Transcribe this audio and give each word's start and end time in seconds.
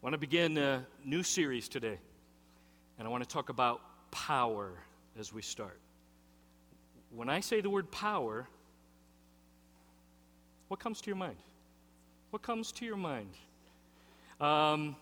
I 0.00 0.06
want 0.06 0.14
to 0.14 0.18
begin 0.18 0.56
a 0.58 0.86
new 1.04 1.24
series 1.24 1.68
today, 1.68 1.98
and 2.98 3.08
I 3.08 3.10
want 3.10 3.24
to 3.24 3.28
talk 3.28 3.48
about 3.48 3.80
power 4.12 4.70
as 5.18 5.32
we 5.32 5.42
start. 5.42 5.80
When 7.10 7.28
I 7.28 7.40
say 7.40 7.60
the 7.60 7.68
word 7.68 7.90
power, 7.90 8.46
what 10.68 10.78
comes 10.78 11.00
to 11.00 11.08
your 11.08 11.16
mind? 11.16 11.34
What 12.30 12.42
comes 12.42 12.70
to 12.72 12.84
your 12.84 12.96
mind? 12.96 13.30
Um, 14.40 14.94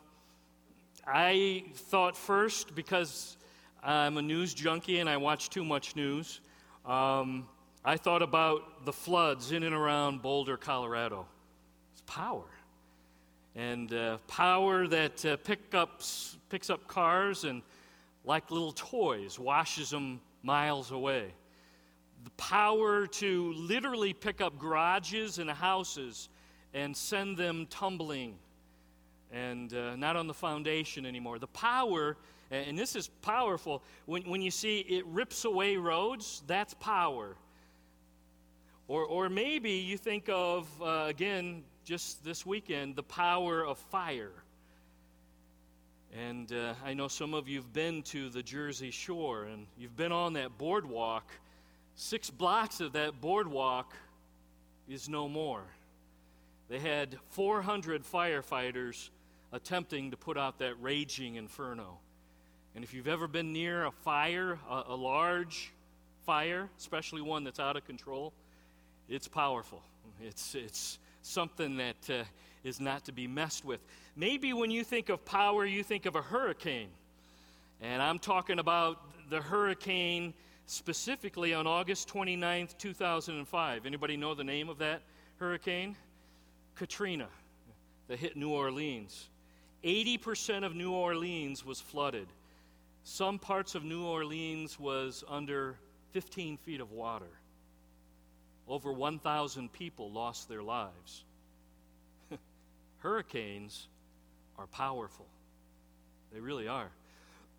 I 1.07 1.65
thought 1.75 2.17
first, 2.17 2.75
because 2.75 3.37
I'm 3.83 4.17
a 4.17 4.23
news 4.23 4.55
junkie 4.55 5.01
and 5.01 5.11
I 5.11 5.19
watch 5.19 5.51
too 5.51 5.63
much 5.63 5.95
news, 5.95 6.41
um, 6.87 7.47
I 7.85 7.99
thought 7.99 8.23
about 8.23 8.87
the 8.87 8.95
floods 8.95 9.53
in 9.53 9.63
and 9.63 9.75
around 9.75 10.23
Boulder, 10.23 10.57
Colorado. 10.57 11.27
It's 11.93 12.03
power. 12.07 12.45
And 13.57 13.91
uh, 13.95 14.19
power 14.29 14.87
that 14.87 15.25
uh, 15.25 15.39
pick 15.39 15.75
ups, 15.75 16.37
picks 16.51 16.69
up 16.69 16.87
cars 16.87 17.45
and, 17.45 17.63
like 18.25 18.51
little 18.51 18.73
toys, 18.73 19.39
washes 19.39 19.89
them 19.89 20.21
miles 20.43 20.91
away. 20.91 21.33
The 22.25 22.31
power 22.33 23.07
to 23.07 23.53
literally 23.55 24.13
pick 24.13 24.43
up 24.43 24.59
garages 24.59 25.39
and 25.39 25.49
houses 25.49 26.29
and 26.75 26.95
send 26.95 27.39
them 27.39 27.67
tumbling 27.71 28.35
and 29.33 29.73
uh, 29.73 29.97
not 29.97 30.17
on 30.17 30.27
the 30.27 30.35
foundation 30.35 31.07
anymore. 31.07 31.39
The 31.39 31.47
power, 31.47 32.17
and 32.51 32.79
this 32.79 32.95
is 32.95 33.09
powerful, 33.23 33.83
when, 34.05 34.23
when 34.29 34.43
you 34.43 34.51
see 34.51 34.81
it 34.81 35.07
rips 35.07 35.47
away 35.47 35.79
roads, 35.79 36.43
that's 36.47 36.75
power. 36.75 37.37
Or, 38.87 39.05
or 39.05 39.29
maybe 39.31 39.71
you 39.71 39.97
think 39.97 40.29
of, 40.29 40.69
uh, 40.83 41.07
again, 41.09 41.65
just 41.87 42.25
this 42.25 42.45
weekend, 42.45 42.97
the 42.97 43.03
power 43.05 43.65
of 43.65 43.79
fire. 43.79 44.33
And 46.13 46.53
uh, 46.53 46.75
I 46.85 46.95
know 46.95 47.07
some 47.07 47.33
of 47.33 47.49
you 47.49 47.59
have 47.59 47.73
been 47.73 48.03
to 48.05 48.29
the 48.29 48.43
Jersey 48.43 48.91
Shore 48.91 49.45
and 49.45 49.67
you've 49.79 49.97
been 49.97 50.11
on 50.11 50.33
that 50.33 50.59
boardwalk. 50.59 51.31
Six 51.95 52.29
blocks 52.29 52.81
of 52.81 52.93
that 52.95 53.21
boardwalk 53.21 53.95
is 54.89 55.09
no 55.09 55.29
more. 55.29 55.63
They 56.69 56.81
had 56.81 57.17
400 57.31 58.03
firefighters 58.03 59.11
attempting 59.53 60.11
to 60.11 60.17
put 60.17 60.37
out 60.37 60.59
that 60.59 60.75
raging 60.83 61.37
inferno. 61.37 61.99
And 62.75 62.83
if 62.83 62.95
you've 62.95 63.07
ever 63.07 63.29
been 63.29 63.53
near 63.53 63.85
a 63.85 63.93
fire, 63.93 64.59
a, 64.69 64.83
a 64.89 64.97
large 64.97 65.71
fire, 66.25 66.69
especially 66.79 67.23
one 67.23 67.45
that's 67.45 67.61
out 67.61 67.77
of 67.77 67.87
control, 67.87 68.33
it's 69.09 69.29
powerful. 69.29 69.83
It's, 70.21 70.57
it's 70.57 70.99
something 71.27 71.77
that 71.77 72.11
uh, 72.11 72.25
is 72.65 72.81
not 72.81 73.05
to 73.05 73.13
be 73.13 73.27
messed 73.27 73.65
with. 73.65 73.81
Maybe 74.17 74.53
when 74.53 74.71
you 74.71 74.85
think 74.85 75.09
of 75.09 75.25
power, 75.25 75.67
you 75.67 75.83
think 75.83 76.07
of 76.07 76.17
a 76.17 76.23
hurricane. 76.23 76.89
And 77.81 78.01
I'm 78.01 78.19
talking 78.19 78.59
about 78.59 79.01
the 79.29 79.41
hurricane 79.41 80.33
specifically 80.67 81.53
on 81.55 81.67
August 81.67 82.09
29th, 82.09 82.79
2005. 82.79 83.87
Anybody 83.87 84.17
know 84.17 84.35
the 84.35 84.45
name 84.45 84.69
of 84.69 84.79
that 84.79 85.03
hurricane? 85.39 85.97
Katrina, 86.75 87.29
that 88.09 88.19
hit 88.19 88.37
New 88.37 88.51
Orleans. 88.51 89.29
80% 89.85 90.65
of 90.65 90.75
New 90.75 90.93
Orleans 90.93 91.65
was 91.65 91.81
flooded. 91.81 92.27
Some 93.05 93.39
parts 93.39 93.75
of 93.75 93.85
New 93.85 94.05
Orleans 94.05 94.81
was 94.81 95.23
under 95.29 95.77
15 96.13 96.57
feet 96.57 96.81
of 96.81 96.91
water. 96.93 97.29
Over 98.69 98.93
1,000 98.93 99.73
people 99.73 100.11
lost 100.11 100.49
their 100.49 100.63
lives. 100.63 101.25
Hurricanes 102.99 103.87
are 104.59 104.67
powerful. 104.67 105.27
They 106.33 106.41
really 106.41 106.67
are. 106.67 106.91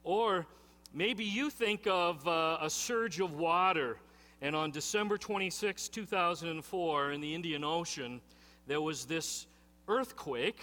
Or 0.03 0.45
maybe 0.93 1.23
you 1.23 1.49
think 1.49 1.87
of 1.87 2.27
uh, 2.27 2.57
a 2.61 2.69
surge 2.69 3.19
of 3.19 3.33
water, 3.33 3.97
and 4.41 4.55
on 4.55 4.71
December 4.71 5.17
26, 5.17 5.87
2004, 5.89 7.11
in 7.11 7.21
the 7.21 7.33
Indian 7.33 7.63
Ocean, 7.63 8.21
there 8.67 8.81
was 8.81 9.05
this 9.05 9.47
earthquake. 9.87 10.59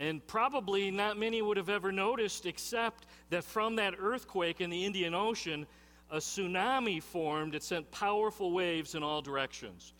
And 0.00 0.26
probably 0.26 0.90
not 0.90 1.18
many 1.18 1.42
would 1.42 1.58
have 1.58 1.68
ever 1.68 1.92
noticed, 1.92 2.46
except 2.46 3.06
that 3.30 3.44
from 3.44 3.76
that 3.76 3.94
earthquake 3.98 4.60
in 4.60 4.70
the 4.70 4.84
Indian 4.84 5.14
Ocean, 5.14 5.66
a 6.12 6.18
tsunami 6.18 7.02
formed. 7.02 7.54
It 7.54 7.62
sent 7.64 7.90
powerful 7.90 8.52
waves 8.52 8.94
in 8.94 9.02
all 9.02 9.22
directions. 9.22 9.94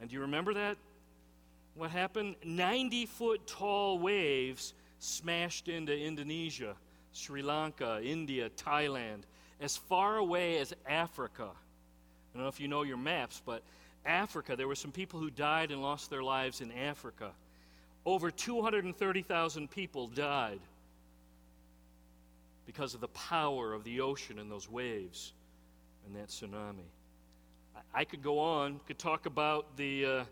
And 0.00 0.08
do 0.08 0.14
you 0.14 0.22
remember 0.22 0.54
that? 0.54 0.78
What 1.74 1.90
happened? 1.90 2.36
90 2.44 3.06
foot 3.06 3.46
tall 3.46 3.98
waves 3.98 4.72
smashed 5.00 5.68
into 5.68 5.96
Indonesia, 5.96 6.76
Sri 7.12 7.42
Lanka, 7.42 8.00
India, 8.02 8.50
Thailand, 8.50 9.22
as 9.60 9.76
far 9.76 10.16
away 10.16 10.58
as 10.58 10.72
Africa. 10.86 11.48
I 11.50 12.34
don't 12.34 12.42
know 12.42 12.48
if 12.48 12.60
you 12.60 12.68
know 12.68 12.82
your 12.82 12.96
maps, 12.96 13.42
but 13.44 13.62
Africa, 14.06 14.54
there 14.54 14.68
were 14.68 14.76
some 14.76 14.92
people 14.92 15.18
who 15.18 15.28
died 15.28 15.72
and 15.72 15.82
lost 15.82 16.08
their 16.08 16.22
lives 16.22 16.60
in 16.60 16.70
Africa. 16.70 17.32
Over 18.06 18.30
230,000 18.30 19.70
people 19.70 20.06
died 20.06 20.60
because 22.64 22.94
of 22.94 23.00
the 23.00 23.08
power 23.08 23.72
of 23.74 23.82
the 23.82 24.00
ocean 24.00 24.38
and 24.38 24.50
those 24.50 24.70
waves 24.70 25.32
and 26.08 26.16
that 26.16 26.28
tsunami. 26.28 26.86
I, 27.76 28.00
I 28.00 28.04
could 28.04 28.22
go 28.22 28.38
on, 28.38 28.80
could 28.86 28.98
talk 28.98 29.26
about 29.26 29.76
the, 29.76 30.06
uh, 30.06 30.24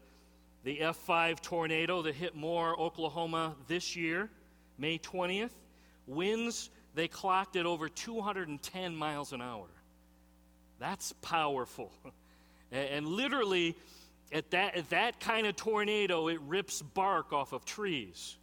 the 0.64 0.78
F5 0.78 1.40
tornado 1.40 2.02
that 2.02 2.14
hit 2.14 2.34
Moore, 2.34 2.78
Oklahoma 2.80 3.54
this 3.68 3.94
year, 3.94 4.30
May 4.78 4.98
20th. 4.98 5.50
Winds, 6.06 6.70
they 6.94 7.08
clocked 7.08 7.56
at 7.56 7.66
over 7.66 7.88
210 7.88 8.96
miles 8.96 9.32
an 9.32 9.42
hour. 9.42 9.66
That's 10.78 11.12
powerful. 11.20 11.92
and, 12.72 12.88
and 12.88 13.06
literally, 13.06 13.76
at 14.32 14.50
that, 14.52 14.76
at 14.76 14.88
that 14.90 15.20
kind 15.20 15.46
of 15.46 15.56
tornado, 15.56 16.28
it 16.28 16.40
rips 16.42 16.80
bark 16.80 17.32
off 17.32 17.52
of 17.52 17.64
trees. 17.66 18.36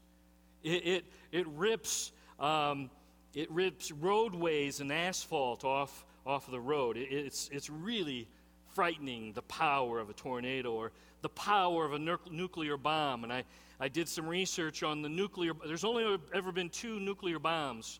It, 0.61 0.85
it, 0.85 1.05
it 1.31 1.47
rips. 1.47 2.11
Um, 2.39 2.91
it 3.33 3.49
rips 3.49 3.91
roadways 3.91 4.79
and 4.79 4.91
asphalt 4.91 5.63
off 5.63 6.05
off 6.25 6.47
of 6.47 6.51
the 6.51 6.59
road. 6.59 6.97
It's, 6.97 7.49
it's 7.51 7.69
really 7.69 8.27
frightening 8.73 9.33
the 9.33 9.41
power 9.43 9.99
of 9.99 10.09
a 10.09 10.13
tornado 10.13 10.73
or 10.73 10.91
the 11.21 11.29
power 11.29 11.85
of 11.85 11.93
a 11.93 11.99
nu- 11.99 12.17
nuclear 12.31 12.77
bomb. 12.77 13.23
And 13.23 13.31
I, 13.31 13.43
I 13.79 13.87
did 13.87 14.07
some 14.07 14.27
research 14.27 14.83
on 14.83 15.01
the 15.01 15.09
nuclear, 15.09 15.53
there's 15.65 15.83
only 15.83 16.17
ever 16.33 16.51
been 16.51 16.69
two 16.69 16.99
nuclear 16.99 17.39
bombs 17.39 17.99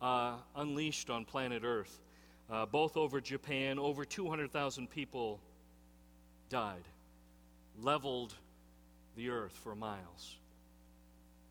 uh, 0.00 0.34
unleashed 0.56 1.10
on 1.10 1.24
planet 1.24 1.62
Earth, 1.64 2.00
uh, 2.50 2.66
both 2.66 2.96
over 2.96 3.20
Japan. 3.20 3.78
Over 3.78 4.04
200,000 4.04 4.88
people 4.88 5.40
died, 6.48 6.84
leveled 7.80 8.34
the 9.16 9.30
earth 9.30 9.52
for 9.52 9.74
miles. 9.74 10.36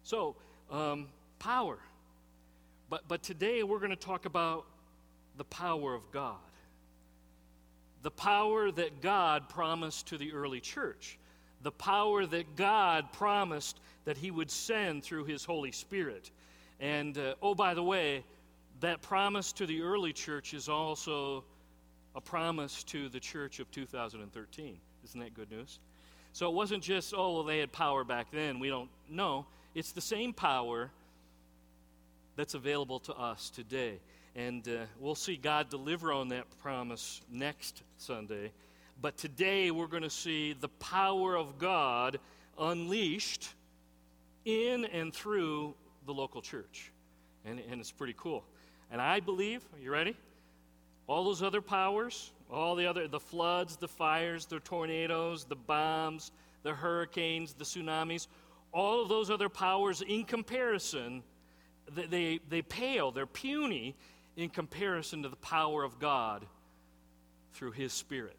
So, 0.04 0.36
um, 0.72 1.08
power. 1.40 1.78
But, 2.90 3.08
but 3.08 3.22
today 3.22 3.64
we're 3.64 3.80
going 3.80 3.90
to 3.90 3.96
talk 3.96 4.26
about 4.26 4.66
the 5.38 5.46
power 5.46 5.94
of 5.94 6.12
God. 6.12 6.36
The 8.03 8.12
power 8.12 8.72
that 8.72 9.02
God 9.02 9.50
promised 9.50 10.08
to 10.08 10.18
the 10.18 10.34
early 10.34 10.59
church. 10.59 11.18
The 11.64 11.72
power 11.72 12.25
that 12.25 12.56
God 12.56 13.12
promised 13.14 13.80
that 14.06 14.18
He 14.18 14.31
would 14.31 14.52
send 14.52 15.03
through 15.03 15.25
His 15.25 15.44
Holy 15.44 15.72
Spirit. 15.72 16.31
And, 16.80 17.18
uh, 17.18 17.36
oh, 17.42 17.56
by 17.56 17.74
the 17.74 17.84
way, 17.84 18.24
that 18.81 19.02
promise 19.02 19.52
to 19.53 19.66
the 19.66 19.81
early 19.81 20.14
church 20.14 20.53
is 20.53 20.70
also 20.70 21.44
a 22.16 22.22
promise 22.22 22.84
to 22.86 23.09
the 23.09 23.19
church 23.19 23.59
of 23.59 23.69
2013. 23.72 24.78
Isn't 25.04 25.19
that 25.19 25.34
good 25.34 25.52
news? 25.52 25.80
So 26.34 26.48
it 26.48 26.54
wasn't 26.54 26.84
just, 26.84 27.14
oh, 27.16 27.34
well, 27.34 27.44
they 27.44 27.59
had 27.59 27.72
power 27.72 28.04
back 28.04 28.28
then. 28.31 28.59
We 28.59 28.69
don't 28.69 28.90
know. 29.09 29.46
It's 29.74 29.92
the 29.92 30.02
same 30.02 30.34
power 30.34 30.92
that's 32.36 32.54
available 32.54 33.00
to 33.01 33.13
us 33.16 33.50
today. 33.50 34.00
And 34.38 34.68
uh, 34.68 34.86
we'll 35.00 35.16
see 35.16 35.36
God 35.36 35.72
deliver 35.72 36.13
on 36.13 36.28
that 36.28 36.45
promise 36.62 37.22
next 37.31 37.81
Sunday. 37.98 38.51
But 39.01 39.18
today 39.18 39.72
we're 39.72 39.88
going 39.88 40.04
to 40.04 40.12
see 40.12 40.54
the 40.54 40.68
power 40.68 41.36
of 41.36 41.57
God 41.57 42.19
unleashed 42.60 43.56
in 44.45 44.86
and 44.86 45.12
through 45.12 45.74
the 46.06 46.13
local 46.13 46.44
church. 46.44 46.92
And, 47.45 47.60
and 47.72 47.81
it's 47.81 47.92
pretty 47.92 48.13
cool. 48.16 48.44
And 48.92 49.01
I 49.01 49.22
believe, 49.22 49.63
are 49.74 49.80
you 49.80 49.89
ready? 49.89 50.16
All 51.07 51.24
those 51.24 51.42
other 51.42 51.62
powers, 51.62 52.31
all 52.51 52.75
the 52.75 52.86
other, 52.86 53.07
the 53.07 53.19
floods, 53.19 53.75
the 53.75 53.88
fires, 53.88 54.45
the 54.45 54.60
tornadoes, 54.60 55.45
the 55.45 55.56
bombs, 55.56 56.31
the 56.62 56.75
hurricanes, 56.75 57.54
the 57.54 57.63
tsunamis, 57.63 58.28
all 58.72 59.01
of 59.01 59.10
those 59.10 59.31
other 59.31 59.50
powers 59.50 60.04
in 60.04 60.25
comparison, 60.25 61.24
they, 61.95 62.06
they, 62.06 62.39
they 62.50 62.62
pale, 62.62 63.10
they're 63.12 63.25
puny 63.25 63.95
in 64.38 64.50
comparison 64.50 65.24
to 65.24 65.30
the 65.30 65.36
power 65.38 65.84
of 65.84 66.00
God 66.00 66.45
through 67.54 67.72
His 67.72 67.92
Spirit. 67.92 68.38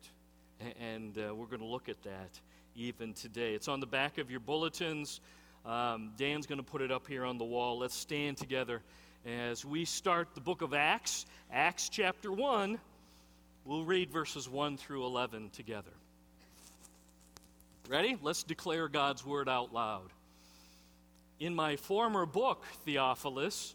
And 0.81 1.19
uh, 1.19 1.35
we're 1.35 1.47
going 1.47 1.61
to 1.61 1.67
look 1.67 1.89
at 1.89 2.01
that 2.05 2.41
even 2.75 3.13
today. 3.13 3.55
It's 3.55 3.69
on 3.69 3.81
the 3.81 3.87
back 3.87 4.19
of 4.19 4.31
your 4.31 4.41
bulletins. 4.41 5.21
Um, 5.67 6.13
Dan's 6.17 6.47
going 6.47 6.61
to 6.61 6.65
put 6.65 6.81
it 6.81 6.93
up 6.93 7.09
here 7.09 7.25
on 7.25 7.37
the 7.37 7.45
wall. 7.45 7.79
Let's 7.79 7.97
stand 7.97 8.37
together 8.37 8.81
as 9.27 9.65
we 9.65 9.85
start 9.85 10.29
the 10.35 10.41
book 10.41 10.63
of 10.63 10.73
Acts, 10.73 11.27
Acts 11.53 11.89
chapter 11.89 12.31
1. 12.31 12.79
We'll 13.65 13.85
read 13.85 14.11
verses 14.11 14.49
1 14.49 14.77
through 14.77 15.05
11 15.05 15.51
together. 15.51 15.91
Ready? 17.89 18.17
Let's 18.23 18.45
declare 18.45 18.89
God's 18.89 19.27
word 19.27 19.49
out 19.49 19.75
loud. 19.75 20.11
In 21.41 21.55
my 21.55 21.75
former 21.77 22.25
book, 22.25 22.65
Theophilus, 22.85 23.75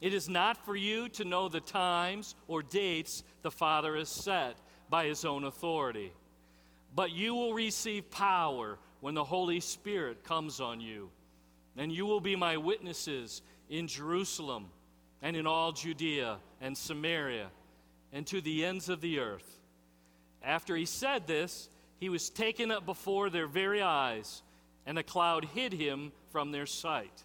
It 0.00 0.14
is 0.14 0.28
not 0.28 0.64
for 0.64 0.76
you 0.76 1.08
to 1.10 1.24
know 1.24 1.48
the 1.48 1.60
times 1.60 2.34
or 2.46 2.62
dates 2.62 3.24
the 3.42 3.50
Father 3.50 3.96
has 3.96 4.08
set 4.08 4.56
by 4.88 5.06
his 5.06 5.24
own 5.24 5.44
authority, 5.44 6.12
but 6.94 7.10
you 7.10 7.34
will 7.34 7.52
receive 7.52 8.10
power 8.10 8.78
when 9.00 9.14
the 9.14 9.24
Holy 9.24 9.60
Spirit 9.60 10.24
comes 10.24 10.60
on 10.60 10.80
you. 10.80 11.10
And 11.76 11.92
you 11.92 12.06
will 12.06 12.20
be 12.20 12.34
my 12.34 12.56
witnesses 12.56 13.42
in 13.68 13.86
Jerusalem 13.86 14.66
and 15.22 15.36
in 15.36 15.46
all 15.46 15.72
Judea 15.72 16.38
and 16.60 16.76
Samaria 16.76 17.48
and 18.12 18.26
to 18.26 18.40
the 18.40 18.64
ends 18.64 18.88
of 18.88 19.00
the 19.00 19.20
earth. 19.20 19.58
After 20.42 20.76
he 20.76 20.86
said 20.86 21.26
this, 21.26 21.68
he 21.98 22.08
was 22.08 22.30
taken 22.30 22.70
up 22.70 22.86
before 22.86 23.28
their 23.28 23.46
very 23.46 23.82
eyes, 23.82 24.42
and 24.86 24.98
a 24.98 25.02
cloud 25.02 25.44
hid 25.44 25.72
him 25.72 26.12
from 26.30 26.52
their 26.52 26.66
sight. 26.66 27.24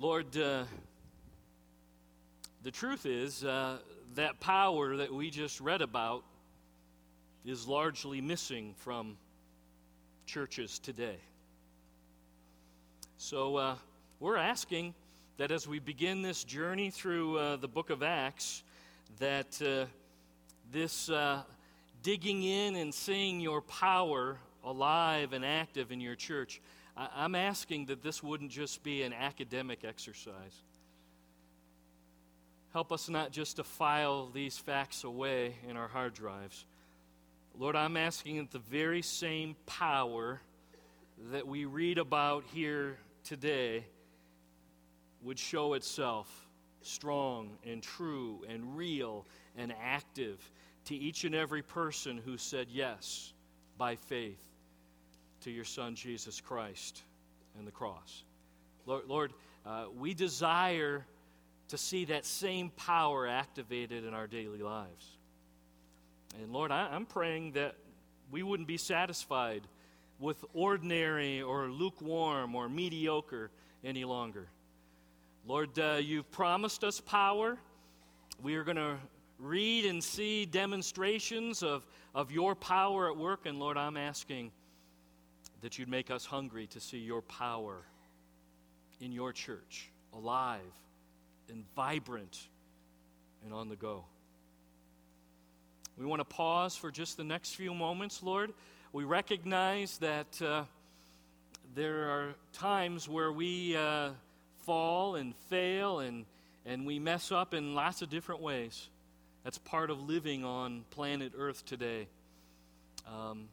Lord, 0.00 0.36
uh, 0.36 0.62
the 2.62 2.70
truth 2.70 3.04
is 3.04 3.42
uh, 3.42 3.78
that 4.14 4.38
power 4.38 4.96
that 4.98 5.12
we 5.12 5.28
just 5.28 5.60
read 5.60 5.82
about 5.82 6.22
is 7.44 7.66
largely 7.66 8.20
missing 8.20 8.74
from 8.76 9.16
churches 10.24 10.78
today. 10.78 11.16
So 13.16 13.56
uh, 13.56 13.74
we're 14.20 14.36
asking 14.36 14.94
that 15.36 15.50
as 15.50 15.66
we 15.66 15.80
begin 15.80 16.22
this 16.22 16.44
journey 16.44 16.90
through 16.90 17.36
uh, 17.36 17.56
the 17.56 17.66
book 17.66 17.90
of 17.90 18.04
Acts, 18.04 18.62
that 19.18 19.60
uh, 19.60 19.86
this 20.70 21.10
uh, 21.10 21.42
digging 22.04 22.44
in 22.44 22.76
and 22.76 22.94
seeing 22.94 23.40
your 23.40 23.62
power 23.62 24.38
alive 24.64 25.32
and 25.32 25.44
active 25.44 25.90
in 25.90 26.00
your 26.00 26.14
church, 26.14 26.60
I- 26.98 27.10
I'm 27.14 27.36
asking 27.36 27.86
that 27.86 28.02
this 28.02 28.22
wouldn't 28.24 28.50
just 28.50 28.82
be 28.82 29.04
an 29.04 29.12
academic 29.12 29.84
exercise. 29.84 30.62
Help 32.72 32.90
us 32.90 33.08
not 33.08 33.30
just 33.30 33.56
to 33.56 33.64
file 33.64 34.26
these 34.26 34.58
facts 34.58 35.04
away 35.04 35.56
in 35.66 35.76
our 35.76 35.86
hard 35.86 36.12
drives. 36.12 36.66
Lord, 37.54 37.76
I'm 37.76 37.96
asking 37.96 38.38
that 38.38 38.50
the 38.50 38.58
very 38.58 39.00
same 39.00 39.54
power 39.64 40.40
that 41.30 41.46
we 41.46 41.64
read 41.64 41.98
about 41.98 42.44
here 42.52 42.98
today 43.22 43.84
would 45.22 45.38
show 45.38 45.74
itself 45.74 46.48
strong 46.82 47.58
and 47.64 47.82
true 47.82 48.44
and 48.48 48.76
real 48.76 49.24
and 49.56 49.72
active 49.80 50.50
to 50.86 50.96
each 50.96 51.24
and 51.24 51.34
every 51.34 51.62
person 51.62 52.18
who 52.18 52.36
said 52.36 52.68
yes 52.70 53.32
by 53.76 53.96
faith 53.96 54.47
to 55.48 55.54
your 55.54 55.64
Son, 55.64 55.94
Jesus 55.94 56.42
Christ, 56.42 57.02
and 57.58 57.66
the 57.66 57.72
cross. 57.72 58.22
Lord, 58.84 59.04
Lord 59.08 59.32
uh, 59.64 59.86
we 59.98 60.12
desire 60.12 61.06
to 61.68 61.78
see 61.78 62.04
that 62.06 62.26
same 62.26 62.68
power 62.70 63.26
activated 63.26 64.04
in 64.04 64.12
our 64.12 64.26
daily 64.26 64.58
lives. 64.58 65.06
And 66.38 66.52
Lord, 66.52 66.70
I, 66.70 66.88
I'm 66.92 67.06
praying 67.06 67.52
that 67.52 67.76
we 68.30 68.42
wouldn't 68.42 68.68
be 68.68 68.76
satisfied 68.76 69.62
with 70.18 70.44
ordinary 70.52 71.40
or 71.40 71.68
lukewarm 71.68 72.54
or 72.54 72.68
mediocre 72.68 73.50
any 73.82 74.04
longer. 74.04 74.48
Lord, 75.46 75.78
uh, 75.78 75.98
you've 75.98 76.30
promised 76.30 76.84
us 76.84 77.00
power. 77.00 77.56
We 78.42 78.56
are 78.56 78.64
going 78.64 78.76
to 78.76 78.96
read 79.38 79.86
and 79.86 80.04
see 80.04 80.44
demonstrations 80.44 81.62
of, 81.62 81.86
of 82.14 82.30
your 82.30 82.54
power 82.54 83.10
at 83.10 83.16
work. 83.16 83.46
And 83.46 83.58
Lord, 83.58 83.78
I'm 83.78 83.96
asking 83.96 84.52
that 85.62 85.78
you'd 85.78 85.88
make 85.88 86.10
us 86.10 86.24
hungry 86.24 86.66
to 86.68 86.80
see 86.80 86.98
your 86.98 87.22
power 87.22 87.76
in 89.00 89.12
your 89.12 89.32
church, 89.32 89.90
alive 90.12 90.60
and 91.48 91.64
vibrant 91.74 92.38
and 93.44 93.52
on 93.52 93.68
the 93.68 93.76
go. 93.76 94.04
We 95.96 96.06
want 96.06 96.20
to 96.20 96.24
pause 96.24 96.76
for 96.76 96.90
just 96.90 97.16
the 97.16 97.24
next 97.24 97.54
few 97.54 97.74
moments, 97.74 98.22
Lord. 98.22 98.52
We 98.92 99.04
recognize 99.04 99.98
that 99.98 100.40
uh, 100.40 100.62
there 101.74 102.10
are 102.10 102.34
times 102.52 103.08
where 103.08 103.32
we 103.32 103.76
uh, 103.76 104.10
fall 104.64 105.16
and 105.16 105.34
fail 105.48 105.98
and, 106.00 106.24
and 106.64 106.86
we 106.86 106.98
mess 106.98 107.32
up 107.32 107.52
in 107.52 107.74
lots 107.74 108.00
of 108.00 108.10
different 108.10 108.40
ways. 108.40 108.88
That's 109.44 109.58
part 109.58 109.90
of 109.90 110.08
living 110.08 110.44
on 110.44 110.84
planet 110.90 111.32
Earth 111.36 111.64
today. 111.64 112.06
Um, 113.06 113.48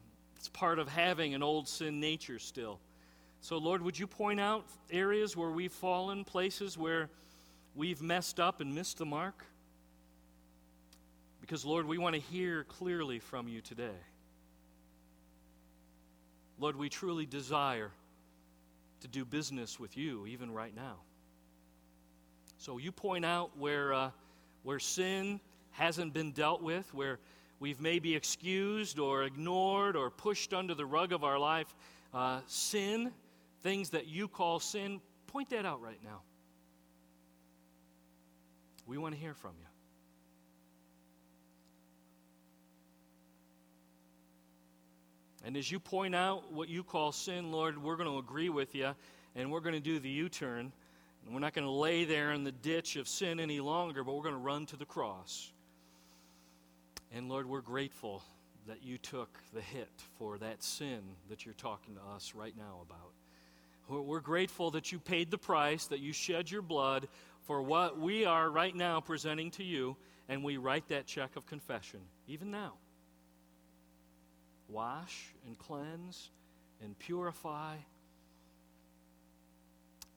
it's 0.46 0.56
part 0.56 0.78
of 0.78 0.88
having 0.88 1.34
an 1.34 1.42
old 1.42 1.66
sin 1.66 1.98
nature 1.98 2.38
still. 2.38 2.78
So, 3.40 3.58
Lord, 3.58 3.82
would 3.82 3.98
you 3.98 4.06
point 4.06 4.38
out 4.38 4.64
areas 4.92 5.36
where 5.36 5.50
we've 5.50 5.72
fallen, 5.72 6.22
places 6.22 6.78
where 6.78 7.10
we've 7.74 8.00
messed 8.00 8.38
up 8.38 8.60
and 8.60 8.72
missed 8.72 8.98
the 8.98 9.06
mark? 9.06 9.44
Because, 11.40 11.64
Lord, 11.64 11.84
we 11.84 11.98
want 11.98 12.14
to 12.14 12.20
hear 12.20 12.62
clearly 12.62 13.18
from 13.18 13.48
you 13.48 13.60
today. 13.60 13.98
Lord, 16.60 16.76
we 16.76 16.88
truly 16.88 17.26
desire 17.26 17.90
to 19.00 19.08
do 19.08 19.24
business 19.24 19.80
with 19.80 19.96
you 19.96 20.28
even 20.28 20.52
right 20.52 20.74
now. 20.76 20.98
So 22.58 22.78
you 22.78 22.92
point 22.92 23.24
out 23.24 23.50
where, 23.58 23.92
uh, 23.92 24.10
where 24.62 24.78
sin 24.78 25.40
hasn't 25.72 26.14
been 26.14 26.30
dealt 26.30 26.62
with, 26.62 26.94
where 26.94 27.18
we've 27.60 27.80
maybe 27.80 28.14
excused 28.14 28.98
or 28.98 29.24
ignored 29.24 29.96
or 29.96 30.10
pushed 30.10 30.52
under 30.52 30.74
the 30.74 30.86
rug 30.86 31.12
of 31.12 31.24
our 31.24 31.38
life 31.38 31.74
uh, 32.12 32.40
sin, 32.46 33.12
things 33.62 33.90
that 33.90 34.06
you 34.06 34.28
call 34.28 34.60
sin, 34.60 35.00
point 35.26 35.50
that 35.50 35.66
out 35.66 35.80
right 35.80 36.00
now. 36.02 36.22
We 38.86 38.98
want 38.98 39.14
to 39.14 39.20
hear 39.20 39.34
from 39.34 39.52
you. 39.58 39.66
And 45.44 45.56
as 45.56 45.70
you 45.70 45.78
point 45.78 46.14
out 46.14 46.52
what 46.52 46.68
you 46.68 46.82
call 46.82 47.12
sin, 47.12 47.52
Lord, 47.52 47.80
we're 47.80 47.96
going 47.96 48.10
to 48.10 48.18
agree 48.18 48.48
with 48.48 48.74
you 48.74 48.94
and 49.36 49.52
we're 49.52 49.60
going 49.60 49.74
to 49.74 49.80
do 49.80 50.00
the 50.00 50.08
U 50.08 50.28
turn. 50.28 50.72
And 51.24 51.34
we're 51.34 51.40
not 51.40 51.54
going 51.54 51.66
to 51.66 51.70
lay 51.70 52.04
there 52.04 52.32
in 52.32 52.44
the 52.44 52.52
ditch 52.52 52.96
of 52.96 53.06
sin 53.06 53.38
any 53.38 53.60
longer, 53.60 54.02
but 54.02 54.14
we're 54.14 54.22
going 54.22 54.34
to 54.34 54.40
run 54.40 54.66
to 54.66 54.76
the 54.76 54.84
cross. 54.84 55.52
And 57.12 57.28
Lord, 57.28 57.48
we're 57.48 57.60
grateful 57.60 58.22
that 58.66 58.82
you 58.82 58.98
took 58.98 59.38
the 59.54 59.60
hit 59.60 59.90
for 60.18 60.38
that 60.38 60.62
sin 60.62 61.00
that 61.28 61.44
you're 61.44 61.54
talking 61.54 61.94
to 61.94 62.00
us 62.14 62.34
right 62.34 62.54
now 62.56 62.80
about. 62.82 63.12
We're 63.88 64.20
grateful 64.20 64.72
that 64.72 64.90
you 64.90 64.98
paid 64.98 65.30
the 65.30 65.38
price, 65.38 65.86
that 65.86 66.00
you 66.00 66.12
shed 66.12 66.50
your 66.50 66.62
blood 66.62 67.06
for 67.46 67.62
what 67.62 67.98
we 68.00 68.24
are 68.24 68.50
right 68.50 68.74
now 68.74 69.00
presenting 69.00 69.52
to 69.52 69.62
you, 69.62 69.96
and 70.28 70.42
we 70.42 70.56
write 70.56 70.88
that 70.88 71.06
check 71.06 71.36
of 71.36 71.46
confession, 71.46 72.00
even 72.26 72.50
now. 72.50 72.72
Wash 74.68 75.32
and 75.46 75.56
cleanse 75.56 76.30
and 76.82 76.98
purify 76.98 77.76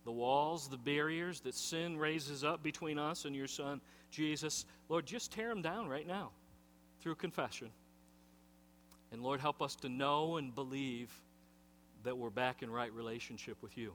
the 0.06 0.12
walls, 0.12 0.68
the 0.68 0.78
barriers 0.78 1.42
that 1.42 1.54
sin 1.54 1.96
raises 1.96 2.44
up 2.44 2.64
between 2.64 2.98
us 2.98 3.26
and 3.26 3.36
your 3.36 3.48
Son, 3.48 3.80
Jesus. 4.10 4.66
Lord, 4.88 5.06
just 5.06 5.32
tear 5.32 5.50
them 5.50 5.62
down 5.62 5.88
right 5.88 6.08
now 6.08 6.32
through 7.02 7.16
confession. 7.16 7.70
And 9.12 9.24
Lord, 9.24 9.40
help 9.40 9.62
us 9.62 9.76
to 9.78 9.90
know 9.90 10.38
and 10.38 10.54
believe 10.54 11.10
that 12.04 12.18
we're 12.18 12.30
back 12.30 12.62
in 12.62 12.70
right 12.70 12.94
relationship 12.94 13.58
with 13.62 13.78
you. 13.78 13.94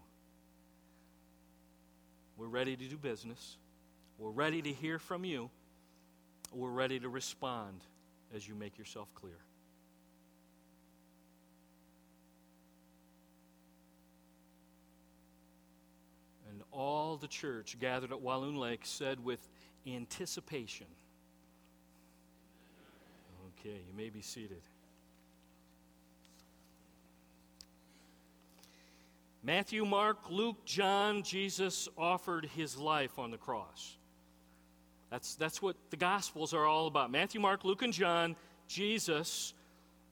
We're 2.36 2.48
ready 2.48 2.76
to 2.76 2.84
do 2.84 2.96
business. 2.96 3.56
We're 4.18 4.30
ready 4.30 4.60
to 4.62 4.72
hear 4.72 4.98
from 4.98 5.24
you. 5.24 5.50
We're 6.52 6.70
ready 6.70 6.98
to 7.00 7.08
respond 7.08 7.80
as 8.34 8.46
you 8.46 8.54
make 8.54 8.76
yourself 8.76 9.08
clear. 9.14 9.38
And 16.50 16.62
all 16.70 17.16
the 17.16 17.28
church 17.28 17.76
gathered 17.80 18.12
at 18.12 18.20
Walloon 18.20 18.56
Lake 18.56 18.80
said 18.84 19.24
with 19.24 19.48
anticipation. 19.86 20.86
Okay, 23.64 23.80
you 23.88 23.96
may 23.96 24.10
be 24.10 24.20
seated. 24.20 24.60
Matthew, 29.42 29.86
Mark, 29.86 30.18
Luke, 30.28 30.64
John, 30.66 31.22
Jesus 31.22 31.88
offered 31.96 32.44
his 32.44 32.76
life 32.76 33.18
on 33.18 33.30
the 33.30 33.38
cross. 33.38 33.96
That's, 35.10 35.34
that's 35.36 35.62
what 35.62 35.76
the 35.88 35.96
Gospels 35.96 36.52
are 36.52 36.66
all 36.66 36.88
about. 36.88 37.10
Matthew, 37.10 37.40
Mark, 37.40 37.64
Luke, 37.64 37.80
and 37.80 37.92
John, 37.92 38.36
Jesus, 38.68 39.54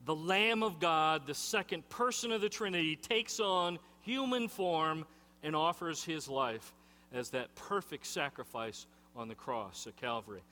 the 0.06 0.14
Lamb 0.14 0.62
of 0.62 0.80
God, 0.80 1.26
the 1.26 1.34
second 1.34 1.86
person 1.90 2.32
of 2.32 2.40
the 2.40 2.48
Trinity, 2.48 2.96
takes 2.96 3.38
on 3.38 3.78
human 4.00 4.48
form 4.48 5.04
and 5.42 5.54
offers 5.54 6.02
his 6.02 6.26
life 6.26 6.72
as 7.12 7.28
that 7.30 7.54
perfect 7.54 8.06
sacrifice 8.06 8.86
on 9.14 9.28
the 9.28 9.34
cross 9.34 9.86
at 9.86 9.96
Calvary. 9.96 10.42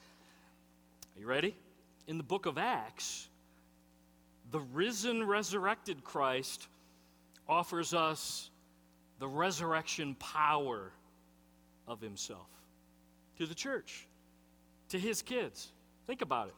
Are 1.16 1.20
you 1.20 1.26
ready? 1.26 1.54
In 2.10 2.18
the 2.18 2.24
book 2.24 2.46
of 2.46 2.58
Acts, 2.58 3.28
the 4.50 4.58
risen, 4.58 5.22
resurrected 5.22 6.02
Christ 6.02 6.66
offers 7.48 7.94
us 7.94 8.50
the 9.20 9.28
resurrection 9.28 10.16
power 10.16 10.90
of 11.86 12.00
himself 12.00 12.48
to 13.38 13.46
the 13.46 13.54
church, 13.54 14.08
to 14.88 14.98
his 14.98 15.22
kids. 15.22 15.70
Think 16.08 16.20
about 16.20 16.48
it. 16.48 16.54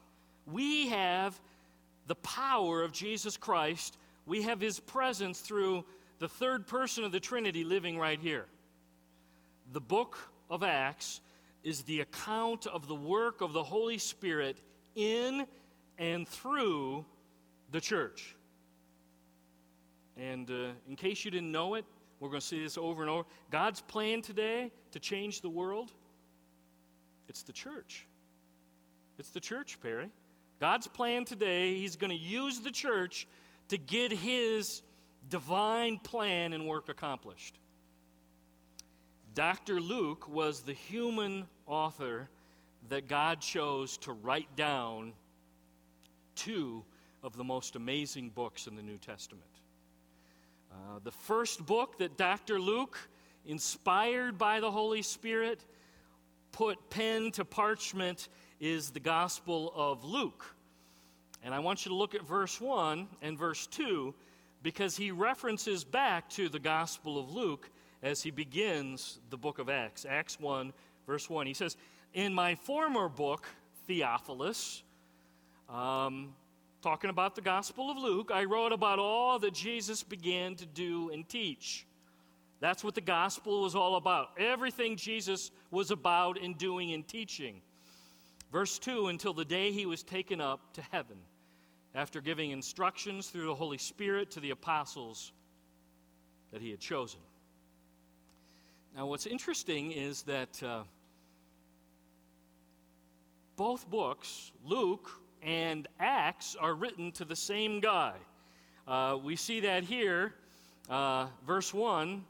We 0.51 0.87
have 0.87 1.39
the 2.07 2.15
power 2.15 2.81
of 2.81 2.91
Jesus 2.91 3.37
Christ, 3.37 3.99
we 4.25 4.41
have 4.41 4.59
his 4.59 4.79
presence 4.79 5.39
through 5.39 5.85
the 6.17 6.27
third 6.27 6.65
person 6.65 7.03
of 7.03 7.11
the 7.11 7.19
Trinity 7.19 7.63
living 7.63 7.99
right 7.99 8.19
here. 8.19 8.47
The 9.71 9.81
book 9.81 10.17
of 10.49 10.63
Acts 10.63 11.21
is 11.63 11.83
the 11.83 11.99
account 11.99 12.65
of 12.65 12.87
the 12.87 12.95
work 12.95 13.41
of 13.41 13.53
the 13.53 13.63
Holy 13.63 13.99
Spirit 13.99 14.57
in 14.95 15.45
and 15.97 16.27
through 16.27 17.05
the 17.71 17.81
church. 17.81 18.35
And 20.17 20.49
uh, 20.49 20.69
in 20.87 20.95
case 20.95 21.25
you 21.25 21.31
didn't 21.31 21.51
know 21.51 21.75
it, 21.75 21.85
we're 22.19 22.29
going 22.29 22.41
to 22.41 22.45
see 22.45 22.61
this 22.61 22.77
over 22.77 23.01
and 23.01 23.09
over. 23.09 23.27
God's 23.51 23.81
plan 23.81 24.21
today 24.21 24.71
to 24.91 24.99
change 24.99 25.41
the 25.41 25.49
world, 25.49 25.91
it's 27.27 27.43
the 27.43 27.53
church. 27.53 28.07
It's 29.19 29.29
the 29.29 29.39
church, 29.39 29.79
Perry. 29.81 30.09
God's 30.59 30.87
plan 30.87 31.25
today, 31.25 31.75
He's 31.75 31.95
going 31.95 32.11
to 32.11 32.17
use 32.17 32.59
the 32.59 32.71
church 32.71 33.27
to 33.69 33.77
get 33.77 34.11
His 34.11 34.81
divine 35.29 35.99
plan 35.99 36.53
and 36.53 36.67
work 36.67 36.89
accomplished. 36.89 37.59
Dr. 39.33 39.79
Luke 39.79 40.27
was 40.29 40.61
the 40.61 40.73
human 40.73 41.45
author 41.65 42.29
that 42.89 43.07
God 43.07 43.39
chose 43.39 43.97
to 43.99 44.13
write 44.13 44.55
down 44.55 45.13
two 46.35 46.83
of 47.21 47.37
the 47.37 47.43
most 47.43 47.75
amazing 47.75 48.29
books 48.29 48.67
in 48.67 48.75
the 48.75 48.81
New 48.81 48.97
Testament. 48.97 49.43
Uh, 50.71 50.99
the 51.03 51.11
first 51.11 51.65
book 51.65 51.97
that 51.99 52.17
Dr. 52.17 52.59
Luke, 52.59 52.97
inspired 53.45 54.37
by 54.37 54.59
the 54.59 54.71
Holy 54.71 55.01
Spirit, 55.01 55.63
put 56.51 56.89
pen 56.89 57.31
to 57.31 57.45
parchment 57.45 58.29
is 58.59 58.89
the 58.91 58.99
Gospel 58.99 59.71
of 59.75 60.03
Luke. 60.03 60.45
And 61.43 61.53
I 61.53 61.59
want 61.59 61.85
you 61.85 61.89
to 61.89 61.95
look 61.95 62.15
at 62.15 62.25
verse 62.25 62.59
1 62.59 63.07
and 63.21 63.37
verse 63.37 63.67
2 63.67 64.13
because 64.61 64.95
he 64.95 65.11
references 65.11 65.83
back 65.83 66.29
to 66.29 66.47
the 66.47 66.59
Gospel 66.59 67.19
of 67.19 67.29
Luke 67.31 67.69
as 68.01 68.23
he 68.23 68.31
begins 68.31 69.19
the 69.29 69.37
book 69.37 69.59
of 69.59 69.69
Acts. 69.69 70.05
Acts 70.07 70.39
1, 70.39 70.73
verse 71.05 71.29
1. 71.29 71.45
He 71.45 71.53
says, 71.53 71.75
In 72.13 72.31
my 72.31 72.53
former 72.53 73.09
book, 73.09 73.47
Theophilus, 73.87 74.83
um, 75.67 76.35
talking 76.83 77.09
about 77.09 77.33
the 77.33 77.41
Gospel 77.41 77.89
of 77.89 77.97
Luke, 77.97 78.29
I 78.31 78.43
wrote 78.43 78.71
about 78.71 78.99
all 78.99 79.39
that 79.39 79.55
Jesus 79.55 80.03
began 80.03 80.55
to 80.57 80.65
do 80.67 81.09
and 81.09 81.27
teach. 81.27 81.87
That's 82.59 82.83
what 82.83 82.93
the 82.93 83.01
gospel 83.01 83.63
was 83.63 83.75
all 83.75 83.95
about. 83.95 84.29
Everything 84.37 84.95
Jesus 84.95 85.49
was 85.71 85.89
about 85.89 86.37
in 86.37 86.53
doing 86.53 86.93
and 86.93 87.05
teaching. 87.05 87.61
Verse 88.51 88.77
2 88.77 89.07
until 89.07 89.33
the 89.33 89.43
day 89.43 89.71
he 89.71 89.87
was 89.87 90.03
taken 90.03 90.39
up 90.39 90.71
to 90.73 90.81
heaven, 90.91 91.17
after 91.95 92.21
giving 92.21 92.51
instructions 92.51 93.27
through 93.27 93.47
the 93.47 93.55
Holy 93.55 93.79
Spirit 93.79 94.29
to 94.31 94.39
the 94.39 94.51
apostles 94.51 95.31
that 96.51 96.61
he 96.61 96.69
had 96.69 96.79
chosen. 96.79 97.19
Now, 98.95 99.07
what's 99.07 99.25
interesting 99.25 99.91
is 99.91 100.21
that 100.23 100.61
uh, 100.61 100.83
both 103.55 103.89
books, 103.89 104.51
Luke 104.65 105.09
and 105.41 105.87
Acts 105.99 106.55
are 106.59 106.73
written 106.73 107.11
to 107.13 107.25
the 107.25 107.35
same 107.35 107.79
guy. 107.79 108.13
Uh, 108.87 109.17
we 109.23 109.35
see 109.35 109.59
that 109.61 109.83
here, 109.83 110.33
uh, 110.89 111.27
verse 111.45 111.73
1, 111.73 112.23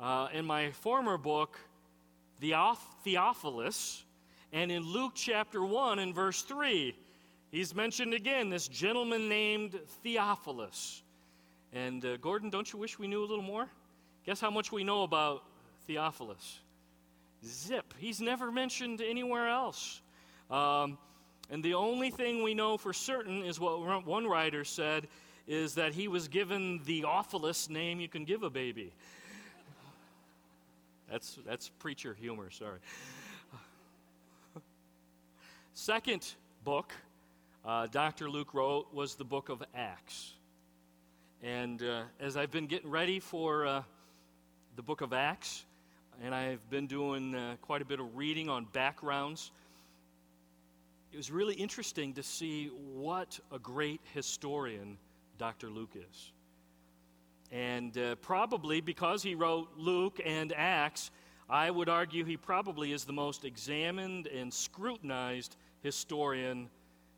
uh, 0.00 0.28
in 0.32 0.44
my 0.44 0.70
former 0.70 1.18
book, 1.18 1.58
Theophilus, 2.40 4.04
and 4.52 4.72
in 4.72 4.82
Luke 4.82 5.12
chapter 5.14 5.64
1 5.64 5.98
and 5.98 6.14
verse 6.14 6.42
3, 6.42 6.96
he's 7.52 7.74
mentioned 7.74 8.14
again 8.14 8.50
this 8.50 8.66
gentleman 8.66 9.28
named 9.28 9.78
Theophilus. 10.02 11.02
And 11.72 12.04
uh, 12.04 12.16
Gordon, 12.16 12.50
don't 12.50 12.72
you 12.72 12.78
wish 12.78 12.98
we 12.98 13.06
knew 13.06 13.22
a 13.22 13.26
little 13.26 13.44
more? 13.44 13.68
Guess 14.26 14.40
how 14.40 14.50
much 14.50 14.72
we 14.72 14.82
know 14.82 15.02
about 15.02 15.44
Theophilus? 15.86 16.58
Zip. 17.44 17.94
He's 17.98 18.20
never 18.20 18.50
mentioned 18.50 19.00
anywhere 19.00 19.48
else. 19.48 20.00
Um, 20.50 20.98
and 21.50 21.62
the 21.62 21.74
only 21.74 22.10
thing 22.10 22.42
we 22.42 22.54
know 22.54 22.76
for 22.76 22.92
certain 22.92 23.44
is 23.44 23.58
what 23.60 24.06
one 24.06 24.26
writer 24.26 24.64
said 24.64 25.08
is 25.46 25.74
that 25.74 25.92
he 25.92 26.08
was 26.08 26.28
given 26.28 26.80
the 26.84 27.04
awfulest 27.04 27.70
name 27.70 28.00
you 28.00 28.08
can 28.08 28.24
give 28.24 28.42
a 28.42 28.50
baby. 28.50 28.92
That's, 31.10 31.38
that's 31.44 31.68
preacher 31.80 32.14
humor, 32.14 32.50
sorry. 32.50 32.78
Second 35.74 36.34
book 36.64 36.92
uh, 37.64 37.86
Dr. 37.88 38.30
Luke 38.30 38.54
wrote 38.54 38.92
was 38.92 39.16
the 39.16 39.24
book 39.24 39.50
of 39.50 39.62
Acts. 39.74 40.32
And 41.42 41.82
uh, 41.82 42.02
as 42.18 42.36
I've 42.36 42.50
been 42.50 42.66
getting 42.66 42.90
ready 42.90 43.20
for 43.20 43.66
uh, 43.66 43.82
the 44.76 44.82
book 44.82 45.02
of 45.02 45.12
Acts, 45.12 45.64
and 46.22 46.34
I've 46.34 46.68
been 46.70 46.86
doing 46.86 47.34
uh, 47.34 47.56
quite 47.60 47.82
a 47.82 47.84
bit 47.84 48.00
of 48.00 48.16
reading 48.16 48.48
on 48.48 48.66
backgrounds 48.72 49.50
it 51.12 51.16
was 51.16 51.30
really 51.30 51.54
interesting 51.54 52.12
to 52.14 52.22
see 52.22 52.68
what 52.68 53.38
a 53.50 53.58
great 53.58 54.00
historian 54.14 54.96
Dr. 55.38 55.68
Luke 55.68 55.94
is. 55.94 56.32
And 57.50 57.96
uh, 57.98 58.14
probably 58.16 58.80
because 58.80 59.22
he 59.22 59.34
wrote 59.34 59.68
Luke 59.76 60.20
and 60.24 60.52
Acts, 60.56 61.10
I 61.48 61.68
would 61.70 61.88
argue 61.88 62.24
he 62.24 62.36
probably 62.36 62.92
is 62.92 63.04
the 63.04 63.12
most 63.12 63.44
examined 63.44 64.28
and 64.28 64.54
scrutinized 64.54 65.56
historian 65.82 66.70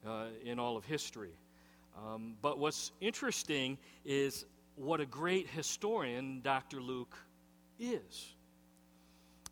uh, 0.07 0.27
in 0.43 0.59
all 0.59 0.79
of 0.79 0.87
history. 0.87 1.37
Um, 1.99 2.37
but 2.41 2.59
what's 2.59 2.93
interesting 3.03 3.77
is 4.07 4.47
what 4.77 5.01
a 5.01 5.07
great 5.07 5.49
historian 5.49 6.41
Dr. 6.43 6.81
Luke 6.81 7.15
is. 7.79 8.35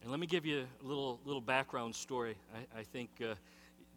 And 0.01 0.11
let 0.11 0.19
me 0.19 0.27
give 0.27 0.47
you 0.47 0.65
a 0.83 0.87
little, 0.87 1.21
little 1.27 1.43
background 1.43 1.95
story. 1.95 2.37
I, 2.55 2.81
I 2.81 2.83
think 2.85 3.11
uh, 3.21 3.35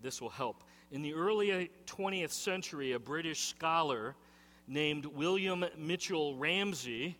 this 0.03 0.21
will 0.21 0.29
help. 0.29 0.65
In 0.91 1.01
the 1.01 1.13
early 1.13 1.71
20th 1.87 2.31
century, 2.31 2.91
a 2.91 2.99
British 2.99 3.47
scholar 3.47 4.15
named 4.67 5.05
William 5.05 5.65
Mitchell 5.77 6.35
Ramsay, 6.35 7.17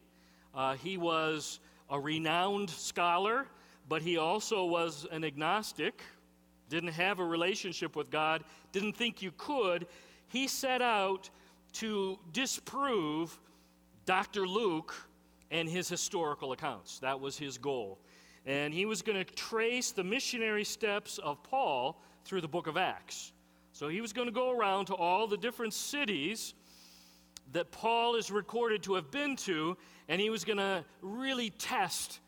uh, 0.54 0.76
he 0.76 0.98
was 0.98 1.62
a 1.90 1.98
renowned 2.00 2.70
scholar, 2.70 3.48
but 3.88 4.02
he 4.02 4.18
also 4.18 4.66
was 4.66 5.08
an 5.12 5.24
agnostic, 5.24 6.02
didn't 6.70 6.92
have 6.92 7.20
a 7.20 7.26
relationship 7.26 7.96
with 7.96 8.12
God, 8.12 8.44
didn't 8.74 8.98
think 8.98 9.22
you 9.22 9.32
could. 9.38 9.88
He 10.28 10.48
set 10.48 10.82
out 10.82 11.30
to 11.74 12.20
disprove 12.34 13.40
Dr. 14.06 14.46
Luke 14.46 14.94
and 15.52 15.70
his 15.70 15.88
historical 15.88 16.52
accounts. 16.52 17.00
That 17.00 17.20
was 17.20 17.38
his 17.38 17.58
goal. 17.58 18.00
And 18.46 18.74
he 18.74 18.86
was 18.86 19.02
going 19.02 19.18
to 19.18 19.34
trace 19.36 19.92
the 19.92 20.04
missionary 20.04 20.66
steps 20.66 21.18
of 21.18 21.42
Paul 21.44 22.02
through 22.26 22.42
the 22.42 22.48
book 22.48 22.68
of 22.68 22.78
Acts. 22.78 23.32
So 23.72 23.88
he 23.88 24.02
was 24.02 24.14
going 24.14 24.28
to 24.28 24.34
go 24.34 24.52
around 24.52 24.86
to 24.86 24.96
all 24.96 25.28
the 25.28 25.38
different 25.38 25.74
cities 25.74 26.54
that 27.52 27.72
Paul 27.72 28.16
is 28.16 28.32
recorded 28.32 28.84
to 28.84 28.96
have 28.96 29.12
been 29.12 29.36
to, 29.38 29.78
and 30.08 30.22
he 30.22 30.30
was 30.30 30.44
going 30.44 30.58
to 30.58 30.84
really 31.02 31.50
test 31.52 32.20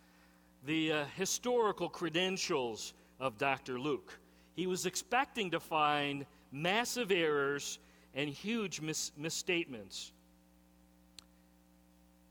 the 0.65 0.91
uh, 0.91 1.05
historical 1.15 1.89
credentials 1.89 2.93
of 3.19 3.37
Dr. 3.37 3.79
Luke. 3.79 4.17
He 4.55 4.67
was 4.67 4.85
expecting 4.85 5.51
to 5.51 5.59
find 5.59 6.25
massive 6.51 7.11
errors 7.11 7.79
and 8.13 8.29
huge 8.29 8.81
mis- 8.81 9.11
misstatements. 9.17 10.11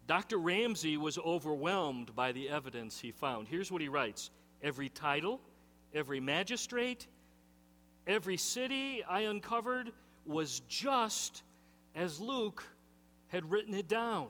Dr. 0.06 0.38
Ramsay 0.38 0.96
was 0.96 1.18
overwhelmed 1.18 2.14
by 2.14 2.32
the 2.32 2.48
evidence 2.48 3.00
he 3.00 3.10
found. 3.10 3.48
Here's 3.48 3.70
what 3.72 3.80
he 3.80 3.88
writes 3.88 4.30
Every 4.62 4.88
title, 4.88 5.40
every 5.94 6.20
magistrate, 6.20 7.06
every 8.06 8.36
city 8.36 9.02
I 9.08 9.22
uncovered 9.22 9.92
was 10.26 10.60
just 10.68 11.42
as 11.94 12.20
Luke 12.20 12.64
had 13.28 13.50
written 13.50 13.74
it 13.74 13.88
down. 13.88 14.28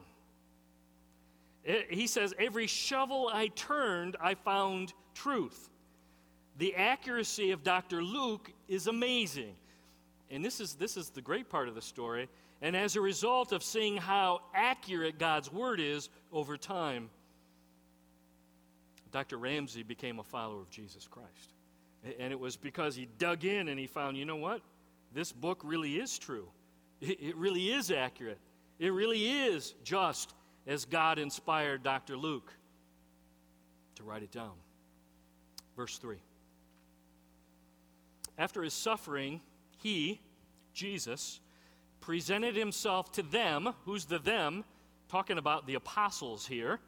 It, 1.64 1.92
he 1.92 2.06
says, 2.06 2.34
Every 2.38 2.66
shovel 2.66 3.30
I 3.32 3.48
turned, 3.48 4.16
I 4.20 4.34
found 4.34 4.92
truth. 5.14 5.70
The 6.58 6.74
accuracy 6.76 7.50
of 7.50 7.64
Dr. 7.64 8.02
Luke 8.02 8.52
is 8.68 8.86
amazing. 8.86 9.54
And 10.30 10.44
this 10.44 10.60
is, 10.60 10.74
this 10.74 10.96
is 10.96 11.10
the 11.10 11.22
great 11.22 11.48
part 11.48 11.68
of 11.68 11.74
the 11.74 11.82
story. 11.82 12.28
And 12.62 12.76
as 12.76 12.96
a 12.96 13.00
result 13.00 13.52
of 13.52 13.62
seeing 13.62 13.96
how 13.96 14.40
accurate 14.54 15.18
God's 15.18 15.52
word 15.52 15.80
is 15.80 16.08
over 16.32 16.56
time, 16.56 17.10
Dr. 19.10 19.36
Ramsay 19.36 19.82
became 19.82 20.18
a 20.18 20.24
follower 20.24 20.60
of 20.60 20.70
Jesus 20.70 21.06
Christ. 21.06 21.53
And 22.18 22.32
it 22.32 22.38
was 22.38 22.56
because 22.56 22.94
he 22.94 23.08
dug 23.18 23.44
in 23.44 23.68
and 23.68 23.78
he 23.78 23.86
found, 23.86 24.16
you 24.16 24.24
know 24.24 24.36
what? 24.36 24.60
This 25.12 25.32
book 25.32 25.60
really 25.64 25.96
is 25.96 26.18
true. 26.18 26.48
It 27.00 27.36
really 27.36 27.72
is 27.72 27.90
accurate. 27.90 28.38
It 28.78 28.92
really 28.92 29.26
is 29.26 29.74
just 29.84 30.34
as 30.66 30.84
God 30.84 31.18
inspired 31.18 31.82
Dr. 31.82 32.16
Luke 32.16 32.52
to 33.96 34.02
write 34.02 34.22
it 34.22 34.32
down. 34.32 34.52
Verse 35.76 35.98
3. 35.98 36.16
After 38.38 38.62
his 38.62 38.74
suffering, 38.74 39.40
he, 39.78 40.20
Jesus, 40.72 41.40
presented 42.00 42.56
himself 42.56 43.12
to 43.12 43.22
them. 43.22 43.72
Who's 43.84 44.04
the 44.04 44.18
them? 44.18 44.64
Talking 45.08 45.38
about 45.38 45.66
the 45.66 45.74
apostles 45.74 46.46
here. 46.46 46.80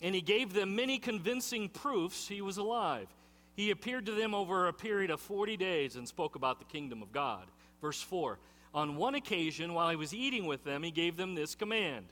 And 0.00 0.14
he 0.14 0.20
gave 0.20 0.52
them 0.52 0.74
many 0.74 0.98
convincing 0.98 1.68
proofs 1.68 2.26
he 2.26 2.40
was 2.40 2.56
alive. 2.56 3.08
He 3.54 3.70
appeared 3.70 4.06
to 4.06 4.12
them 4.12 4.34
over 4.34 4.66
a 4.66 4.72
period 4.72 5.10
of 5.10 5.20
40 5.20 5.56
days 5.56 5.96
and 5.96 6.08
spoke 6.08 6.36
about 6.36 6.58
the 6.58 6.64
kingdom 6.64 7.02
of 7.02 7.12
God. 7.12 7.46
Verse 7.80 8.00
4 8.00 8.38
On 8.74 8.96
one 8.96 9.14
occasion, 9.14 9.74
while 9.74 9.90
he 9.90 9.96
was 9.96 10.14
eating 10.14 10.46
with 10.46 10.64
them, 10.64 10.82
he 10.82 10.90
gave 10.90 11.16
them 11.16 11.34
this 11.34 11.54
command 11.54 12.06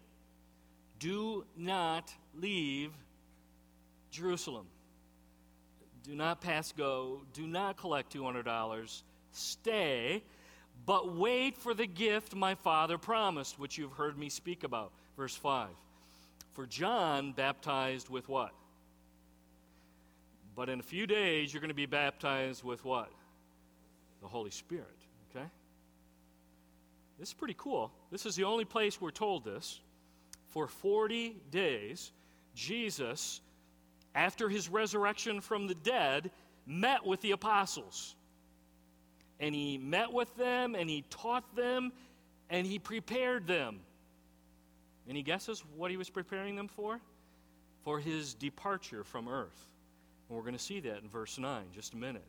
Do 0.98 1.44
not 1.56 2.12
leave 2.34 2.92
Jerusalem. 4.10 4.66
Do 6.02 6.14
not 6.14 6.40
pass 6.40 6.72
go. 6.72 7.20
Do 7.32 7.46
not 7.46 7.76
collect 7.76 8.12
$200. 8.14 9.02
Stay, 9.32 10.22
but 10.86 11.14
wait 11.14 11.56
for 11.56 11.74
the 11.74 11.86
gift 11.86 12.34
my 12.34 12.54
Father 12.54 12.98
promised, 12.98 13.58
which 13.58 13.78
you've 13.78 13.92
heard 13.92 14.18
me 14.18 14.28
speak 14.28 14.64
about. 14.64 14.92
Verse 15.16 15.36
5. 15.36 15.68
For 16.52 16.66
John 16.66 17.32
baptized 17.32 18.08
with 18.08 18.28
what? 18.28 18.52
But 20.60 20.68
in 20.68 20.78
a 20.78 20.82
few 20.82 21.06
days, 21.06 21.54
you're 21.54 21.62
going 21.62 21.70
to 21.70 21.74
be 21.74 21.86
baptized 21.86 22.62
with 22.62 22.84
what? 22.84 23.10
The 24.20 24.28
Holy 24.28 24.50
Spirit. 24.50 24.84
Okay? 25.30 25.46
This 27.18 27.28
is 27.28 27.32
pretty 27.32 27.54
cool. 27.56 27.90
This 28.12 28.26
is 28.26 28.36
the 28.36 28.44
only 28.44 28.66
place 28.66 29.00
we're 29.00 29.10
told 29.10 29.42
this. 29.42 29.80
For 30.48 30.66
40 30.66 31.34
days, 31.50 32.12
Jesus, 32.54 33.40
after 34.14 34.50
his 34.50 34.68
resurrection 34.68 35.40
from 35.40 35.66
the 35.66 35.76
dead, 35.76 36.30
met 36.66 37.06
with 37.06 37.22
the 37.22 37.30
apostles. 37.30 38.14
And 39.38 39.54
he 39.54 39.78
met 39.78 40.12
with 40.12 40.36
them, 40.36 40.74
and 40.74 40.90
he 40.90 41.06
taught 41.08 41.56
them, 41.56 41.90
and 42.50 42.66
he 42.66 42.78
prepared 42.78 43.46
them. 43.46 43.80
Any 45.08 45.22
guesses 45.22 45.64
what 45.74 45.90
he 45.90 45.96
was 45.96 46.10
preparing 46.10 46.54
them 46.54 46.68
for? 46.68 47.00
For 47.82 47.98
his 47.98 48.34
departure 48.34 49.04
from 49.04 49.26
earth. 49.26 49.69
And 50.30 50.36
we're 50.36 50.44
going 50.44 50.56
to 50.56 50.62
see 50.62 50.78
that 50.80 51.02
in 51.02 51.08
verse 51.08 51.38
9, 51.38 51.64
just 51.74 51.92
a 51.94 51.96
minute. 51.96 52.24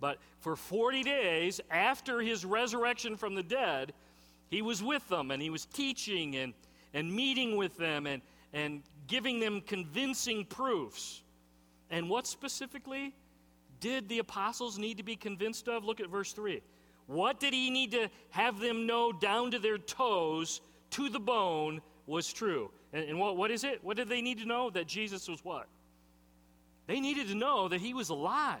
But 0.00 0.18
for 0.40 0.54
40 0.54 1.02
days 1.02 1.62
after 1.70 2.20
his 2.20 2.44
resurrection 2.44 3.16
from 3.16 3.34
the 3.34 3.42
dead, 3.42 3.94
he 4.50 4.60
was 4.60 4.82
with 4.82 5.08
them 5.08 5.30
and 5.30 5.40
he 5.40 5.48
was 5.48 5.64
teaching 5.64 6.36
and, 6.36 6.52
and 6.92 7.10
meeting 7.10 7.56
with 7.56 7.76
them 7.78 8.06
and, 8.06 8.20
and 8.52 8.82
giving 9.06 9.40
them 9.40 9.62
convincing 9.62 10.44
proofs. 10.44 11.22
And 11.90 12.10
what 12.10 12.26
specifically 12.26 13.14
did 13.80 14.10
the 14.10 14.18
apostles 14.18 14.78
need 14.78 14.98
to 14.98 15.02
be 15.02 15.16
convinced 15.16 15.68
of? 15.68 15.84
Look 15.84 16.00
at 16.00 16.10
verse 16.10 16.34
3. 16.34 16.60
What 17.06 17.40
did 17.40 17.54
he 17.54 17.70
need 17.70 17.92
to 17.92 18.10
have 18.28 18.60
them 18.60 18.86
know 18.86 19.10
down 19.10 19.52
to 19.52 19.58
their 19.58 19.78
toes, 19.78 20.60
to 20.90 21.08
the 21.08 21.18
bone, 21.18 21.80
was 22.06 22.30
true? 22.30 22.70
And, 22.92 23.08
and 23.08 23.18
what, 23.18 23.38
what 23.38 23.50
is 23.50 23.64
it? 23.64 23.82
What 23.82 23.96
did 23.96 24.10
they 24.10 24.20
need 24.20 24.38
to 24.40 24.44
know? 24.44 24.68
That 24.68 24.86
Jesus 24.86 25.28
was 25.28 25.42
what? 25.42 25.66
They 26.88 27.00
needed 27.00 27.28
to 27.28 27.34
know 27.34 27.68
that 27.68 27.80
he 27.80 27.94
was 27.94 28.08
alive. 28.08 28.58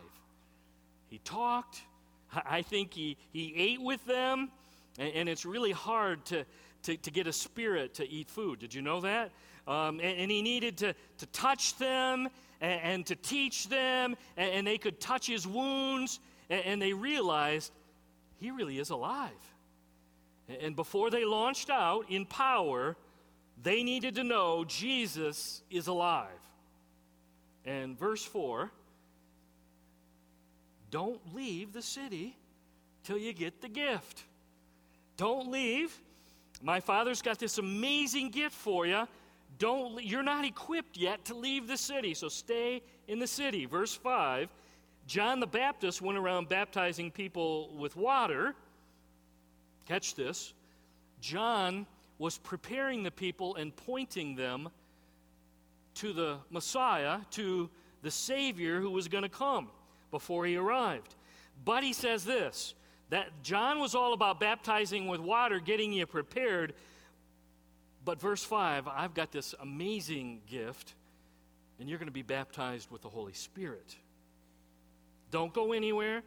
He 1.08 1.18
talked. 1.18 1.80
I 2.32 2.60
think 2.60 2.92
he, 2.92 3.16
he 3.32 3.54
ate 3.56 3.80
with 3.80 4.04
them. 4.04 4.50
And, 4.98 5.12
and 5.14 5.28
it's 5.30 5.46
really 5.46 5.72
hard 5.72 6.24
to, 6.26 6.44
to, 6.82 6.96
to, 6.98 7.10
get 7.10 7.26
a 7.26 7.32
spirit 7.32 7.94
to 7.94 8.08
eat 8.08 8.28
food. 8.28 8.58
Did 8.58 8.74
you 8.74 8.82
know 8.82 9.00
that? 9.00 9.32
Um, 9.66 9.98
and, 10.00 10.18
and, 10.18 10.30
he 10.30 10.42
needed 10.42 10.76
to, 10.78 10.94
to 11.18 11.26
touch 11.26 11.78
them 11.78 12.28
and, 12.60 12.80
and 12.82 13.06
to 13.06 13.16
teach 13.16 13.68
them, 13.68 14.14
and, 14.36 14.50
and, 14.52 14.66
they 14.66 14.78
could 14.78 15.00
touch 15.00 15.26
his 15.26 15.46
wounds, 15.46 16.20
and, 16.48 16.80
they 16.80 16.92
realized 16.92 17.70
he 18.40 18.50
really 18.50 18.78
is 18.78 18.90
alive. 18.90 19.30
And 20.60 20.74
before 20.74 21.10
they 21.10 21.24
launched 21.24 21.68
out 21.68 22.06
in 22.08 22.24
power, 22.24 22.96
they 23.62 23.82
needed 23.82 24.14
to 24.14 24.24
know 24.24 24.64
Jesus 24.64 25.62
is 25.70 25.86
alive. 25.86 26.28
And 27.68 27.98
verse 27.98 28.24
4 28.24 28.70
don't 30.90 31.20
leave 31.34 31.74
the 31.74 31.82
city 31.82 32.34
till 33.04 33.18
you 33.18 33.34
get 33.34 33.60
the 33.60 33.68
gift. 33.68 34.24
Don't 35.18 35.50
leave. 35.50 35.94
My 36.62 36.80
father's 36.80 37.20
got 37.20 37.38
this 37.38 37.58
amazing 37.58 38.30
gift 38.30 38.54
for 38.54 38.86
you. 38.86 39.06
Don't 39.58 40.02
you're 40.02 40.22
not 40.22 40.46
equipped 40.46 40.96
yet 40.96 41.26
to 41.26 41.34
leave 41.34 41.68
the 41.68 41.76
city, 41.76 42.14
so 42.14 42.28
stay 42.28 42.80
in 43.06 43.18
the 43.18 43.26
city. 43.26 43.66
Verse 43.66 43.94
5 43.94 44.48
John 45.06 45.38
the 45.38 45.46
Baptist 45.46 46.00
went 46.00 46.16
around 46.16 46.48
baptizing 46.48 47.10
people 47.10 47.74
with 47.76 47.96
water. 47.96 48.54
Catch 49.84 50.14
this. 50.14 50.54
John 51.20 51.86
was 52.18 52.38
preparing 52.38 53.02
the 53.02 53.10
people 53.10 53.56
and 53.56 53.76
pointing 53.76 54.36
them 54.36 54.70
to 55.98 56.12
the 56.12 56.38
Messiah, 56.50 57.20
to 57.32 57.68
the 58.02 58.10
Savior 58.10 58.80
who 58.80 58.90
was 58.90 59.08
going 59.08 59.22
to 59.24 59.28
come 59.28 59.68
before 60.10 60.46
he 60.46 60.56
arrived. 60.56 61.14
But 61.64 61.82
he 61.82 61.92
says 61.92 62.24
this 62.24 62.74
that 63.10 63.42
John 63.42 63.80
was 63.80 63.94
all 63.94 64.12
about 64.12 64.38
baptizing 64.38 65.08
with 65.08 65.20
water, 65.20 65.60
getting 65.60 65.92
you 65.92 66.06
prepared. 66.06 66.74
But 68.04 68.20
verse 68.20 68.44
5, 68.44 68.86
I've 68.86 69.14
got 69.14 69.32
this 69.32 69.54
amazing 69.60 70.42
gift, 70.46 70.94
and 71.78 71.88
you're 71.88 71.98
going 71.98 72.08
to 72.08 72.12
be 72.12 72.22
baptized 72.22 72.90
with 72.90 73.02
the 73.02 73.08
Holy 73.08 73.32
Spirit. 73.32 73.96
Don't 75.30 75.52
go 75.52 75.72
anywhere. 75.72 76.22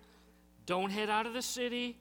Don't 0.65 0.91
head 0.91 1.09
out 1.09 1.25
of 1.25 1.33
the 1.33 1.41
city. 1.41 1.97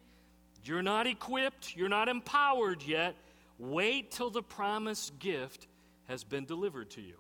You're 0.65 0.83
not 0.83 1.07
equipped. 1.07 1.77
You're 1.77 1.89
not 1.89 2.09
empowered 2.09 2.83
yet. 2.83 3.15
Wait 3.59 4.11
till 4.11 4.31
the 4.31 4.43
promised 4.43 5.19
gift 5.19 5.67
has 6.09 6.25
been 6.25 6.45
delivered 6.45 6.91
to 6.91 7.01
you. 7.01 7.17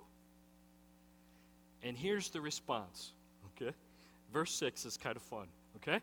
And 1.82 1.96
here's 1.96 2.30
the 2.30 2.40
response, 2.40 3.12
okay? 3.56 3.74
Verse 4.32 4.52
6 4.54 4.84
is 4.84 4.96
kind 4.96 5.16
of 5.16 5.22
fun, 5.22 5.46
okay? 5.76 6.00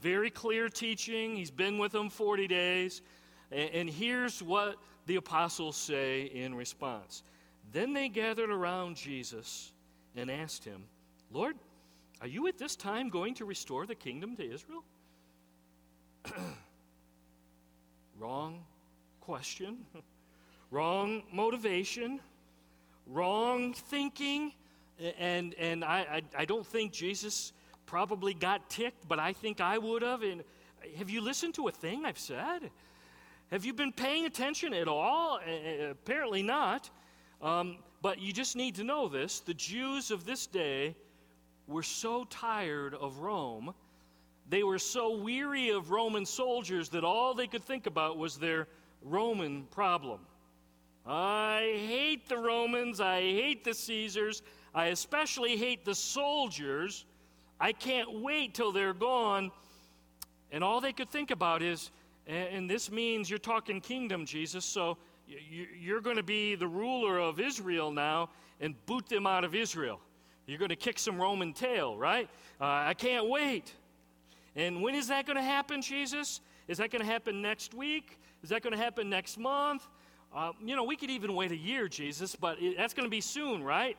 Very 0.00 0.30
clear 0.30 0.68
teaching. 0.68 1.36
He's 1.36 1.50
been 1.50 1.78
with 1.78 1.92
them 1.92 2.10
40 2.10 2.46
days. 2.48 3.02
And, 3.50 3.88
here's 3.88 4.42
what 4.42 4.76
the 5.06 5.16
apostles 5.16 5.76
say 5.76 6.22
in 6.22 6.54
response. 6.54 7.22
Then 7.72 7.92
they 7.92 8.08
gathered 8.08 8.50
around 8.50 8.96
Jesus 8.96 9.72
and 10.16 10.30
asked 10.30 10.64
him, 10.64 10.82
Lord, 11.30 11.56
are 12.20 12.26
you 12.26 12.46
at 12.48 12.58
this 12.58 12.74
time 12.74 13.10
going 13.10 13.34
to 13.34 13.44
restore 13.44 13.86
the 13.86 13.94
kingdom 13.94 14.36
to 14.36 14.52
Israel? 14.52 14.82
Wrong 18.18 18.60
question, 19.20 19.78
wrong 20.70 21.22
motivation, 21.32 22.20
wrong 23.06 23.72
thinking. 23.72 24.52
And, 25.18 25.54
and 25.54 25.84
I, 25.84 25.98
I, 25.98 26.22
I 26.38 26.44
don't 26.44 26.66
think 26.66 26.92
Jesus 26.92 27.52
probably 27.86 28.34
got 28.34 28.70
ticked, 28.70 29.08
but 29.08 29.18
I 29.18 29.32
think 29.32 29.60
I 29.60 29.78
would 29.78 30.02
have. 30.02 30.22
And 30.22 30.44
have 30.96 31.10
you 31.10 31.20
listened 31.20 31.54
to 31.54 31.68
a 31.68 31.72
thing 31.72 32.04
I've 32.04 32.18
said? 32.18 32.70
Have 33.50 33.64
you 33.64 33.72
been 33.72 33.92
paying 33.92 34.26
attention 34.26 34.72
at 34.74 34.88
all? 34.88 35.40
apparently 35.90 36.42
not. 36.42 36.90
Um, 37.42 37.78
but 38.02 38.20
you 38.20 38.32
just 38.32 38.56
need 38.56 38.74
to 38.76 38.84
know 38.84 39.08
this. 39.08 39.40
The 39.40 39.54
Jews 39.54 40.10
of 40.10 40.24
this 40.24 40.46
day 40.46 40.96
were 41.66 41.82
so 41.82 42.24
tired 42.24 42.94
of 42.94 43.18
Rome, 43.18 43.74
they 44.48 44.62
were 44.62 44.78
so 44.78 45.16
weary 45.16 45.70
of 45.70 45.90
Roman 45.90 46.26
soldiers 46.26 46.90
that 46.90 47.02
all 47.02 47.32
they 47.32 47.46
could 47.46 47.64
think 47.64 47.86
about 47.86 48.18
was 48.18 48.36
their 48.36 48.68
Roman 49.02 49.64
problem. 49.64 50.20
I 51.06 51.82
hate 51.86 52.28
the 52.28 52.38
Romans. 52.38 53.00
I 53.00 53.20
hate 53.20 53.64
the 53.64 53.74
Caesars. 53.74 54.42
I 54.74 54.86
especially 54.86 55.56
hate 55.56 55.84
the 55.84 55.94
soldiers. 55.94 57.04
I 57.60 57.72
can't 57.72 58.20
wait 58.20 58.54
till 58.54 58.72
they're 58.72 58.94
gone. 58.94 59.52
And 60.50 60.64
all 60.64 60.80
they 60.80 60.92
could 60.92 61.10
think 61.10 61.30
about 61.30 61.62
is, 61.62 61.90
and 62.26 62.68
this 62.68 62.90
means 62.90 63.28
you're 63.30 63.38
talking 63.38 63.80
kingdom, 63.80 64.26
Jesus, 64.26 64.64
so 64.64 64.96
you're 65.26 66.00
going 66.00 66.16
to 66.16 66.22
be 66.22 66.54
the 66.54 66.66
ruler 66.66 67.18
of 67.18 67.40
Israel 67.40 67.90
now 67.90 68.30
and 68.60 68.74
boot 68.86 69.08
them 69.08 69.26
out 69.26 69.44
of 69.44 69.54
Israel. 69.54 70.00
You're 70.46 70.58
going 70.58 70.70
to 70.70 70.76
kick 70.76 70.98
some 70.98 71.20
Roman 71.20 71.52
tail, 71.52 71.96
right? 71.96 72.28
Uh, 72.60 72.64
I 72.64 72.94
can't 72.94 73.28
wait. 73.28 73.72
And 74.56 74.82
when 74.82 74.94
is 74.94 75.08
that 75.08 75.26
going 75.26 75.36
to 75.36 75.42
happen, 75.42 75.82
Jesus? 75.82 76.40
Is 76.68 76.78
that 76.78 76.90
going 76.90 77.00
to 77.00 77.10
happen 77.10 77.40
next 77.42 77.74
week? 77.74 78.18
Is 78.42 78.50
that 78.50 78.62
going 78.62 78.72
to 78.72 78.78
happen 78.78 79.08
next 79.08 79.38
month? 79.38 79.86
Uh, 80.34 80.52
you 80.62 80.76
know, 80.76 80.84
we 80.84 80.96
could 80.96 81.10
even 81.10 81.34
wait 81.34 81.52
a 81.52 81.56
year, 81.56 81.88
Jesus, 81.88 82.36
but 82.36 82.58
that's 82.76 82.92
going 82.92 83.06
to 83.06 83.10
be 83.10 83.20
soon, 83.20 83.62
right? 83.62 83.96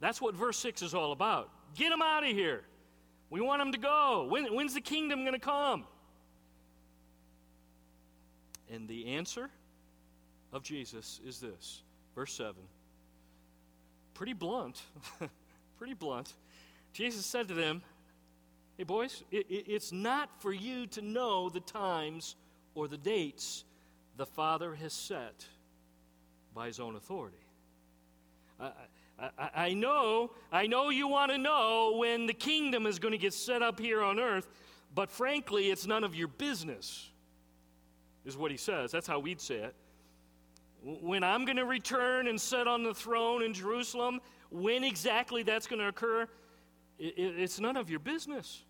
That's 0.00 0.20
what 0.20 0.34
verse 0.34 0.58
6 0.58 0.82
is 0.82 0.94
all 0.94 1.12
about. 1.12 1.50
Get 1.74 1.90
them 1.90 2.02
out 2.02 2.24
of 2.24 2.30
here. 2.30 2.62
We 3.30 3.40
want 3.40 3.60
them 3.60 3.72
to 3.72 3.78
go. 3.78 4.26
When, 4.28 4.54
when's 4.54 4.74
the 4.74 4.80
kingdom 4.80 5.20
going 5.20 5.34
to 5.34 5.38
come? 5.38 5.84
And 8.70 8.88
the 8.88 9.08
answer 9.14 9.50
of 10.52 10.62
Jesus 10.62 11.20
is 11.26 11.40
this 11.40 11.82
verse 12.14 12.32
7. 12.34 12.54
Pretty 14.14 14.32
blunt. 14.32 14.80
pretty 15.78 15.94
blunt. 15.94 16.32
Jesus 16.92 17.24
said 17.24 17.48
to 17.48 17.54
them, 17.54 17.82
Hey, 18.76 18.84
boys, 18.84 19.24
it, 19.32 19.46
it, 19.50 19.64
it's 19.66 19.90
not 19.90 20.40
for 20.40 20.52
you 20.52 20.86
to 20.88 21.02
know 21.02 21.48
the 21.48 21.60
times 21.60 22.36
or 22.76 22.86
the 22.86 22.96
dates 22.96 23.64
the 24.16 24.26
Father 24.26 24.74
has 24.76 24.92
set 24.92 25.44
by 26.54 26.68
his 26.68 26.78
own 26.78 26.94
authority. 26.94 27.38
I, 28.60 28.70
I, 29.18 29.50
I 29.54 29.74
know, 29.74 30.30
I 30.52 30.66
know 30.66 30.90
you 30.90 31.08
want 31.08 31.32
to 31.32 31.38
know 31.38 31.96
when 31.96 32.26
the 32.26 32.32
kingdom 32.32 32.86
is 32.86 32.98
going 32.98 33.12
to 33.12 33.18
get 33.18 33.34
set 33.34 33.62
up 33.62 33.80
here 33.80 34.02
on 34.02 34.18
earth, 34.18 34.48
but 34.94 35.10
frankly, 35.10 35.70
it's 35.70 35.86
none 35.86 36.04
of 36.04 36.14
your 36.14 36.28
business, 36.28 37.10
is 38.24 38.36
what 38.36 38.50
he 38.50 38.56
says. 38.56 38.92
That's 38.92 39.06
how 39.06 39.18
we'd 39.18 39.40
say 39.40 39.56
it. 39.56 39.74
When 40.82 41.24
I'm 41.24 41.44
going 41.44 41.56
to 41.56 41.64
return 41.64 42.28
and 42.28 42.40
sit 42.40 42.68
on 42.68 42.84
the 42.84 42.94
throne 42.94 43.42
in 43.42 43.52
Jerusalem, 43.52 44.20
when 44.50 44.84
exactly 44.84 45.42
that's 45.42 45.66
going 45.66 45.80
to 45.80 45.88
occur, 45.88 46.28
it, 46.98 47.14
it's 47.16 47.58
none 47.58 47.76
of 47.76 47.90
your 47.90 48.00
business. 48.00 48.64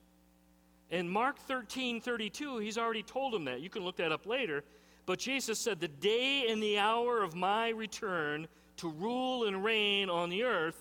In 0.91 1.07
Mark 1.09 1.39
13 1.41 2.01
32, 2.01 2.59
he's 2.59 2.79
already 2.79 3.03
told 3.03 3.35
them 3.35 3.45
that. 3.45 3.61
You 3.61 3.69
can 3.69 3.85
look 3.85 3.97
that 3.97 4.11
up 4.11 4.27
later. 4.27 4.65
But 5.05 5.19
Jesus 5.19 5.59
said, 5.59 5.81
The 5.81 5.89
day 5.89 6.47
and 6.49 6.63
the 6.63 6.79
hour 6.79 7.23
of 7.23 7.35
my 7.35 7.69
return 7.69 8.49
to 8.79 8.89
rule 8.89 9.45
and 9.45 9.65
reign 9.65 10.11
on 10.11 10.31
the 10.31 10.45
earth, 10.45 10.77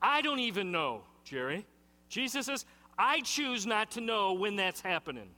I 0.00 0.20
don't 0.20 0.40
even 0.40 0.72
know, 0.72 1.02
Jerry. 1.24 1.66
Jesus 2.08 2.46
says, 2.46 2.64
I 2.98 3.20
choose 3.20 3.66
not 3.66 3.92
to 3.92 4.00
know 4.00 4.32
when 4.32 4.56
that's 4.56 4.80
happening. 4.80 5.28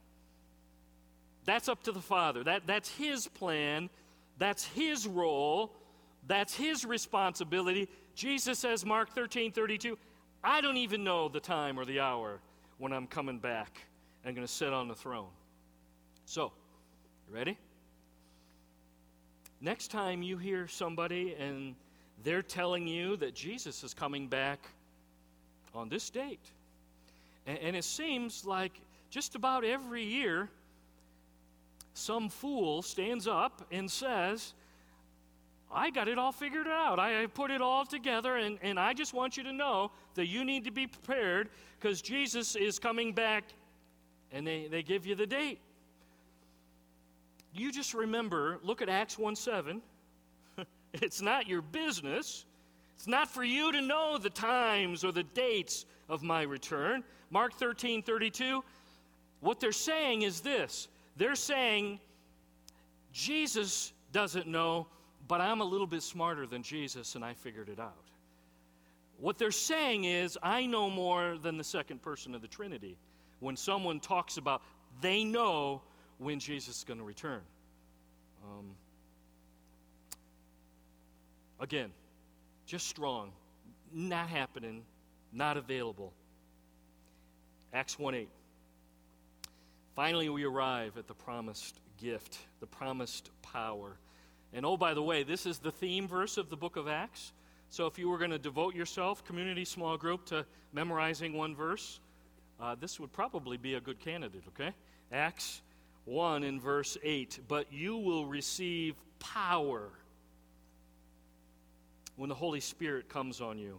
That's 1.44 1.68
up 1.68 1.82
to 1.84 1.92
the 1.92 2.00
Father. 2.00 2.44
That, 2.44 2.66
that's 2.66 2.88
His 2.88 3.26
plan. 3.28 3.90
That's 4.38 4.64
His 4.64 5.06
role. 5.06 5.72
That's 6.26 6.54
His 6.54 6.84
responsibility. 6.84 7.88
Jesus 8.14 8.58
says, 8.58 8.84
Mark 8.84 9.14
13 9.14 9.52
32, 9.52 9.98
I 10.42 10.60
don't 10.60 10.76
even 10.76 11.04
know 11.04 11.28
the 11.28 11.40
time 11.40 11.78
or 11.78 11.84
the 11.84 12.00
hour 12.00 12.40
when 12.78 12.92
I'm 12.92 13.06
coming 13.06 13.38
back 13.38 13.78
and 14.24 14.34
going 14.34 14.46
to 14.46 14.52
sit 14.52 14.72
on 14.72 14.88
the 14.88 14.94
throne. 14.94 15.28
So, 16.24 16.52
you 17.28 17.34
ready? 17.34 17.58
Next 19.60 19.88
time 19.88 20.22
you 20.22 20.38
hear 20.38 20.66
somebody 20.66 21.34
and 21.38 21.74
they're 22.24 22.42
telling 22.42 22.86
you 22.86 23.16
that 23.16 23.34
Jesus 23.34 23.84
is 23.84 23.92
coming 23.94 24.26
back 24.26 24.60
on 25.74 25.88
this 25.88 26.10
date, 26.10 26.50
and, 27.46 27.58
and 27.58 27.76
it 27.76 27.84
seems 27.84 28.44
like 28.44 28.72
just 29.10 29.34
about 29.34 29.64
every 29.64 30.02
year, 30.02 30.48
some 31.94 32.28
fool 32.28 32.82
stands 32.82 33.26
up 33.26 33.66
and 33.70 33.90
says, 33.90 34.54
I 35.72 35.90
got 35.90 36.08
it 36.08 36.18
all 36.18 36.32
figured 36.32 36.66
out. 36.66 36.98
I, 36.98 37.22
I 37.22 37.26
put 37.26 37.50
it 37.50 37.60
all 37.60 37.84
together, 37.84 38.36
and, 38.36 38.58
and 38.62 38.78
I 38.78 38.92
just 38.92 39.14
want 39.14 39.36
you 39.36 39.42
to 39.44 39.52
know 39.52 39.90
that 40.14 40.26
you 40.26 40.44
need 40.44 40.64
to 40.64 40.70
be 40.70 40.86
prepared 40.86 41.48
because 41.78 42.02
Jesus 42.02 42.56
is 42.56 42.78
coming 42.78 43.12
back, 43.12 43.44
and 44.32 44.46
they, 44.46 44.68
they 44.68 44.82
give 44.82 45.06
you 45.06 45.14
the 45.14 45.26
date. 45.26 45.60
You 47.52 47.72
just 47.72 47.94
remember, 47.94 48.58
look 48.62 48.82
at 48.82 48.88
Acts 48.88 49.18
1 49.18 49.36
7. 49.36 49.82
it's 50.94 51.20
not 51.20 51.48
your 51.48 51.62
business. 51.62 52.44
It's 52.96 53.06
not 53.06 53.28
for 53.30 53.42
you 53.42 53.72
to 53.72 53.80
know 53.80 54.18
the 54.18 54.30
times 54.30 55.04
or 55.04 55.12
the 55.12 55.22
dates 55.22 55.86
of 56.08 56.22
my 56.22 56.42
return. 56.42 57.02
Mark 57.30 57.54
13 57.54 58.02
32. 58.02 58.62
What 59.40 59.58
they're 59.58 59.72
saying 59.72 60.22
is 60.22 60.40
this 60.40 60.88
they're 61.16 61.34
saying, 61.34 62.00
Jesus 63.12 63.92
doesn't 64.12 64.46
know, 64.46 64.86
but 65.28 65.40
I'm 65.40 65.60
a 65.60 65.64
little 65.64 65.86
bit 65.86 66.02
smarter 66.02 66.46
than 66.46 66.62
Jesus 66.62 67.14
and 67.14 67.24
I 67.24 67.34
figured 67.34 67.68
it 67.68 67.80
out. 67.80 68.10
What 69.18 69.36
they're 69.36 69.50
saying 69.50 70.04
is, 70.04 70.38
I 70.42 70.64
know 70.64 70.88
more 70.88 71.36
than 71.36 71.58
the 71.58 71.64
second 71.64 72.00
person 72.00 72.34
of 72.34 72.40
the 72.40 72.48
Trinity. 72.48 72.96
When 73.40 73.56
someone 73.56 74.00
talks 74.00 74.36
about 74.36 74.62
they 75.00 75.24
know 75.24 75.82
when 76.20 76.38
Jesus 76.38 76.78
is 76.78 76.84
going 76.84 76.98
to 76.98 77.04
return. 77.04 77.40
Um, 78.44 78.66
again, 81.58 81.90
just 82.66 82.86
strong, 82.86 83.32
not 83.92 84.28
happening, 84.28 84.82
not 85.32 85.56
available. 85.56 86.12
Acts 87.72 87.98
1 87.98 88.14
8. 88.14 88.28
Finally, 89.96 90.28
we 90.28 90.44
arrive 90.44 90.96
at 90.98 91.08
the 91.08 91.14
promised 91.14 91.80
gift, 91.98 92.38
the 92.60 92.66
promised 92.66 93.30
power. 93.42 93.96
And 94.52 94.66
oh, 94.66 94.76
by 94.76 94.94
the 94.94 95.02
way, 95.02 95.22
this 95.22 95.46
is 95.46 95.58
the 95.58 95.72
theme 95.72 96.06
verse 96.06 96.36
of 96.36 96.50
the 96.50 96.56
book 96.56 96.76
of 96.76 96.86
Acts. 96.86 97.32
So 97.70 97.86
if 97.86 97.98
you 97.98 98.10
were 98.10 98.18
going 98.18 98.30
to 98.30 98.38
devote 98.38 98.74
yourself, 98.74 99.24
community 99.24 99.64
small 99.64 99.96
group, 99.96 100.26
to 100.26 100.44
memorizing 100.72 101.32
one 101.32 101.54
verse, 101.54 102.00
uh, 102.60 102.74
this 102.78 103.00
would 103.00 103.12
probably 103.12 103.56
be 103.56 103.74
a 103.74 103.80
good 103.80 104.00
candidate, 104.00 104.42
okay? 104.48 104.74
Acts 105.12 105.62
1 106.04 106.44
in 106.44 106.60
verse 106.60 106.96
8. 107.02 107.40
But 107.48 107.72
you 107.72 107.96
will 107.96 108.26
receive 108.26 108.94
power 109.18 109.90
when 112.16 112.28
the 112.28 112.34
Holy 112.34 112.60
Spirit 112.60 113.08
comes 113.08 113.40
on 113.40 113.58
you. 113.58 113.78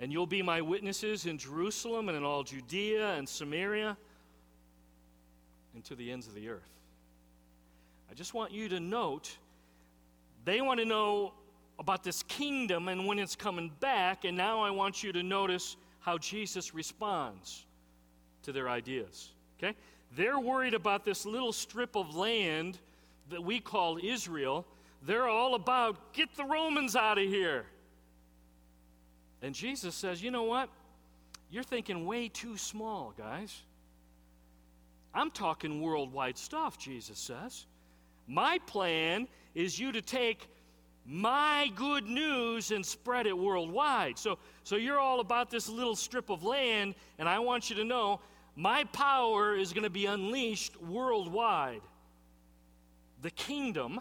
And 0.00 0.12
you'll 0.12 0.26
be 0.26 0.42
my 0.42 0.60
witnesses 0.60 1.26
in 1.26 1.38
Jerusalem 1.38 2.08
and 2.08 2.16
in 2.16 2.24
all 2.24 2.42
Judea 2.42 3.14
and 3.14 3.28
Samaria 3.28 3.96
and 5.74 5.84
to 5.84 5.94
the 5.94 6.10
ends 6.10 6.26
of 6.26 6.34
the 6.34 6.48
earth. 6.48 6.70
I 8.10 8.14
just 8.14 8.34
want 8.34 8.52
you 8.52 8.68
to 8.68 8.80
note 8.80 9.36
they 10.44 10.60
want 10.60 10.78
to 10.80 10.86
know 10.86 11.32
about 11.78 12.04
this 12.04 12.22
kingdom 12.24 12.88
and 12.88 13.06
when 13.06 13.18
it's 13.18 13.34
coming 13.34 13.70
back, 13.80 14.24
and 14.24 14.36
now 14.36 14.60
I 14.62 14.70
want 14.70 15.02
you 15.02 15.12
to 15.12 15.22
notice 15.22 15.76
how 16.00 16.18
Jesus 16.18 16.74
responds 16.74 17.64
to 18.42 18.52
their 18.52 18.68
ideas. 18.68 19.30
Okay? 19.58 19.76
They're 20.14 20.38
worried 20.38 20.74
about 20.74 21.04
this 21.04 21.26
little 21.26 21.52
strip 21.52 21.96
of 21.96 22.14
land 22.14 22.78
that 23.30 23.42
we 23.42 23.60
call 23.60 23.98
Israel. 24.02 24.66
They're 25.02 25.28
all 25.28 25.54
about 25.54 26.12
get 26.12 26.34
the 26.36 26.44
Romans 26.44 26.94
out 26.94 27.18
of 27.18 27.24
here. 27.24 27.66
And 29.42 29.54
Jesus 29.54 29.94
says, 29.94 30.22
You 30.22 30.30
know 30.30 30.44
what? 30.44 30.68
You're 31.50 31.64
thinking 31.64 32.06
way 32.06 32.28
too 32.28 32.56
small, 32.56 33.12
guys. 33.16 33.62
I'm 35.14 35.30
talking 35.30 35.80
worldwide 35.80 36.36
stuff, 36.36 36.78
Jesus 36.78 37.18
says. 37.18 37.66
My 38.26 38.58
plan 38.66 39.28
is 39.54 39.78
you 39.78 39.92
to 39.92 40.02
take 40.02 40.48
my 41.06 41.70
good 41.76 42.06
news 42.06 42.70
and 42.70 42.84
spread 42.84 43.26
it 43.26 43.36
worldwide. 43.36 44.18
So, 44.18 44.38
so 44.64 44.76
you're 44.76 44.98
all 44.98 45.20
about 45.20 45.50
this 45.50 45.68
little 45.68 45.94
strip 45.94 46.30
of 46.30 46.42
land, 46.42 46.94
and 47.18 47.28
I 47.28 47.38
want 47.38 47.68
you 47.68 47.76
to 47.76 47.84
know 47.84 48.20
my 48.56 48.84
power 48.84 49.56
is 49.56 49.72
going 49.72 49.84
to 49.84 49.90
be 49.90 50.06
unleashed 50.06 50.80
worldwide. 50.80 51.82
The 53.22 53.30
kingdom, 53.30 54.00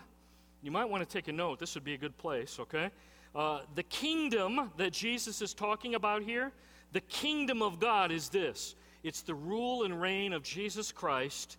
you 0.61 0.71
might 0.71 0.85
want 0.85 1.07
to 1.07 1.11
take 1.11 1.27
a 1.27 1.31
note, 1.31 1.59
this 1.59 1.75
would 1.75 1.83
be 1.83 1.93
a 1.93 1.97
good 1.97 2.17
place, 2.17 2.57
okay? 2.59 2.91
Uh, 3.33 3.61
the 3.75 3.83
kingdom 3.83 4.71
that 4.77 4.93
Jesus 4.93 5.41
is 5.41 5.53
talking 5.53 5.95
about 5.95 6.23
here, 6.23 6.51
the 6.91 7.01
kingdom 7.01 7.61
of 7.61 7.79
God 7.79 8.11
is 8.11 8.29
this 8.29 8.75
it's 9.03 9.21
the 9.21 9.35
rule 9.35 9.83
and 9.83 9.99
reign 9.99 10.33
of 10.33 10.43
Jesus 10.43 10.91
Christ 10.91 11.57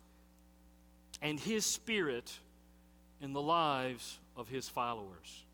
and 1.21 1.39
his 1.39 1.67
spirit 1.67 2.33
in 3.21 3.33
the 3.33 3.43
lives 3.43 4.19
of 4.37 4.49
his 4.49 4.69
followers. 4.69 5.45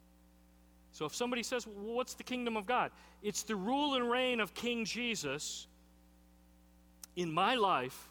So 0.93 1.05
if 1.07 1.15
somebody 1.15 1.43
says, 1.43 1.67
well, 1.67 1.95
What's 1.95 2.15
the 2.15 2.23
kingdom 2.23 2.57
of 2.57 2.67
God? 2.67 2.91
It's 3.23 3.43
the 3.43 3.57
rule 3.57 3.95
and 3.95 4.11
reign 4.11 4.41
of 4.41 4.55
King 4.55 4.85
Jesus 4.85 5.67
in 7.21 7.33
my 7.33 7.55
life 7.55 8.09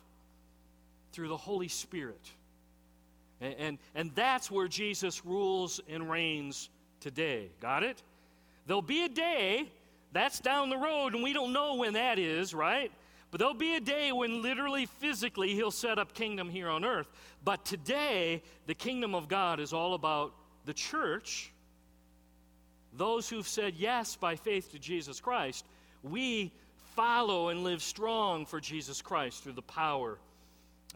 through 1.12 1.30
the 1.30 1.38
Holy 1.38 1.68
Spirit. 1.68 2.22
And, 3.42 3.56
and, 3.58 3.78
and, 3.96 4.12
that's 4.16 4.52
where 4.52 4.68
Jesus 4.68 5.26
rules 5.26 5.80
and 5.90 6.10
reigns 6.10 6.70
today. 7.00 7.50
Got 7.60 7.84
it? 7.84 8.04
There'll 8.68 8.82
be 8.82 9.06
a 9.06 9.10
day, 9.10 9.68
that's 10.12 10.40
down 10.40 10.70
the 10.70 10.78
road, 10.78 11.16
and 11.16 11.24
we 11.24 11.34
don't 11.34 11.54
know 11.54 11.76
when 11.76 11.94
that 11.94 12.20
is, 12.20 12.54
right? 12.54 12.92
But 13.32 13.40
there'll 13.40 13.54
be 13.54 13.76
a 13.76 13.80
day 13.80 14.12
when 14.12 14.42
literally, 14.42 14.86
physically, 14.86 15.54
he'll 15.56 15.72
set 15.72 15.98
up 15.98 16.14
kingdom 16.14 16.50
here 16.50 16.70
on 16.70 16.84
earth. 16.84 17.08
But 17.44 17.66
today, 17.66 18.44
the 18.68 18.76
kingdom 18.76 19.16
of 19.16 19.28
God 19.28 19.60
is 19.60 19.72
all 19.74 19.94
about 19.94 20.34
the 20.66 20.74
church, 20.74 21.52
those 22.94 23.30
who've 23.30 23.48
said 23.48 23.76
yes 23.78 24.16
by 24.16 24.36
faith 24.36 24.72
to 24.72 24.80
Jesus 24.80 25.20
Christ. 25.20 25.66
We 26.04 26.52
follow 27.00 27.48
and 27.48 27.64
live 27.64 27.82
strong 27.82 28.46
for 28.46 28.60
Jesus 28.60 29.02
Christ 29.02 29.42
through 29.42 29.54
the 29.54 29.62
power 29.62 30.20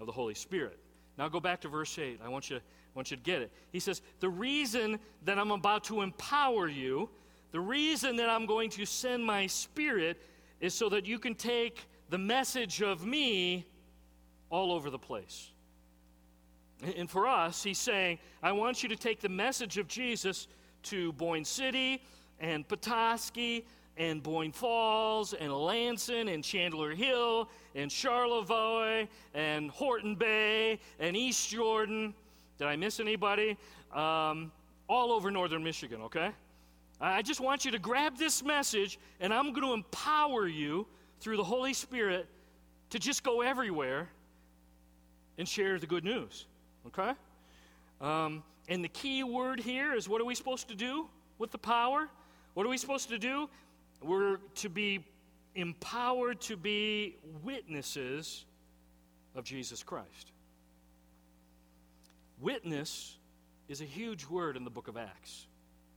of 0.01 0.05
the 0.05 0.11
Holy 0.11 0.33
Spirit. 0.33 0.77
Now 1.17 1.29
go 1.29 1.39
back 1.39 1.61
to 1.61 1.69
verse 1.69 1.97
8. 1.97 2.19
I 2.21 2.27
want 2.27 2.49
you, 2.49 2.57
I 2.57 2.59
want 2.93 3.09
you 3.09 3.15
to 3.15 3.23
get 3.23 3.41
it. 3.41 3.53
He 3.71 3.79
says, 3.79 4.01
The 4.19 4.27
reason 4.27 4.99
that 5.23 5.39
I'm 5.39 5.51
about 5.51 5.85
to 5.85 6.01
empower 6.01 6.67
you, 6.67 7.09
the 7.53 7.61
reason 7.61 8.17
that 8.17 8.29
I'm 8.29 8.45
going 8.45 8.69
to 8.71 8.85
send 8.85 9.23
my 9.23 9.47
spirit 9.47 10.21
is 10.59 10.73
so 10.73 10.89
that 10.89 11.05
you 11.05 11.19
can 11.19 11.35
take 11.35 11.87
the 12.09 12.17
message 12.17 12.81
of 12.81 13.05
me 13.05 13.65
all 14.49 14.73
over 14.73 14.89
the 14.89 14.99
place. 14.99 15.51
And 16.97 17.09
for 17.09 17.27
us, 17.27 17.63
he's 17.63 17.79
saying, 17.79 18.19
I 18.41 18.51
want 18.51 18.83
you 18.83 18.89
to 18.89 18.97
take 18.97 19.21
the 19.21 19.29
message 19.29 19.77
of 19.77 19.87
Jesus 19.87 20.49
to 20.83 21.13
Boyne 21.13 21.45
City 21.45 22.03
and 22.41 22.67
Petoskey 22.67 23.65
and 23.97 24.23
Boyne 24.23 24.51
Falls 24.51 25.33
and 25.33 25.53
Lansing 25.53 26.29
and 26.29 26.43
Chandler 26.43 26.95
Hill 26.95 27.49
and 27.75 27.91
Charlevoix 27.91 29.07
and 29.33 29.69
Horton 29.69 30.15
Bay 30.15 30.79
and 30.99 31.15
East 31.15 31.49
Jordan. 31.49 32.13
Did 32.57 32.67
I 32.67 32.75
miss 32.75 32.99
anybody? 32.99 33.57
Um, 33.93 34.51
all 34.87 35.11
over 35.11 35.29
northern 35.31 35.63
Michigan, 35.63 36.01
okay? 36.03 36.31
I 36.99 37.21
just 37.21 37.41
want 37.41 37.65
you 37.65 37.71
to 37.71 37.79
grab 37.79 38.17
this 38.17 38.43
message 38.43 38.99
and 39.19 39.33
I'm 39.33 39.51
going 39.53 39.67
to 39.67 39.73
empower 39.73 40.47
you 40.47 40.87
through 41.19 41.37
the 41.37 41.43
Holy 41.43 41.73
Spirit 41.73 42.27
to 42.91 42.99
just 42.99 43.23
go 43.23 43.41
everywhere 43.41 44.09
and 45.37 45.47
share 45.47 45.79
the 45.79 45.87
good 45.87 46.03
news. 46.03 46.45
Okay? 46.87 47.13
Um, 48.01 48.43
and 48.69 48.83
the 48.83 48.89
key 48.89 49.23
word 49.23 49.59
here 49.59 49.93
is 49.93 50.07
what 50.07 50.21
are 50.21 50.25
we 50.25 50.35
supposed 50.35 50.67
to 50.69 50.75
do 50.75 51.07
with 51.39 51.51
the 51.51 51.57
power? 51.57 52.07
What 52.53 52.65
are 52.65 52.69
we 52.69 52.77
supposed 52.77 53.09
to 53.09 53.17
do? 53.17 53.49
We're 54.03 54.37
to 54.55 54.69
be 54.69 55.05
empowered 55.55 56.41
to 56.41 56.57
be 56.57 57.17
witnesses 57.43 58.45
of 59.35 59.43
Jesus 59.43 59.83
Christ. 59.83 60.31
Witness 62.39 63.17
is 63.67 63.81
a 63.81 63.85
huge 63.85 64.25
word 64.25 64.57
in 64.57 64.63
the 64.63 64.69
book 64.69 64.87
of 64.87 64.97
Acts. 64.97 65.47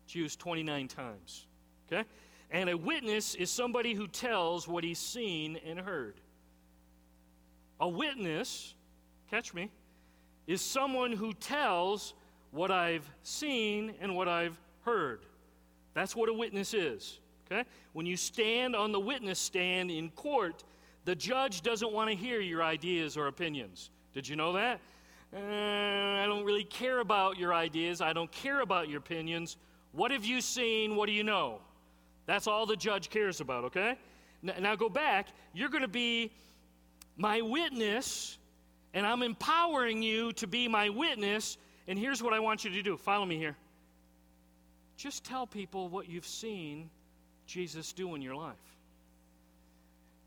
It's 0.04 0.14
used 0.14 0.38
29 0.38 0.88
times. 0.88 1.46
Okay? 1.90 2.06
And 2.50 2.70
a 2.70 2.76
witness 2.76 3.34
is 3.34 3.50
somebody 3.50 3.94
who 3.94 4.06
tells 4.06 4.68
what 4.68 4.84
he's 4.84 4.98
seen 4.98 5.58
and 5.66 5.80
heard. 5.80 6.14
A 7.80 7.88
witness, 7.88 8.74
catch 9.30 9.52
me, 9.52 9.70
is 10.46 10.60
someone 10.60 11.12
who 11.12 11.32
tells 11.34 12.14
what 12.52 12.70
I've 12.70 13.08
seen 13.22 13.94
and 14.00 14.14
what 14.14 14.28
I've 14.28 14.58
heard. 14.82 15.26
That's 15.94 16.14
what 16.14 16.28
a 16.28 16.32
witness 16.32 16.72
is. 16.72 17.18
Okay? 17.50 17.64
When 17.92 18.06
you 18.06 18.16
stand 18.16 18.74
on 18.74 18.92
the 18.92 19.00
witness 19.00 19.38
stand 19.38 19.90
in 19.90 20.10
court, 20.10 20.64
the 21.04 21.14
judge 21.14 21.62
doesn't 21.62 21.92
want 21.92 22.10
to 22.10 22.16
hear 22.16 22.40
your 22.40 22.62
ideas 22.62 23.16
or 23.16 23.28
opinions. 23.28 23.90
Did 24.12 24.26
you 24.26 24.36
know 24.36 24.52
that? 24.54 24.80
Uh, 25.34 25.38
I 25.38 26.24
don't 26.26 26.44
really 26.44 26.64
care 26.64 27.00
about 27.00 27.38
your 27.38 27.54
ideas. 27.54 28.00
I 28.00 28.12
don't 28.12 28.30
care 28.32 28.60
about 28.60 28.88
your 28.88 28.98
opinions. 28.98 29.56
What 29.92 30.10
have 30.10 30.24
you 30.24 30.40
seen? 30.40 30.96
What 30.96 31.06
do 31.06 31.12
you 31.12 31.24
know? 31.24 31.60
That's 32.26 32.46
all 32.46 32.66
the 32.66 32.76
judge 32.76 33.08
cares 33.10 33.40
about, 33.40 33.64
okay? 33.64 33.96
Now 34.42 34.74
go 34.74 34.88
back. 34.88 35.28
You're 35.54 35.68
going 35.68 35.82
to 35.82 35.88
be 35.88 36.32
my 37.16 37.40
witness, 37.40 38.38
and 38.94 39.06
I'm 39.06 39.22
empowering 39.22 40.02
you 40.02 40.32
to 40.34 40.46
be 40.46 40.68
my 40.68 40.88
witness. 40.88 41.56
And 41.88 41.98
here's 41.98 42.22
what 42.22 42.32
I 42.32 42.40
want 42.40 42.64
you 42.64 42.70
to 42.70 42.82
do 42.82 42.96
follow 42.96 43.24
me 43.24 43.36
here. 43.36 43.56
Just 44.96 45.24
tell 45.24 45.46
people 45.46 45.88
what 45.88 46.08
you've 46.08 46.26
seen 46.26 46.90
Jesus 47.46 47.92
do 47.92 48.14
in 48.14 48.22
your 48.22 48.34
life. 48.34 48.54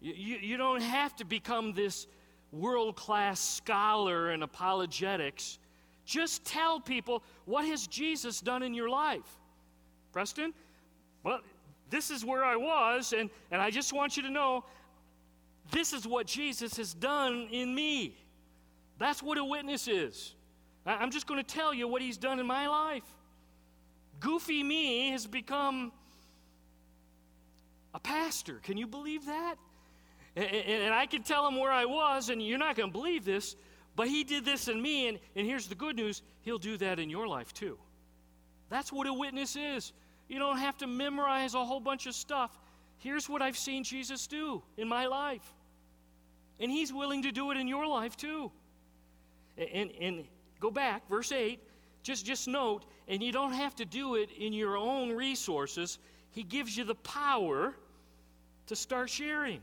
You, 0.01 0.13
you, 0.13 0.57
don't 0.57 0.81
have 0.81 1.15
to 1.17 1.25
become 1.25 1.73
this 1.73 2.07
world 2.53 2.95
class 2.95 3.39
scholar 3.39 4.31
in 4.31 4.43
apologetics. 4.43 5.59
Just 6.05 6.45
tell 6.45 6.79
people 6.79 7.21
what 7.45 7.65
has 7.65 7.85
Jesus 7.85 8.39
done 8.39 8.63
in 8.63 8.73
your 8.73 8.89
life. 8.89 9.27
Preston? 10.13 10.53
Well, 11.23 11.41
this 11.89 12.11
is 12.11 12.23
where 12.23 12.45
I 12.45 12.55
was, 12.55 13.13
and, 13.13 13.29
and 13.51 13.61
I 13.61 13.71
just 13.71 13.91
want 13.91 14.15
you 14.15 14.23
to 14.23 14.29
know 14.29 14.63
this 15.71 15.93
is 15.93 16.07
what 16.07 16.25
Jesus 16.25 16.77
has 16.77 16.93
done 16.93 17.47
in 17.51 17.75
me. 17.75 18.15
That's 18.97 19.21
what 19.21 19.37
a 19.37 19.43
witness 19.43 19.87
is. 19.87 20.33
I'm 20.85 21.11
just 21.11 21.27
going 21.27 21.43
to 21.43 21.55
tell 21.55 21.73
you 21.73 21.87
what 21.87 22.01
he's 22.01 22.17
done 22.17 22.39
in 22.39 22.47
my 22.47 22.67
life. 22.67 23.03
Goofy 24.19 24.63
me 24.63 25.11
has 25.11 25.27
become 25.27 25.91
a 27.93 27.99
pastor. 27.99 28.59
Can 28.63 28.77
you 28.77 28.87
believe 28.87 29.25
that? 29.25 29.55
And, 30.35 30.45
and, 30.47 30.93
I 30.93 31.05
can 31.05 31.23
tell 31.23 31.47
him 31.47 31.59
where 31.59 31.71
I 31.71 31.85
was, 31.85 32.29
and 32.29 32.41
you're 32.41 32.59
not 32.59 32.75
going 32.75 32.89
to 32.89 32.93
believe 32.93 33.25
this, 33.25 33.55
but 33.95 34.07
he 34.07 34.23
did 34.23 34.45
this 34.45 34.67
in 34.67 34.81
me, 34.81 35.07
and, 35.07 35.19
and 35.35 35.45
here's 35.45 35.67
the 35.67 35.75
good 35.75 35.95
news 35.95 36.21
he'll 36.41 36.59
do 36.59 36.77
that 36.77 36.99
in 36.99 37.09
your 37.09 37.27
life 37.27 37.53
too. 37.53 37.77
That's 38.69 38.93
what 38.93 39.07
a 39.07 39.13
witness 39.13 39.55
is. 39.55 39.91
You 40.27 40.37
don't 40.39 40.59
have 40.59 40.77
to 40.77 40.87
memorize 40.87 41.55
a 41.55 41.65
whole 41.65 41.79
bunch 41.79 42.05
of 42.05 42.13
stuff. 42.13 42.57
Here's 42.99 43.27
what 43.27 43.41
I've 43.41 43.57
seen 43.57 43.83
Jesus 43.83 44.27
do 44.27 44.61
in 44.77 44.87
my 44.87 45.07
life. 45.07 45.53
And 46.59 46.69
he's 46.69 46.93
willing 46.93 47.23
to 47.23 47.31
do 47.31 47.51
it 47.51 47.57
in 47.57 47.67
your 47.67 47.87
life 47.87 48.15
too. 48.15 48.51
And, 49.57 49.91
and 49.99 50.25
go 50.59 50.69
back, 50.69 51.07
verse 51.09 51.31
8, 51.31 51.59
just, 52.03 52.25
just 52.25 52.47
note, 52.47 52.85
and 53.07 53.23
you 53.23 53.31
don't 53.31 53.53
have 53.53 53.75
to 53.77 53.85
do 53.85 54.15
it 54.15 54.29
in 54.37 54.53
your 54.53 54.77
own 54.77 55.11
resources. 55.11 55.97
He 56.31 56.43
gives 56.43 56.75
you 56.75 56.83
the 56.83 56.95
power 56.95 57.73
to 58.67 58.75
start 58.75 59.09
sharing. 59.09 59.61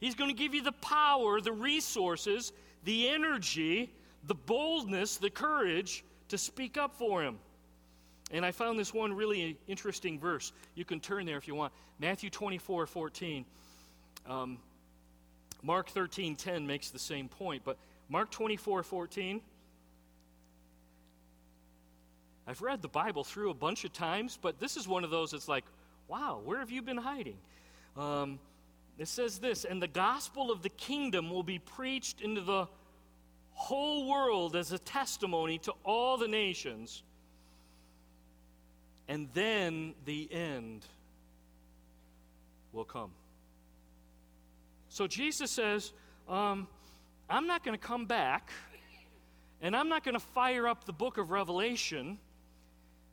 He's 0.00 0.14
going 0.14 0.30
to 0.30 0.36
give 0.36 0.54
you 0.54 0.62
the 0.62 0.72
power, 0.72 1.40
the 1.40 1.52
resources, 1.52 2.52
the 2.84 3.08
energy, 3.08 3.92
the 4.26 4.34
boldness, 4.34 5.16
the 5.16 5.30
courage 5.30 6.04
to 6.28 6.38
speak 6.38 6.76
up 6.76 6.94
for 6.94 7.22
him. 7.22 7.38
And 8.32 8.46
I 8.46 8.50
found 8.50 8.78
this 8.78 8.94
one 8.94 9.12
really 9.12 9.58
interesting 9.68 10.18
verse. 10.18 10.52
You 10.74 10.84
can 10.84 11.00
turn 11.00 11.26
there 11.26 11.36
if 11.36 11.46
you 11.46 11.54
want. 11.54 11.72
Matthew 11.98 12.30
24, 12.30 12.86
14. 12.86 13.44
Um, 14.26 14.58
Mark 15.62 15.90
13, 15.90 16.34
10 16.34 16.66
makes 16.66 16.90
the 16.90 16.98
same 16.98 17.28
point, 17.28 17.62
but 17.64 17.76
Mark 18.08 18.30
24, 18.30 18.82
14. 18.82 19.40
I've 22.46 22.62
read 22.62 22.82
the 22.82 22.88
Bible 22.88 23.24
through 23.24 23.50
a 23.50 23.54
bunch 23.54 23.84
of 23.84 23.92
times, 23.92 24.38
but 24.40 24.58
this 24.58 24.76
is 24.76 24.88
one 24.88 25.04
of 25.04 25.10
those 25.10 25.30
that's 25.30 25.48
like, 25.48 25.64
wow, 26.08 26.40
where 26.44 26.58
have 26.58 26.70
you 26.70 26.82
been 26.82 26.96
hiding? 26.96 27.38
Um, 27.96 28.38
it 28.98 29.08
says 29.08 29.38
this, 29.38 29.64
and 29.64 29.80
the 29.80 29.88
gospel 29.88 30.50
of 30.50 30.62
the 30.62 30.68
kingdom 30.68 31.30
will 31.30 31.42
be 31.42 31.58
preached 31.58 32.20
into 32.20 32.40
the 32.40 32.66
whole 33.52 34.08
world 34.08 34.56
as 34.56 34.72
a 34.72 34.78
testimony 34.78 35.58
to 35.58 35.72
all 35.84 36.16
the 36.16 36.28
nations 36.28 37.02
and 39.08 39.28
then 39.34 39.94
the 40.04 40.26
end 40.32 40.86
will 42.72 42.84
come. 42.84 43.10
So 44.88 45.06
Jesus 45.06 45.50
says, 45.50 45.92
um, 46.28 46.66
I'm 47.28 47.46
not 47.46 47.64
going 47.64 47.78
to 47.78 47.86
come 47.86 48.06
back, 48.06 48.50
and 49.60 49.76
I'm 49.76 49.88
not 49.88 50.04
going 50.04 50.14
to 50.14 50.20
fire 50.20 50.66
up 50.66 50.84
the 50.84 50.92
book 50.92 51.18
of 51.18 51.30
Revelation 51.30 52.18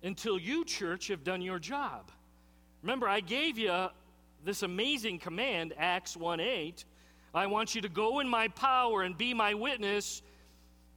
until 0.03 0.39
you, 0.39 0.65
church, 0.65 1.07
have 1.07 1.23
done 1.23 1.41
your 1.41 1.59
job. 1.59 2.11
Remember, 2.81 3.07
I 3.07 3.19
gave 3.19 3.57
you 3.57 3.87
this 4.43 4.63
amazing 4.63 5.19
command, 5.19 5.73
Acts 5.77 6.15
1 6.15 6.39
8. 6.39 6.85
I 7.33 7.47
want 7.47 7.75
you 7.75 7.81
to 7.81 7.89
go 7.89 8.19
in 8.19 8.27
my 8.27 8.47
power 8.49 9.03
and 9.03 9.17
be 9.17 9.33
my 9.33 9.53
witness 9.53 10.21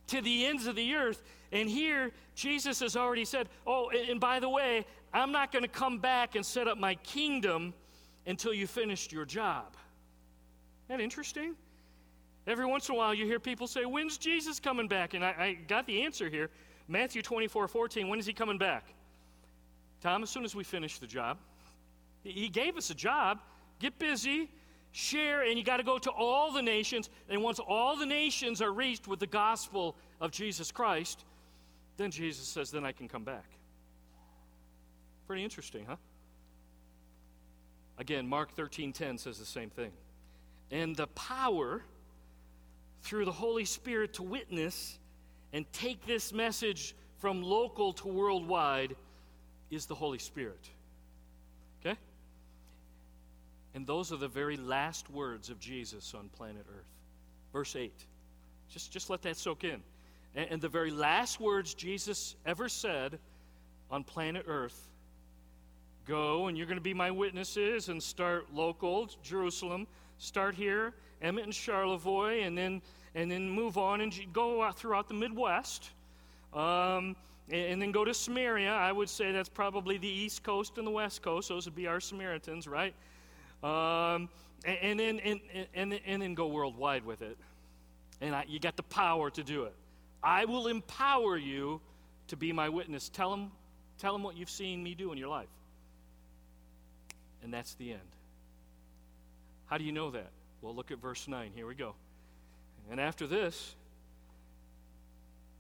to 0.09 0.21
the 0.21 0.47
ends 0.47 0.67
of 0.67 0.77
the 0.77 0.95
earth. 0.95 1.23
And 1.51 1.69
here, 1.69 2.13
Jesus 2.35 2.81
has 2.81 2.97
already 2.97 3.25
said, 3.25 3.49
Oh, 3.67 3.91
and 3.91 4.21
by 4.21 4.41
the 4.41 4.49
way, 4.49 4.87
I'm 5.13 5.33
not 5.33 5.53
going 5.53 5.63
to 5.63 5.69
come 5.69 5.99
back 5.99 6.35
and 6.35 6.45
set 6.45 6.69
up 6.69 6.79
my 6.79 6.95
kingdom 6.97 7.75
until 8.27 8.55
you 8.55 8.67
finished 8.67 9.13
your 9.13 9.25
job. 9.25 9.77
Isn't 10.87 10.99
that 10.99 11.03
interesting? 11.03 11.55
Every 12.47 12.67
once 12.67 12.89
in 12.89 12.95
a 12.95 12.99
while, 12.99 13.15
you 13.15 13.27
hear 13.27 13.39
people 13.39 13.67
say, 13.67 13.85
When's 13.85 14.17
Jesus 14.17 14.59
coming 14.59 14.89
back? 14.89 15.15
And 15.15 15.25
I, 15.25 15.29
I 15.39 15.59
got 15.67 15.87
the 15.87 16.03
answer 16.03 16.29
here 16.29 16.51
Matthew 16.89 17.23
24 17.23 17.69
14. 17.69 18.09
When 18.09 18.19
is 18.19 18.27
he 18.27 18.33
coming 18.33 18.59
back? 18.59 18.87
Tom, 20.01 20.23
as 20.23 20.31
soon 20.31 20.45
as 20.45 20.55
we 20.55 20.65
finish 20.65 20.99
the 20.99 21.07
job. 21.07 21.39
He 22.25 22.49
gave 22.49 22.77
us 22.77 22.91
a 22.91 22.95
job. 22.95 23.41
Get 23.79 23.99
busy, 23.99 24.49
share, 24.93 25.43
and 25.43 25.59
you 25.59 25.65
got 25.65 25.79
to 25.79 25.83
go 25.83 25.99
to 25.99 26.11
all 26.11 26.53
the 26.53 26.63
nations. 26.63 27.11
And 27.29 27.43
once 27.43 27.59
all 27.59 27.97
the 27.97 28.07
nations 28.07 28.63
are 28.63 28.73
reached 28.73 29.09
with 29.09 29.19
the 29.19 29.27
gospel 29.27 29.97
of 30.21 30.31
Jesus 30.31 30.71
Christ, 30.71 31.25
then 31.97 32.11
Jesus 32.11 32.47
says, 32.47 32.71
Then 32.71 32.85
I 32.85 32.93
can 32.93 33.09
come 33.09 33.25
back. 33.25 33.47
Pretty 35.27 35.45
interesting, 35.45 35.87
huh? 35.87 35.97
Again, 37.99 38.27
Mark 38.27 38.55
13:10 38.57 39.19
says 39.19 39.39
the 39.39 39.45
same 39.45 39.71
thing. 39.71 39.93
And 40.71 40.97
the 40.97 41.07
power 41.09 41.85
through 43.03 43.25
the 43.25 43.33
Holy 43.33 43.65
Spirit 43.65 44.15
to 44.15 44.23
witness 44.23 44.99
and 45.53 45.71
take 45.73 46.07
this 46.07 46.33
message 46.33 46.95
from 47.19 47.43
local 47.43 47.93
to 47.93 48.09
worldwide 48.09 48.97
is 49.71 49.87
the 49.87 49.95
Holy 49.95 50.19
Spirit. 50.19 50.69
Okay? 51.81 51.99
And 53.75 53.87
those 53.87 54.13
are 54.13 54.17
the 54.17 54.29
very 54.29 54.57
last 54.57 55.11
words 55.11 55.51
of 55.51 55.59
Jesus 55.61 56.15
on 56.15 56.29
planet 56.31 56.67
Earth. 56.69 56.87
Verse 57.53 57.77
8. 57.77 57.93
Just, 58.71 58.93
just 58.93 59.11
let 59.11 59.23
that 59.23 59.37
soak 59.37 59.65
in. 59.65 59.83
And, 60.35 60.49
and 60.51 60.61
the 60.61 60.69
very 60.69 60.91
last 60.91 61.41
words 61.41 61.75
Jesus 61.75 62.37
ever 62.47 62.69
said 62.69 63.19
on 63.91 64.05
planet 64.05 64.45
Earth 64.49 64.89
go 66.07 66.49
and 66.49 66.57
you're 66.57 66.67
going 66.67 66.79
to 66.79 66.83
be 66.83 66.95
my 66.95 67.11
witnesses 67.11 67.89
and 67.89 68.03
start 68.03 68.53
local, 68.53 69.09
Jerusalem, 69.23 69.87
start 70.19 70.55
here, 70.55 70.95
Emmet 71.21 71.45
and 71.45 71.55
Charlevoix, 71.55 72.43
and 72.43 72.57
then, 72.59 72.83
and 73.15 73.31
then 73.31 73.49
move 73.49 73.77
on 73.77 74.01
and 74.01 74.15
go 74.33 74.63
out 74.63 74.79
throughout 74.79 75.09
the 75.09 75.15
Midwest. 75.15 75.91
Um, 76.53 77.17
and, 77.51 77.67
and, 77.67 77.83
then 77.83 77.93
go 77.93 78.05
to 78.05 78.15
Samaria. 78.15 78.71
I 78.71 78.93
would 78.93 79.09
say 79.09 79.33
that's 79.33 79.49
probably 79.49 79.99
the 79.99 80.09
East 80.09 80.43
Coast 80.43 80.79
and 80.79 80.87
the 80.87 80.91
West 80.91 81.23
Coast. 81.23 81.49
Those 81.49 81.65
would 81.67 81.75
be 81.75 81.87
our 81.87 82.01
Samaritans, 82.01 82.67
right? 82.67 82.95
Um, 83.63 84.29
and, 84.65 84.79
and, 84.83 85.01
then, 85.01 85.19
and, 85.21 85.41
and, 85.75 86.01
and 86.07 86.23
then 86.23 86.35
go 86.35 86.47
worldwide 86.49 87.05
with 87.05 87.23
it. 87.23 87.37
And 88.21 88.35
I, 88.35 88.45
you 88.49 88.61
got 88.61 88.77
the 88.77 88.83
power 88.85 89.31
to 89.31 89.43
do 89.43 89.65
it. 89.65 89.75
I 90.23 90.45
will 90.45 90.69
empower 90.69 91.37
you 91.37 91.81
to 92.29 92.37
be 92.37 92.53
my 92.53 92.69
witness. 92.69 93.09
Tell 93.09 93.31
them, 93.31 93.51
tell 93.99 94.13
them 94.13 94.23
what 94.23 94.37
you've 94.37 94.51
seen 94.51 94.83
me 94.83 94.95
do 94.95 95.11
in 95.13 95.19
your 95.19 95.29
life. 95.29 95.49
And 97.43 97.53
that's 97.53 97.75
the 97.75 97.93
end. 97.93 98.01
How 99.67 99.79
do 99.79 99.85
you 99.85 99.93
know 99.93 100.11
that? 100.11 100.31
Well, 100.61 100.75
look 100.75 100.91
at 100.91 100.99
verse 101.01 101.27
9. 101.27 101.51
Here 101.55 101.67
we 101.67 101.75
go. 101.75 101.95
And 102.91 103.01
after 103.01 103.27
this, 103.27 103.75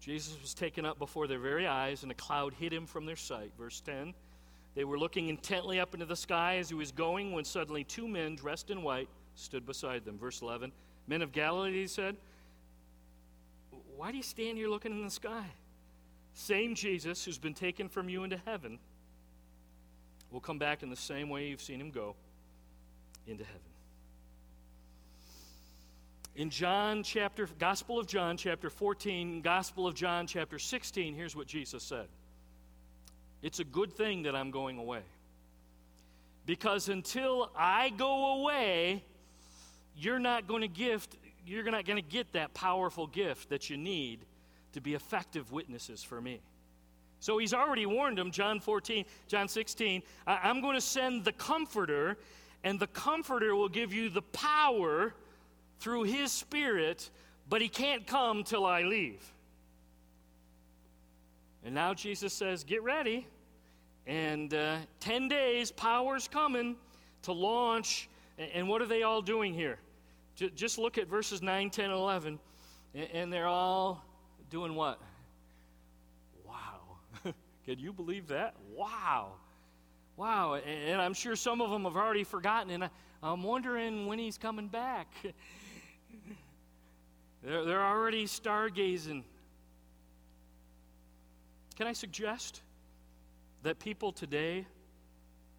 Jesus 0.00 0.36
was 0.40 0.52
taken 0.52 0.84
up 0.84 0.98
before 0.98 1.26
their 1.26 1.38
very 1.38 1.66
eyes, 1.66 2.02
and 2.02 2.10
a 2.10 2.14
cloud 2.14 2.54
hid 2.54 2.72
him 2.72 2.86
from 2.86 3.06
their 3.06 3.16
sight. 3.16 3.52
Verse 3.56 3.80
10 3.80 4.14
They 4.74 4.84
were 4.84 4.98
looking 4.98 5.28
intently 5.28 5.78
up 5.78 5.94
into 5.94 6.06
the 6.06 6.16
sky 6.16 6.56
as 6.56 6.68
he 6.68 6.74
was 6.74 6.90
going, 6.90 7.32
when 7.32 7.44
suddenly 7.44 7.84
two 7.84 8.08
men 8.08 8.34
dressed 8.34 8.70
in 8.70 8.82
white 8.82 9.08
stood 9.36 9.64
beside 9.64 10.04
them. 10.04 10.18
Verse 10.18 10.42
11 10.42 10.72
Men 11.06 11.22
of 11.22 11.32
Galilee, 11.32 11.72
he 11.72 11.86
said, 11.86 12.16
Why 13.96 14.10
do 14.10 14.16
you 14.16 14.22
stand 14.22 14.58
here 14.58 14.68
looking 14.68 14.92
in 14.92 15.04
the 15.04 15.10
sky? 15.10 15.46
Same 16.34 16.74
Jesus 16.74 17.24
who's 17.24 17.38
been 17.38 17.54
taken 17.54 17.88
from 17.88 18.08
you 18.08 18.24
into 18.24 18.40
heaven 18.44 18.78
will 20.30 20.40
come 20.40 20.58
back 20.58 20.82
in 20.82 20.90
the 20.90 20.96
same 20.96 21.28
way 21.28 21.48
you've 21.48 21.60
seen 21.60 21.80
him 21.80 21.90
go 21.90 22.16
into 23.26 23.44
heaven 23.44 23.71
in 26.34 26.50
John 26.50 27.02
chapter, 27.02 27.46
Gospel 27.58 27.98
of 27.98 28.06
John 28.06 28.36
chapter 28.36 28.70
14, 28.70 29.42
Gospel 29.42 29.86
of 29.86 29.94
John 29.94 30.26
chapter 30.26 30.58
16, 30.58 31.14
here's 31.14 31.36
what 31.36 31.46
Jesus 31.46 31.82
said 31.82 32.06
It's 33.42 33.60
a 33.60 33.64
good 33.64 33.92
thing 33.92 34.22
that 34.22 34.34
I'm 34.34 34.50
going 34.50 34.78
away. 34.78 35.02
Because 36.44 36.88
until 36.88 37.50
I 37.56 37.90
go 37.90 38.40
away, 38.40 39.04
you're 39.96 40.18
not 40.18 40.48
going 40.48 40.62
to 40.62 40.68
gift, 40.68 41.16
you're 41.46 41.70
not 41.70 41.84
going 41.84 42.02
to 42.02 42.08
get 42.08 42.32
that 42.32 42.52
powerful 42.52 43.06
gift 43.06 43.50
that 43.50 43.70
you 43.70 43.76
need 43.76 44.20
to 44.72 44.80
be 44.80 44.94
effective 44.94 45.52
witnesses 45.52 46.02
for 46.02 46.20
me. 46.20 46.40
So 47.20 47.38
he's 47.38 47.54
already 47.54 47.86
warned 47.86 48.18
them, 48.18 48.32
John 48.32 48.58
14, 48.58 49.04
John 49.28 49.46
16, 49.46 50.02
I'm 50.26 50.60
going 50.60 50.74
to 50.74 50.80
send 50.80 51.24
the 51.24 51.30
Comforter, 51.30 52.16
and 52.64 52.80
the 52.80 52.88
Comforter 52.88 53.54
will 53.54 53.68
give 53.68 53.92
you 53.92 54.08
the 54.08 54.22
power 54.22 55.14
through 55.82 56.04
His 56.04 56.30
Spirit, 56.30 57.10
but 57.48 57.60
He 57.60 57.68
can't 57.68 58.06
come 58.06 58.44
till 58.44 58.64
I 58.64 58.82
leave. 58.82 59.20
And 61.64 61.74
now 61.74 61.92
Jesus 61.92 62.32
says, 62.32 62.64
Get 62.64 62.82
ready. 62.82 63.26
And 64.06 64.52
uh, 64.52 64.78
10 65.00 65.28
days, 65.28 65.70
power's 65.70 66.26
coming 66.28 66.76
to 67.22 67.32
launch. 67.32 68.08
And 68.38 68.68
what 68.68 68.82
are 68.82 68.86
they 68.86 69.02
all 69.02 69.22
doing 69.22 69.54
here? 69.54 69.78
Just 70.34 70.78
look 70.78 70.98
at 70.98 71.08
verses 71.08 71.42
9, 71.42 71.70
10, 71.70 71.90
11. 71.90 72.38
And 73.12 73.32
they're 73.32 73.46
all 73.46 74.04
doing 74.50 74.74
what? 74.74 75.00
Wow. 76.44 76.80
Can 77.66 77.78
you 77.78 77.92
believe 77.92 78.28
that? 78.28 78.54
Wow. 78.74 79.34
Wow. 80.16 80.54
And 80.54 81.00
I'm 81.00 81.14
sure 81.14 81.36
some 81.36 81.60
of 81.60 81.70
them 81.70 81.84
have 81.84 81.96
already 81.96 82.24
forgotten. 82.24 82.72
And 82.72 82.90
I'm 83.22 83.42
wondering 83.44 84.06
when 84.06 84.18
he's 84.18 84.38
coming 84.38 84.68
back. 84.68 85.08
They're, 87.42 87.64
they're 87.64 87.84
already 87.84 88.26
stargazing. 88.26 89.24
Can 91.76 91.86
I 91.86 91.92
suggest 91.92 92.62
that 93.62 93.78
people 93.78 94.12
today 94.12 94.66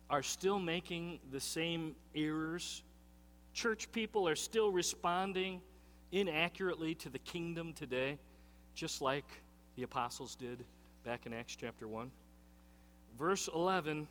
are 0.10 0.24
still 0.24 0.60
making 0.60 1.19
the 1.32 1.39
same 1.39 1.96
errors? 2.15 2.84
Church 3.54 3.91
people 3.91 4.28
are 4.28 4.36
still 4.36 4.72
responding 4.72 5.62
inaccurately 6.12 6.96
to 6.96 7.10
the 7.10 7.19
kingdom 7.19 7.74
today, 7.74 8.17
just 8.76 9.02
like 9.02 9.26
the 9.76 9.84
apostles 9.84 10.36
did 10.36 10.63
back 11.04 11.26
in 11.26 11.34
Acts 11.34 11.56
chapter 11.56 11.88
1. 11.88 12.12
Verse 13.17 13.50
11 13.54 14.08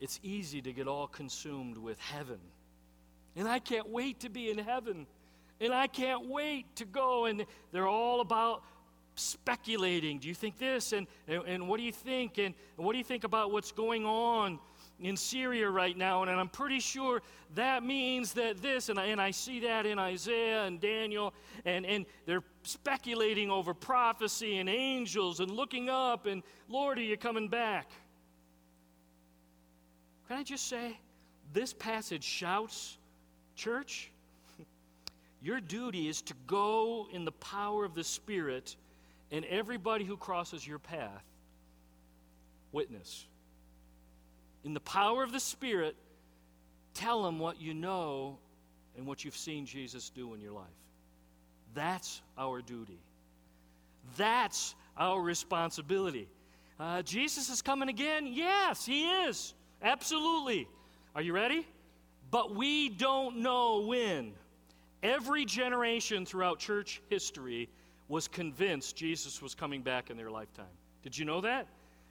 it's 0.00 0.20
easy 0.22 0.60
to 0.62 0.72
get 0.72 0.86
all 0.86 1.06
consumed 1.06 1.78
with 1.78 1.98
heaven. 1.98 2.38
And 3.34 3.48
I 3.48 3.58
can't 3.58 3.88
wait 3.88 4.20
to 4.20 4.28
be 4.28 4.50
in 4.50 4.58
heaven. 4.58 5.06
And 5.60 5.72
I 5.72 5.86
can't 5.86 6.28
wait 6.28 6.76
to 6.76 6.84
go. 6.84 7.26
And 7.26 7.46
they're 7.72 7.88
all 7.88 8.20
about 8.20 8.62
speculating. 9.16 10.18
Do 10.18 10.28
you 10.28 10.34
think 10.34 10.58
this? 10.58 10.92
And, 10.92 11.06
and, 11.26 11.42
and 11.46 11.68
what 11.68 11.78
do 11.78 11.82
you 11.82 11.92
think? 11.92 12.38
And, 12.38 12.54
and 12.76 12.86
what 12.86 12.92
do 12.92 12.98
you 12.98 13.04
think 13.04 13.24
about 13.24 13.50
what's 13.50 13.72
going 13.72 14.04
on 14.04 14.58
in 15.00 15.16
Syria 15.16 15.68
right 15.68 15.96
now? 15.96 16.22
And, 16.22 16.30
I'm 16.30 16.48
pretty 16.48 16.80
sure 16.80 17.22
that 17.54 17.82
means 17.82 18.34
that 18.34 18.60
this, 18.60 18.88
and 18.88 18.98
I, 18.98 19.06
and 19.06 19.20
I 19.20 19.30
see 19.30 19.60
that 19.60 19.86
in 19.86 19.98
Isaiah 19.98 20.64
and 20.64 20.80
Daniel, 20.80 21.32
and, 21.64 21.86
and 21.86 22.06
they're 22.26 22.44
speculating 22.62 23.50
over 23.50 23.72
prophecy 23.72 24.58
and 24.58 24.68
angels 24.68 25.40
and 25.40 25.50
looking 25.50 25.88
up, 25.88 26.26
and 26.26 26.42
Lord, 26.68 26.98
are 26.98 27.02
you 27.02 27.16
coming 27.16 27.48
back? 27.48 27.90
Can 30.28 30.38
I 30.38 30.42
just 30.42 30.68
say, 30.68 30.98
this 31.52 31.72
passage 31.72 32.24
shouts, 32.24 32.98
church, 33.54 34.10
your 35.46 35.60
duty 35.60 36.08
is 36.08 36.22
to 36.22 36.34
go 36.48 37.06
in 37.12 37.24
the 37.24 37.30
power 37.30 37.84
of 37.84 37.94
the 37.94 38.02
Spirit, 38.02 38.74
and 39.30 39.44
everybody 39.44 40.04
who 40.04 40.16
crosses 40.16 40.66
your 40.66 40.80
path, 40.80 41.22
witness. 42.72 43.26
In 44.64 44.74
the 44.74 44.80
power 44.80 45.22
of 45.22 45.30
the 45.30 45.38
Spirit, 45.38 45.94
tell 46.94 47.22
them 47.22 47.38
what 47.38 47.60
you 47.60 47.74
know 47.74 48.38
and 48.96 49.06
what 49.06 49.24
you've 49.24 49.36
seen 49.36 49.66
Jesus 49.66 50.10
do 50.10 50.34
in 50.34 50.40
your 50.40 50.50
life. 50.50 50.66
That's 51.74 52.22
our 52.36 52.60
duty. 52.60 52.98
That's 54.16 54.74
our 54.98 55.20
responsibility. 55.20 56.28
Uh, 56.80 57.02
Jesus 57.02 57.50
is 57.50 57.62
coming 57.62 57.88
again? 57.88 58.26
Yes, 58.26 58.84
he 58.84 59.08
is. 59.08 59.54
Absolutely. 59.80 60.66
Are 61.14 61.22
you 61.22 61.32
ready? 61.32 61.64
But 62.32 62.56
we 62.56 62.88
don't 62.88 63.38
know 63.38 63.82
when. 63.82 64.32
Every 65.02 65.44
generation 65.44 66.24
throughout 66.26 66.58
church 66.58 67.02
history 67.08 67.68
was 68.08 68.28
convinced 68.28 68.96
Jesus 68.96 69.42
was 69.42 69.54
coming 69.54 69.82
back 69.82 70.10
in 70.10 70.16
their 70.16 70.30
lifetime. 70.30 70.66
Did 71.02 71.16
you 71.16 71.24
know 71.24 71.40
that? 71.40 71.66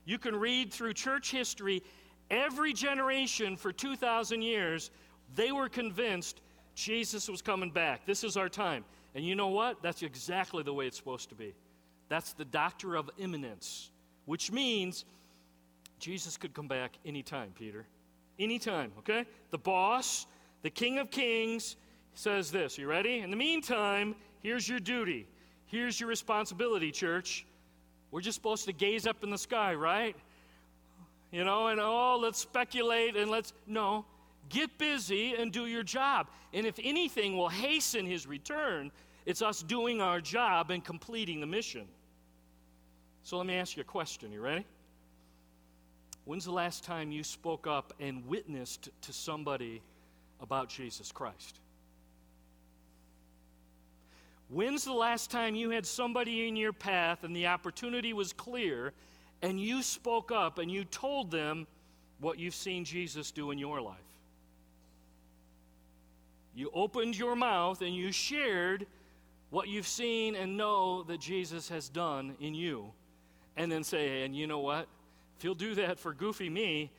You 0.05 0.17
can 0.17 0.35
read 0.35 0.71
through 0.71 0.93
church 0.93 1.31
history, 1.31 1.81
every 2.29 2.73
generation 2.73 3.57
for 3.57 3.71
2,000 3.71 4.41
years, 4.41 4.91
they 5.35 5.51
were 5.51 5.69
convinced 5.69 6.41
Jesus 6.75 7.27
was 7.29 7.41
coming 7.41 7.71
back. 7.71 8.05
This 8.05 8.23
is 8.23 8.37
our 8.37 8.49
time. 8.49 8.85
And 9.15 9.25
you 9.25 9.35
know 9.35 9.47
what? 9.47 9.81
That's 9.81 10.03
exactly 10.03 10.61
the 10.61 10.73
way 10.73 10.87
it's 10.87 10.97
supposed 10.97 11.29
to 11.29 11.35
be. 11.35 11.55
That's 12.09 12.33
the 12.33 12.45
doctrine 12.45 12.97
of 12.97 13.09
imminence, 13.17 13.89
which 14.25 14.51
means 14.51 15.05
Jesus 15.99 16.37
could 16.37 16.53
come 16.53 16.67
back 16.67 16.97
anytime, 17.05 17.51
Peter. 17.57 17.85
Anytime, 18.37 18.91
okay? 18.99 19.25
The 19.51 19.57
boss, 19.57 20.27
the 20.61 20.69
King 20.69 20.99
of 20.99 21.09
Kings, 21.09 21.77
says 22.15 22.51
this. 22.51 22.77
You 22.77 22.87
ready? 22.87 23.19
In 23.19 23.29
the 23.29 23.37
meantime, 23.37 24.15
here's 24.41 24.67
your 24.67 24.79
duty. 24.79 25.27
Here's 25.67 25.99
your 25.99 26.09
responsibility, 26.09 26.91
church. 26.91 27.45
We're 28.11 28.21
just 28.21 28.35
supposed 28.35 28.65
to 28.65 28.73
gaze 28.73 29.05
up 29.05 29.23
in 29.23 29.29
the 29.29 29.37
sky, 29.37 29.75
right? 29.75 30.15
You 31.31 31.43
know, 31.43 31.67
and 31.67 31.79
oh, 31.79 32.17
let's 32.19 32.39
speculate 32.39 33.15
and 33.15 33.29
let's. 33.29 33.53
No. 33.67 34.05
Get 34.47 34.77
busy 34.77 35.33
and 35.33 35.51
do 35.51 35.65
your 35.65 35.83
job. 35.83 36.27
And 36.53 36.67
if 36.67 36.79
anything 36.81 37.35
will 37.35 37.49
hasten 37.49 38.05
his 38.05 38.27
return, 38.27 38.91
it's 39.25 39.41
us 39.41 39.63
doing 39.63 40.01
our 40.01 40.21
job 40.21 40.69
and 40.69 40.83
completing 40.83 41.39
the 41.39 41.47
mission. 41.47 41.87
So 43.23 43.37
let 43.37 43.47
me 43.47 43.55
ask 43.55 43.75
you 43.75 43.81
a 43.81 43.85
question. 43.85 44.31
You 44.31 44.41
ready? 44.41 44.63
When's 46.25 46.45
the 46.45 46.51
last 46.51 46.83
time 46.83 47.11
you 47.11 47.23
spoke 47.23 47.65
up 47.65 47.93
and 47.99 48.25
witnessed 48.27 48.89
to 49.01 49.13
somebody 49.13 49.81
about 50.39 50.69
Jesus 50.69 51.11
Christ? 51.11 51.59
When's 54.49 54.83
the 54.83 54.93
last 54.93 55.31
time 55.31 55.55
you 55.55 55.71
had 55.71 55.85
somebody 55.85 56.47
in 56.47 56.55
your 56.55 56.73
path 56.73 57.23
and 57.23 57.35
the 57.35 57.47
opportunity 57.47 58.13
was 58.13 58.31
clear 58.31 58.93
and 59.41 59.59
you 59.59 59.81
spoke 59.81 60.31
up 60.31 60.59
and 60.59 60.71
you 60.71 60.85
told 60.85 61.31
them 61.31 61.67
what 62.19 62.37
you've 62.37 62.55
seen 62.55 62.85
Jesus 62.85 63.31
do 63.31 63.51
in 63.51 63.57
your 63.57 63.81
life? 63.81 63.97
You 66.53 66.69
opened 66.73 67.17
your 67.17 67.35
mouth 67.35 67.81
and 67.81 67.93
you 67.93 68.11
shared 68.11 68.85
what 69.49 69.67
you've 69.67 69.87
seen 69.87 70.35
and 70.35 70.57
know 70.57 71.03
that 71.03 71.19
Jesus 71.19 71.69
has 71.69 71.89
done 71.89 72.35
in 72.39 72.53
you. 72.53 72.91
And 73.57 73.71
then 73.71 73.83
say, 73.83 74.23
and 74.23 74.35
you 74.35 74.47
know 74.47 74.59
what? 74.59 74.87
If 75.37 75.43
he'll 75.43 75.55
do 75.55 75.75
that 75.75 75.99
for 75.99 76.13
goofy 76.13 76.49
me, 76.49 76.91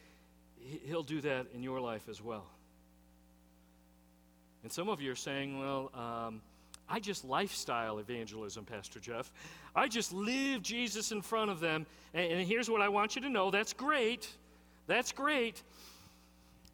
he'll 0.87 1.03
do 1.03 1.21
that 1.23 1.47
in 1.55 1.63
your 1.63 1.81
life 1.81 2.09
as 2.09 2.21
well. 2.23 2.47
And 4.63 4.73
some 4.73 4.89
of 4.89 5.01
you 5.01 5.13
are 5.13 5.17
saying, 5.17 5.59
well, 5.59 5.91
um, 5.95 6.41
I 6.89 7.01
just 7.01 7.25
lifestyle 7.25 7.99
evangelism, 7.99 8.65
Pastor 8.65 9.01
Jeff. 9.01 9.31
I 9.75 9.89
just 9.89 10.13
live 10.13 10.63
Jesus 10.63 11.13
in 11.13 11.21
front 11.21 11.51
of 11.51 11.61
them. 11.61 11.87
And, 12.15 12.33
and 12.33 12.47
here's 12.47 12.71
what 12.71 12.81
I 12.81 12.89
want 12.89 13.17
you 13.17 13.23
to 13.23 13.29
know 13.29 13.51
that's 13.51 13.73
great. 13.73 14.29
That's 14.87 15.13
great. 15.13 15.63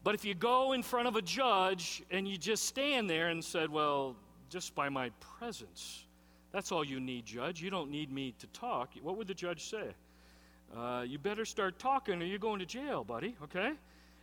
But 0.05 0.15
if 0.15 0.25
you 0.25 0.35
go 0.35 0.73
in 0.73 0.83
front 0.83 1.09
of 1.09 1.17
a 1.17 1.23
judge 1.23 2.03
and 2.11 2.29
you 2.29 2.37
just 2.37 2.65
stand 2.65 3.09
there 3.09 3.29
and 3.29 3.43
said, 3.43 3.71
well, 3.71 4.17
just 4.51 4.75
by 4.75 4.89
my 4.89 5.11
presence, 5.39 6.05
that's 6.53 6.73
all 6.73 6.85
you 6.85 7.01
need, 7.01 7.25
judge. 7.25 7.63
You 7.63 7.71
don't 7.71 7.91
need 7.91 8.13
me 8.13 8.35
to 8.41 8.47
talk. 8.49 8.91
What 9.01 9.17
would 9.17 9.29
the 9.29 9.35
judge 9.35 9.71
say? 9.71 9.95
Uh, 10.77 11.05
you 11.07 11.19
better 11.19 11.45
start 11.45 11.79
talking 11.79 12.21
or 12.21 12.25
you're 12.25 12.39
going 12.39 12.59
to 12.59 12.67
jail, 12.67 13.05
buddy, 13.05 13.37
okay? 13.45 13.73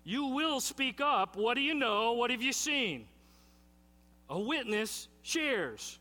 You 0.03 0.25
will 0.25 0.59
speak 0.59 1.01
up. 1.01 1.35
What 1.35 1.55
do 1.55 1.61
you 1.61 1.73
know? 1.73 2.13
What 2.13 2.29
have 2.31 2.41
you 2.41 2.53
seen? 2.53 3.05
A 4.29 4.39
witness 4.39 5.07
shares 5.29 5.99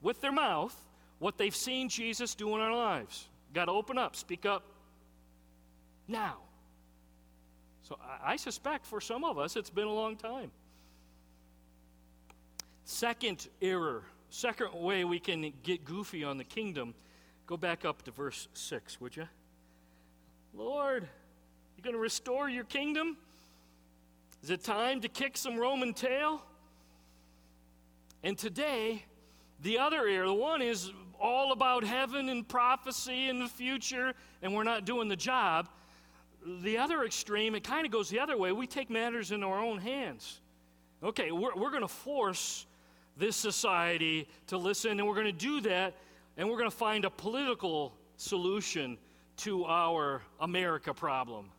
with 0.00 0.20
their 0.20 0.32
mouth 0.32 0.74
what 1.18 1.36
they've 1.36 1.54
seen 1.54 1.88
Jesus 1.88 2.34
do 2.34 2.54
in 2.54 2.60
our 2.60 2.74
lives. 2.74 3.28
Got 3.52 3.66
to 3.66 3.72
open 3.72 3.98
up, 3.98 4.16
speak 4.16 4.46
up 4.46 4.64
now. 6.08 6.38
So 7.82 7.98
I, 8.24 8.36
suspect 8.36 8.86
for 8.86 9.00
some 9.00 9.24
of 9.24 9.38
us 9.38 9.56
it's 9.56 9.70
been 9.70 9.86
a 9.86 9.92
long 9.92 10.16
time. 10.16 10.50
Second 12.84 13.48
error, 13.60 14.02
second 14.30 14.74
way 14.74 15.04
we 15.04 15.18
can 15.18 15.52
get 15.62 15.84
goofy 15.84 16.24
on 16.24 16.38
the 16.38 16.44
kingdom, 16.44 16.94
go 17.46 17.56
back 17.56 17.84
up 17.84 18.02
to 18.02 18.10
verse 18.10 18.48
6, 18.54 19.00
would 19.00 19.16
you? 19.16 19.28
Lord, 20.54 21.06
you 21.76 21.82
going 21.82 21.94
to 21.94 22.00
restore 22.00 22.48
your 22.48 22.64
kingdom? 22.64 23.16
Is 24.42 24.50
it 24.50 24.64
time 24.64 25.00
to 25.02 25.08
kick 25.08 25.36
some 25.36 25.58
Roman 25.58 25.92
tail? 25.92 26.42
And 28.22 28.36
today, 28.36 29.04
the 29.62 29.78
other 29.78 30.06
ear, 30.06 30.26
the 30.26 30.34
one 30.34 30.62
is 30.62 30.90
all 31.20 31.52
about 31.52 31.84
heaven 31.84 32.28
and 32.28 32.46
prophecy 32.48 33.28
and 33.28 33.40
the 33.40 33.48
future, 33.48 34.14
and 34.42 34.54
we're 34.54 34.64
not 34.64 34.84
doing 34.84 35.08
the 35.08 35.16
job. 35.16 35.68
The 36.62 36.78
other 36.78 37.04
extreme, 37.04 37.54
it 37.54 37.64
kind 37.64 37.84
of 37.84 37.92
goes 37.92 38.08
the 38.08 38.20
other 38.20 38.36
way. 38.36 38.52
We 38.52 38.66
take 38.66 38.88
matters 38.88 39.30
into 39.30 39.46
our 39.46 39.58
own 39.58 39.78
hands. 39.78 40.40
Okay, 41.02 41.30
we're, 41.30 41.54
we're 41.54 41.70
going 41.70 41.82
to 41.82 41.88
force 41.88 42.66
this 43.16 43.36
society 43.36 44.28
to 44.46 44.56
listen, 44.56 44.98
and 44.98 45.06
we're 45.06 45.14
going 45.14 45.26
to 45.26 45.32
do 45.32 45.60
that, 45.62 45.94
and 46.36 46.48
we're 46.48 46.56
going 46.58 46.70
to 46.70 46.76
find 46.76 47.04
a 47.04 47.10
political 47.10 47.94
solution 48.16 48.96
to 49.38 49.64
our 49.64 50.22
America 50.40 50.92
problem. 50.92 51.50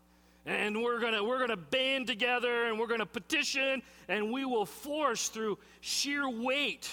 And 0.46 0.82
we're 0.82 1.00
going 1.00 1.14
to 1.14 1.24
we're 1.24 1.38
going 1.38 1.50
to 1.50 1.58
band 1.58 2.08
together 2.08 2.66
and 2.66 2.80
we're 2.80 2.88
going 2.88 3.00
to 3.00 3.06
petition 3.06 3.82
and 4.08 4.32
we 4.32 4.46
will 4.46 4.66
force 4.66 5.30
through 5.30 5.60
sheer 5.82 6.28
weight 6.28 6.90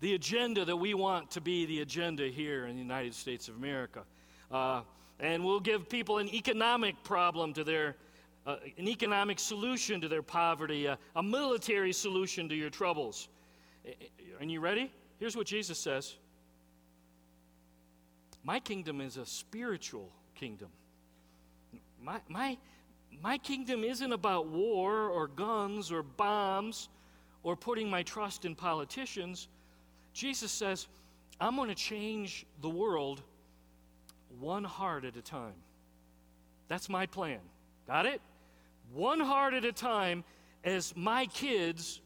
the 0.00 0.14
agenda 0.14 0.64
that 0.64 0.76
we 0.76 0.94
want 0.94 1.30
to 1.30 1.40
be 1.40 1.66
the 1.66 1.80
agenda 1.80 2.28
here 2.28 2.66
in 2.66 2.76
the 2.76 2.82
United 2.82 3.14
States 3.14 3.48
of 3.48 3.56
America. 3.56 4.02
Uh, 4.50 4.82
and 5.20 5.42
we'll 5.44 5.60
give 5.60 5.88
people 5.88 6.18
an 6.18 6.28
economic 6.34 7.02
problem 7.04 7.52
to 7.54 7.64
their, 7.64 7.96
uh, 8.46 8.56
an 8.76 8.88
economic 8.88 9.38
solution 9.38 10.00
to 10.00 10.08
their 10.08 10.22
poverty, 10.22 10.88
uh, 10.88 10.96
a 11.16 11.22
military 11.22 11.92
solution 11.92 12.48
to 12.48 12.54
your 12.54 12.70
troubles. 12.70 13.28
Are 14.38 14.44
you 14.44 14.60
ready? 14.60 14.92
Here's 15.18 15.36
what 15.36 15.46
Jesus 15.46 15.78
says 15.78 16.16
my 18.44 18.60
kingdom 18.60 19.00
is 19.00 19.16
a 19.16 19.24
spiritual 19.24 20.10
kingdom. 20.34 20.68
My, 22.04 22.20
my, 22.28 22.58
my 23.22 23.38
kingdom 23.38 23.82
isn't 23.82 24.12
about 24.12 24.46
war 24.46 25.08
or 25.08 25.26
guns 25.26 25.90
or 25.90 26.02
bombs 26.02 26.88
or 27.42 27.56
putting 27.56 27.88
my 27.88 28.02
trust 28.02 28.44
in 28.44 28.54
politicians. 28.54 29.48
Jesus 30.12 30.52
says, 30.52 30.86
I'm 31.40 31.56
going 31.56 31.70
to 31.70 31.74
change 31.74 32.44
the 32.60 32.68
world 32.68 33.22
one 34.38 34.64
heart 34.64 35.04
at 35.04 35.16
a 35.16 35.22
time. 35.22 35.54
That's 36.68 36.88
my 36.88 37.06
plan. 37.06 37.40
Got 37.86 38.06
it? 38.06 38.20
One 38.92 39.20
heart 39.20 39.54
at 39.54 39.64
a 39.64 39.72
time 39.72 40.24
as 40.62 40.94
my 40.96 41.26
kids 41.26 42.00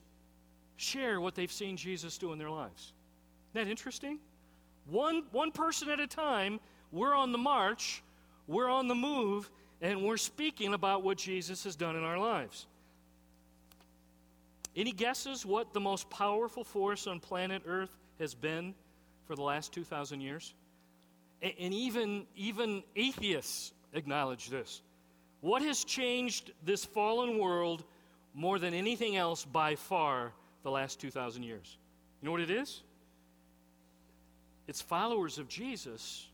share 0.77 1.21
what 1.21 1.35
they've 1.35 1.51
seen 1.51 1.77
Jesus 1.77 2.19
do 2.19 2.33
in 2.33 2.39
their 2.39 2.51
lives. 2.51 2.93
Isn't 3.53 3.65
that 3.67 3.71
interesting? 3.71 4.19
One, 4.87 5.25
one 5.33 5.51
person 5.51 5.91
at 5.91 6.01
a 6.01 6.07
time, 6.07 6.61
we're 6.93 7.15
on 7.15 7.33
the 7.33 7.39
march, 7.39 8.03
we're 8.47 8.71
on 8.71 8.89
the 8.89 8.95
move, 8.95 9.51
and 9.81 10.03
we're 10.05 10.17
speaking 10.17 10.75
about 10.75 11.03
what 11.03 11.19
Jesus 11.19 11.65
has 11.65 11.77
done 11.77 11.97
in 11.97 12.05
our 12.05 12.19
lives. 12.19 12.67
Any 14.77 14.93
guesses 14.93 15.45
what 15.45 15.73
the 15.73 15.81
most 15.81 16.09
powerful 16.11 16.65
force 16.65 17.07
on 17.07 17.21
planet 17.21 17.63
Earth 17.67 17.97
has 18.19 18.35
been 18.35 18.75
for 19.27 19.35
the 19.35 19.43
last 19.43 19.73
2,000 19.73 20.21
years? 20.21 20.55
And 21.43 21.73
even, 21.73 22.27
even 22.37 22.83
atheists 22.97 23.73
acknowledge 23.93 24.51
this. 24.51 24.83
What 25.41 25.63
has 25.63 25.85
changed 25.85 26.53
this 26.65 26.85
fallen 26.85 27.39
world 27.39 27.85
more 28.35 28.59
than 28.59 28.75
anything 28.75 29.17
else 29.17 29.45
by 29.45 29.77
far 29.77 30.33
the 30.65 30.71
last 30.71 31.01
2,000 31.01 31.45
years? 31.45 31.79
You 32.21 32.27
know 32.27 32.33
what 32.33 32.41
it 32.41 32.51
is? 32.51 32.83
It's 34.67 34.83
followers 34.83 35.39
of 35.39 35.49
Jesus 35.49 36.27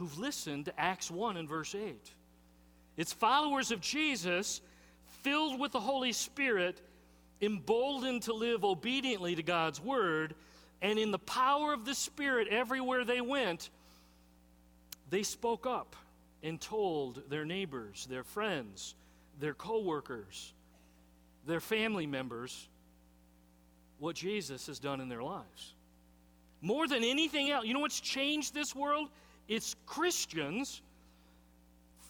who've 0.00 0.18
listened 0.18 0.64
to 0.64 0.80
Acts 0.80 1.10
1 1.10 1.36
and 1.36 1.46
verse 1.46 1.74
8. 1.74 1.94
It's 2.96 3.12
followers 3.12 3.70
of 3.70 3.82
Jesus 3.82 4.62
filled 5.20 5.60
with 5.60 5.72
the 5.72 5.80
Holy 5.80 6.12
Spirit, 6.12 6.80
emboldened 7.42 8.22
to 8.22 8.32
live 8.32 8.64
obediently 8.64 9.34
to 9.34 9.42
God's 9.42 9.78
word, 9.78 10.34
and 10.80 10.98
in 10.98 11.10
the 11.10 11.18
power 11.18 11.74
of 11.74 11.84
the 11.84 11.94
Spirit 11.94 12.48
everywhere 12.48 13.04
they 13.04 13.20
went, 13.20 13.68
they 15.10 15.22
spoke 15.22 15.66
up 15.66 15.94
and 16.42 16.58
told 16.58 17.28
their 17.28 17.44
neighbors, 17.44 18.06
their 18.08 18.24
friends, 18.24 18.94
their 19.38 19.52
coworkers, 19.52 20.54
their 21.46 21.60
family 21.60 22.06
members 22.06 22.68
what 23.98 24.16
Jesus 24.16 24.66
has 24.66 24.78
done 24.78 25.02
in 25.02 25.10
their 25.10 25.22
lives. 25.22 25.74
More 26.62 26.88
than 26.88 27.04
anything 27.04 27.50
else, 27.50 27.66
you 27.66 27.74
know 27.74 27.80
what's 27.80 28.00
changed 28.00 28.54
this 28.54 28.74
world? 28.74 29.10
It's 29.50 29.74
Christians 29.84 30.80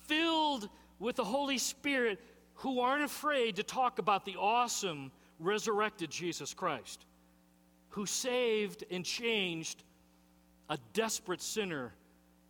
filled 0.07 0.68
with 0.99 1.16
the 1.16 1.24
Holy 1.24 1.57
Spirit 1.57 2.20
who 2.57 2.80
aren't 2.80 3.03
afraid 3.03 3.57
to 3.57 3.62
talk 3.62 3.99
about 3.99 4.26
the 4.26 4.36
awesome 4.38 5.11
resurrected 5.38 6.11
Jesus 6.11 6.53
Christ, 6.53 7.07
who 7.88 8.05
saved 8.05 8.84
and 8.91 9.07
changed 9.07 9.82
a 10.68 10.76
desperate 10.93 11.41
sinner 11.41 11.95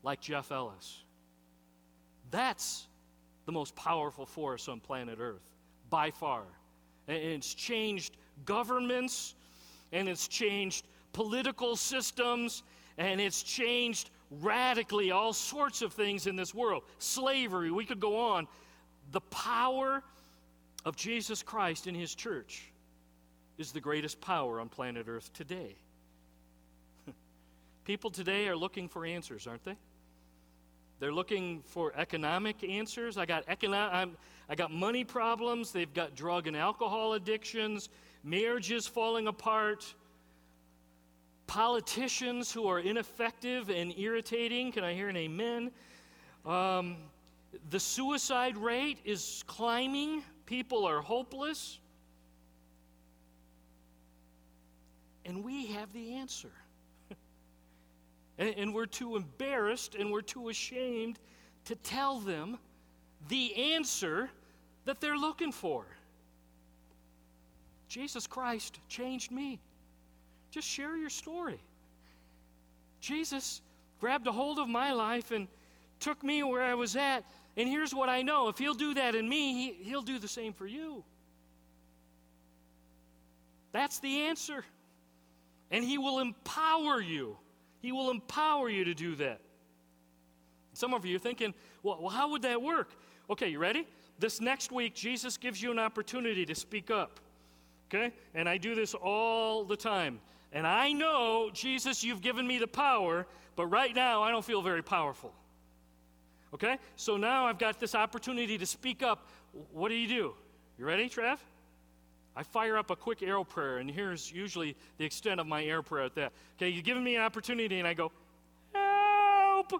like 0.02 0.20
Jeff 0.20 0.50
Ellis. 0.50 1.04
That's 2.32 2.88
the 3.46 3.52
most 3.52 3.76
powerful 3.76 4.26
force 4.26 4.66
on 4.68 4.80
planet 4.80 5.18
Earth, 5.20 5.54
by 5.88 6.10
far. 6.10 6.42
And 7.06 7.16
it's 7.16 7.54
changed 7.54 8.16
governments, 8.44 9.36
and 9.92 10.08
it's 10.08 10.26
changed 10.26 10.84
political 11.12 11.76
systems, 11.76 12.64
and 12.98 13.20
it's 13.20 13.44
changed 13.44 14.10
radically 14.30 15.10
all 15.10 15.32
sorts 15.32 15.82
of 15.82 15.92
things 15.92 16.26
in 16.26 16.36
this 16.36 16.54
world. 16.54 16.84
Slavery, 16.98 17.70
we 17.70 17.84
could 17.84 18.00
go 18.00 18.18
on. 18.18 18.46
The 19.12 19.20
power 19.20 20.02
of 20.84 20.96
Jesus 20.96 21.42
Christ 21.42 21.86
in 21.86 21.94
his 21.94 22.14
church 22.14 22.70
is 23.58 23.72
the 23.72 23.80
greatest 23.80 24.20
power 24.20 24.60
on 24.60 24.68
planet 24.68 25.06
Earth 25.08 25.32
today. 25.32 25.76
People 27.84 28.10
today 28.10 28.48
are 28.48 28.56
looking 28.56 28.88
for 28.88 29.04
answers, 29.04 29.46
aren't 29.46 29.64
they? 29.64 29.76
They're 31.00 31.12
looking 31.12 31.62
for 31.66 31.92
economic 31.96 32.62
answers. 32.62 33.16
I 33.16 33.26
got 33.26 33.44
economic, 33.48 34.14
I 34.48 34.54
got 34.54 34.70
money 34.70 35.02
problems. 35.02 35.72
They've 35.72 35.92
got 35.92 36.14
drug 36.14 36.46
and 36.46 36.56
alcohol 36.56 37.14
addictions, 37.14 37.88
marriages 38.22 38.86
falling 38.86 39.26
apart, 39.26 39.94
politicians 41.50 42.52
who 42.52 42.68
are 42.68 42.78
ineffective 42.78 43.70
and 43.70 43.92
irritating. 43.98 44.70
Can 44.70 44.84
I 44.84 44.94
hear 44.94 45.08
an 45.08 45.16
amen? 45.16 45.72
Um, 46.46 46.96
the 47.70 47.80
suicide 47.80 48.56
rate 48.56 48.98
is 49.04 49.42
climbing. 49.48 50.22
People 50.46 50.86
are 50.86 51.00
hopeless. 51.00 51.80
And 55.24 55.42
we 55.42 55.66
have 55.72 55.92
the 55.92 56.14
answer. 56.14 56.52
and, 58.38 58.54
and 58.56 58.72
we're 58.72 58.86
too 58.86 59.16
embarrassed 59.16 59.96
and 59.96 60.12
we're 60.12 60.20
too 60.20 60.50
ashamed 60.50 61.18
to 61.64 61.74
tell 61.74 62.20
them 62.20 62.58
the 63.28 63.72
answer 63.74 64.30
that 64.84 65.00
they're 65.00 65.18
looking 65.18 65.50
for. 65.50 65.84
Jesus 67.88 68.28
Christ 68.28 68.78
changed 68.88 69.32
me. 69.32 69.58
Just 70.50 70.68
share 70.68 70.96
your 70.96 71.10
story. 71.10 71.60
Jesus 73.00 73.62
grabbed 74.00 74.26
a 74.26 74.32
hold 74.32 74.58
of 74.58 74.68
my 74.68 74.92
life 74.92 75.30
and 75.30 75.46
took 76.00 76.22
me 76.24 76.42
where 76.42 76.62
I 76.62 76.74
was 76.74 76.96
at. 76.96 77.24
And 77.56 77.68
here's 77.68 77.94
what 77.94 78.08
I 78.08 78.22
know 78.22 78.48
if 78.48 78.58
He'll 78.58 78.74
do 78.74 78.94
that 78.94 79.14
in 79.14 79.28
me, 79.28 79.72
he, 79.82 79.92
will 79.92 80.02
do 80.02 80.18
the 80.18 80.28
same 80.28 80.52
for 80.52 80.66
you. 80.66 81.04
That's 83.72 84.00
the 84.00 84.22
answer. 84.22 84.64
And 85.70 85.84
He 85.84 85.98
will 85.98 86.18
empower 86.18 87.00
you. 87.00 87.36
He 87.80 87.92
will 87.92 88.10
empower 88.10 88.68
you 88.68 88.84
to 88.84 88.94
do 88.94 89.14
that. 89.16 89.40
Some 90.72 90.94
of 90.94 91.04
you 91.04 91.16
are 91.16 91.20
thinking, 91.20 91.54
well 91.82 92.08
how 92.08 92.30
would 92.30 92.42
that 92.42 92.60
work? 92.60 92.90
Okay, 93.28 93.48
you 93.48 93.58
ready? 93.58 93.86
This 94.18 94.40
next 94.40 94.70
week, 94.70 94.94
Jesus 94.94 95.36
gives 95.36 95.62
you 95.62 95.70
an 95.70 95.78
opportunity 95.78 96.44
to 96.44 96.54
speak 96.54 96.90
up. 96.90 97.20
Okay? 97.88 98.12
And 98.34 98.48
I 98.48 98.58
do 98.58 98.74
this 98.74 98.94
all 98.94 99.64
the 99.64 99.76
time. 99.76 100.20
And 100.52 100.66
I 100.66 100.92
know, 100.92 101.50
Jesus, 101.52 102.02
you've 102.02 102.22
given 102.22 102.46
me 102.46 102.58
the 102.58 102.66
power, 102.66 103.26
but 103.56 103.66
right 103.66 103.94
now 103.94 104.22
I 104.22 104.30
don't 104.30 104.44
feel 104.44 104.62
very 104.62 104.82
powerful. 104.82 105.32
Okay? 106.52 106.78
So 106.96 107.16
now 107.16 107.46
I've 107.46 107.58
got 107.58 107.78
this 107.78 107.94
opportunity 107.94 108.58
to 108.58 108.66
speak 108.66 109.02
up. 109.02 109.28
What 109.72 109.88
do 109.88 109.94
you 109.94 110.08
do? 110.08 110.34
You 110.78 110.84
ready, 110.84 111.08
Trev? 111.08 111.42
I 112.34 112.42
fire 112.42 112.76
up 112.76 112.90
a 112.90 112.96
quick 112.96 113.22
arrow 113.22 113.44
prayer, 113.44 113.78
and 113.78 113.90
here's 113.90 114.30
usually 114.30 114.76
the 114.98 115.04
extent 115.04 115.40
of 115.40 115.46
my 115.46 115.64
arrow 115.64 115.82
prayer 115.82 116.04
at 116.04 116.14
that. 116.14 116.32
Okay, 116.56 116.68
you've 116.68 116.84
given 116.84 117.02
me 117.02 117.16
an 117.16 117.22
opportunity, 117.22 117.78
and 117.78 117.86
I 117.86 117.94
go, 117.94 118.12
help! 118.72 119.72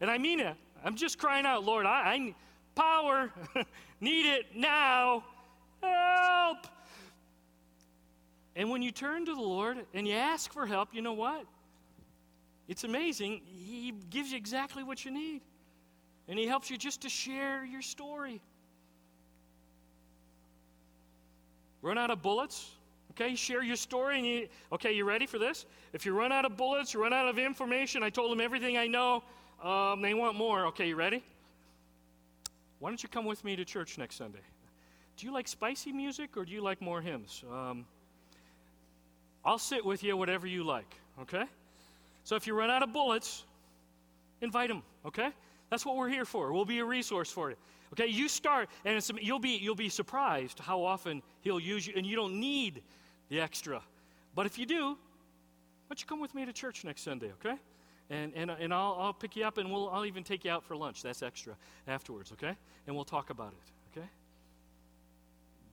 And 0.00 0.10
I 0.10 0.18
mean 0.18 0.40
it. 0.40 0.54
I'm 0.84 0.94
just 0.94 1.18
crying 1.18 1.44
out, 1.44 1.64
Lord, 1.64 1.86
I, 1.86 1.90
I 1.90 2.34
power, 2.74 3.30
need 4.00 4.26
it 4.26 4.46
now, 4.54 5.24
help! 5.82 6.66
And 8.58 8.70
when 8.70 8.82
you 8.82 8.90
turn 8.90 9.24
to 9.24 9.34
the 9.36 9.40
Lord 9.40 9.86
and 9.94 10.06
you 10.06 10.14
ask 10.14 10.52
for 10.52 10.66
help, 10.66 10.88
you 10.92 11.00
know 11.00 11.12
what? 11.12 11.46
It's 12.66 12.82
amazing. 12.82 13.40
He 13.46 13.94
gives 14.10 14.32
you 14.32 14.36
exactly 14.36 14.82
what 14.82 15.04
you 15.04 15.12
need. 15.12 15.42
And 16.26 16.36
He 16.36 16.44
helps 16.44 16.68
you 16.68 16.76
just 16.76 17.02
to 17.02 17.08
share 17.08 17.64
your 17.64 17.82
story. 17.82 18.40
Run 21.82 21.98
out 21.98 22.10
of 22.10 22.20
bullets? 22.20 22.72
Okay, 23.12 23.36
share 23.36 23.62
your 23.62 23.76
story. 23.76 24.18
And 24.18 24.26
you, 24.26 24.48
okay, 24.72 24.92
you 24.92 25.04
ready 25.04 25.26
for 25.26 25.38
this? 25.38 25.64
If 25.92 26.04
you 26.04 26.12
run 26.12 26.32
out 26.32 26.44
of 26.44 26.56
bullets, 26.56 26.96
run 26.96 27.12
out 27.12 27.28
of 27.28 27.38
information, 27.38 28.02
I 28.02 28.10
told 28.10 28.32
them 28.32 28.40
everything 28.40 28.76
I 28.76 28.88
know. 28.88 29.22
Um, 29.62 30.02
they 30.02 30.14
want 30.14 30.36
more. 30.36 30.66
Okay, 30.66 30.88
you 30.88 30.96
ready? 30.96 31.22
Why 32.80 32.90
don't 32.90 33.00
you 33.00 33.08
come 33.08 33.24
with 33.24 33.44
me 33.44 33.54
to 33.54 33.64
church 33.64 33.98
next 33.98 34.16
Sunday? 34.16 34.42
Do 35.16 35.26
you 35.26 35.32
like 35.32 35.46
spicy 35.46 35.92
music 35.92 36.36
or 36.36 36.44
do 36.44 36.52
you 36.52 36.60
like 36.60 36.82
more 36.82 37.00
hymns? 37.00 37.44
Um, 37.48 37.86
I'll 39.48 39.56
sit 39.56 39.82
with 39.82 40.04
you, 40.04 40.14
whatever 40.14 40.46
you 40.46 40.62
like, 40.62 40.94
okay? 41.22 41.44
So 42.24 42.36
if 42.36 42.46
you 42.46 42.52
run 42.52 42.70
out 42.70 42.82
of 42.82 42.92
bullets, 42.92 43.44
invite 44.42 44.68
them, 44.68 44.82
okay? 45.06 45.30
That's 45.70 45.86
what 45.86 45.96
we're 45.96 46.10
here 46.10 46.26
for. 46.26 46.52
We'll 46.52 46.66
be 46.66 46.80
a 46.80 46.84
resource 46.84 47.32
for 47.32 47.48
you. 47.48 47.56
Okay, 47.94 48.08
you 48.08 48.28
start, 48.28 48.68
and 48.84 49.02
you'll 49.22 49.38
be 49.38 49.56
you'll 49.56 49.74
be 49.74 49.88
surprised 49.88 50.58
how 50.58 50.82
often 50.84 51.22
he'll 51.40 51.58
use 51.58 51.86
you, 51.86 51.94
and 51.96 52.04
you 52.04 52.14
don't 52.14 52.38
need 52.38 52.82
the 53.30 53.40
extra. 53.40 53.80
But 54.34 54.44
if 54.44 54.58
you 54.58 54.66
do, 54.66 54.88
why 54.88 54.96
don't 55.88 55.98
you 55.98 56.06
come 56.06 56.20
with 56.20 56.34
me 56.34 56.44
to 56.44 56.52
church 56.52 56.84
next 56.84 57.00
Sunday, 57.00 57.32
okay? 57.40 57.56
And 58.10 58.34
and, 58.36 58.50
and 58.50 58.74
I'll 58.74 58.98
I'll 59.00 59.14
pick 59.14 59.34
you 59.34 59.46
up, 59.46 59.56
and 59.56 59.72
we'll 59.72 59.88
I'll 59.88 60.04
even 60.04 60.24
take 60.24 60.44
you 60.44 60.50
out 60.50 60.62
for 60.62 60.76
lunch. 60.76 61.02
That's 61.02 61.22
extra 61.22 61.54
afterwards, 61.86 62.32
okay? 62.32 62.54
And 62.86 62.94
we'll 62.94 63.06
talk 63.06 63.30
about 63.30 63.54
it, 63.54 63.98
okay? 63.98 64.08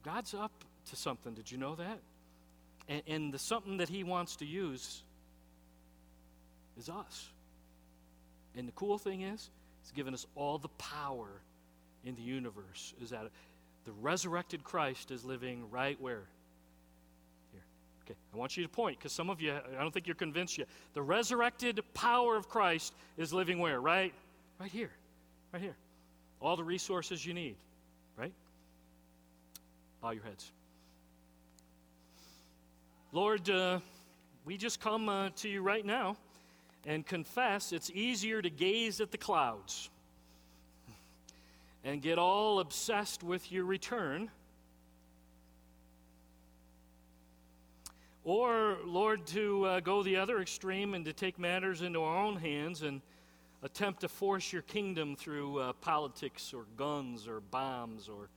God's 0.01 0.33
up 0.33 0.63
to 0.91 0.95
something. 0.95 1.33
Did 1.33 1.51
you 1.51 1.57
know 1.57 1.75
that? 1.75 1.99
And, 2.87 3.01
and 3.07 3.33
the 3.33 3.39
something 3.39 3.77
that 3.77 3.89
he 3.89 4.03
wants 4.03 4.35
to 4.37 4.45
use 4.45 5.03
is 6.77 6.89
us. 6.89 7.29
And 8.55 8.67
the 8.67 8.73
cool 8.73 8.97
thing 8.97 9.21
is, 9.21 9.49
he's 9.81 9.91
given 9.91 10.13
us 10.13 10.25
all 10.35 10.57
the 10.57 10.69
power 10.69 11.27
in 12.05 12.15
the 12.15 12.21
universe. 12.21 12.93
Is 13.01 13.09
that 13.09 13.29
the 13.85 13.91
resurrected 14.01 14.63
Christ 14.63 15.11
is 15.11 15.25
living 15.25 15.69
right 15.71 15.99
where? 15.99 16.23
Here. 17.51 17.63
Okay, 18.05 18.15
I 18.33 18.37
want 18.37 18.55
you 18.55 18.63
to 18.63 18.69
point 18.69 18.97
because 18.97 19.11
some 19.11 19.29
of 19.29 19.41
you, 19.41 19.53
I 19.53 19.81
don't 19.81 19.93
think 19.93 20.07
you're 20.07 20.15
convinced 20.15 20.57
yet. 20.57 20.67
The 20.93 21.01
resurrected 21.01 21.81
power 21.93 22.35
of 22.35 22.47
Christ 22.49 22.93
is 23.17 23.33
living 23.33 23.59
where? 23.59 23.81
Right? 23.81 24.13
Right 24.59 24.71
here. 24.71 24.91
Right 25.51 25.61
here. 25.61 25.75
All 26.39 26.55
the 26.55 26.63
resources 26.63 27.25
you 27.25 27.33
need. 27.33 27.55
Right? 28.17 28.33
Bow 30.01 30.11
your 30.11 30.23
heads. 30.23 30.51
Lord, 33.15 33.49
uh, 33.49 33.79
we 34.43 34.57
just 34.57 34.81
come 34.81 35.07
uh, 35.07 35.29
to 35.37 35.47
you 35.47 35.61
right 35.61 35.85
now 35.85 36.17
and 36.85 37.05
confess 37.05 37.71
it's 37.71 37.89
easier 37.91 38.41
to 38.41 38.49
gaze 38.49 38.99
at 38.99 39.11
the 39.11 39.17
clouds 39.17 39.89
and 41.85 42.01
get 42.01 42.19
all 42.19 42.59
obsessed 42.59 43.23
with 43.23 43.53
your 43.53 43.63
return. 43.63 44.29
Or, 48.25 48.79
Lord, 48.83 49.25
to 49.27 49.63
uh, 49.63 49.79
go 49.79 50.03
the 50.03 50.17
other 50.17 50.41
extreme 50.41 50.93
and 50.93 51.05
to 51.05 51.13
take 51.13 51.39
matters 51.39 51.83
into 51.83 52.01
our 52.01 52.17
own 52.21 52.35
hands 52.35 52.81
and 52.81 52.99
attempt 53.63 54.01
to 54.01 54.09
force 54.09 54.51
your 54.51 54.63
kingdom 54.63 55.15
through 55.15 55.59
uh, 55.59 55.71
politics 55.79 56.53
or 56.53 56.65
guns 56.75 57.29
or 57.29 57.39
bombs 57.39 58.09
or 58.09 58.27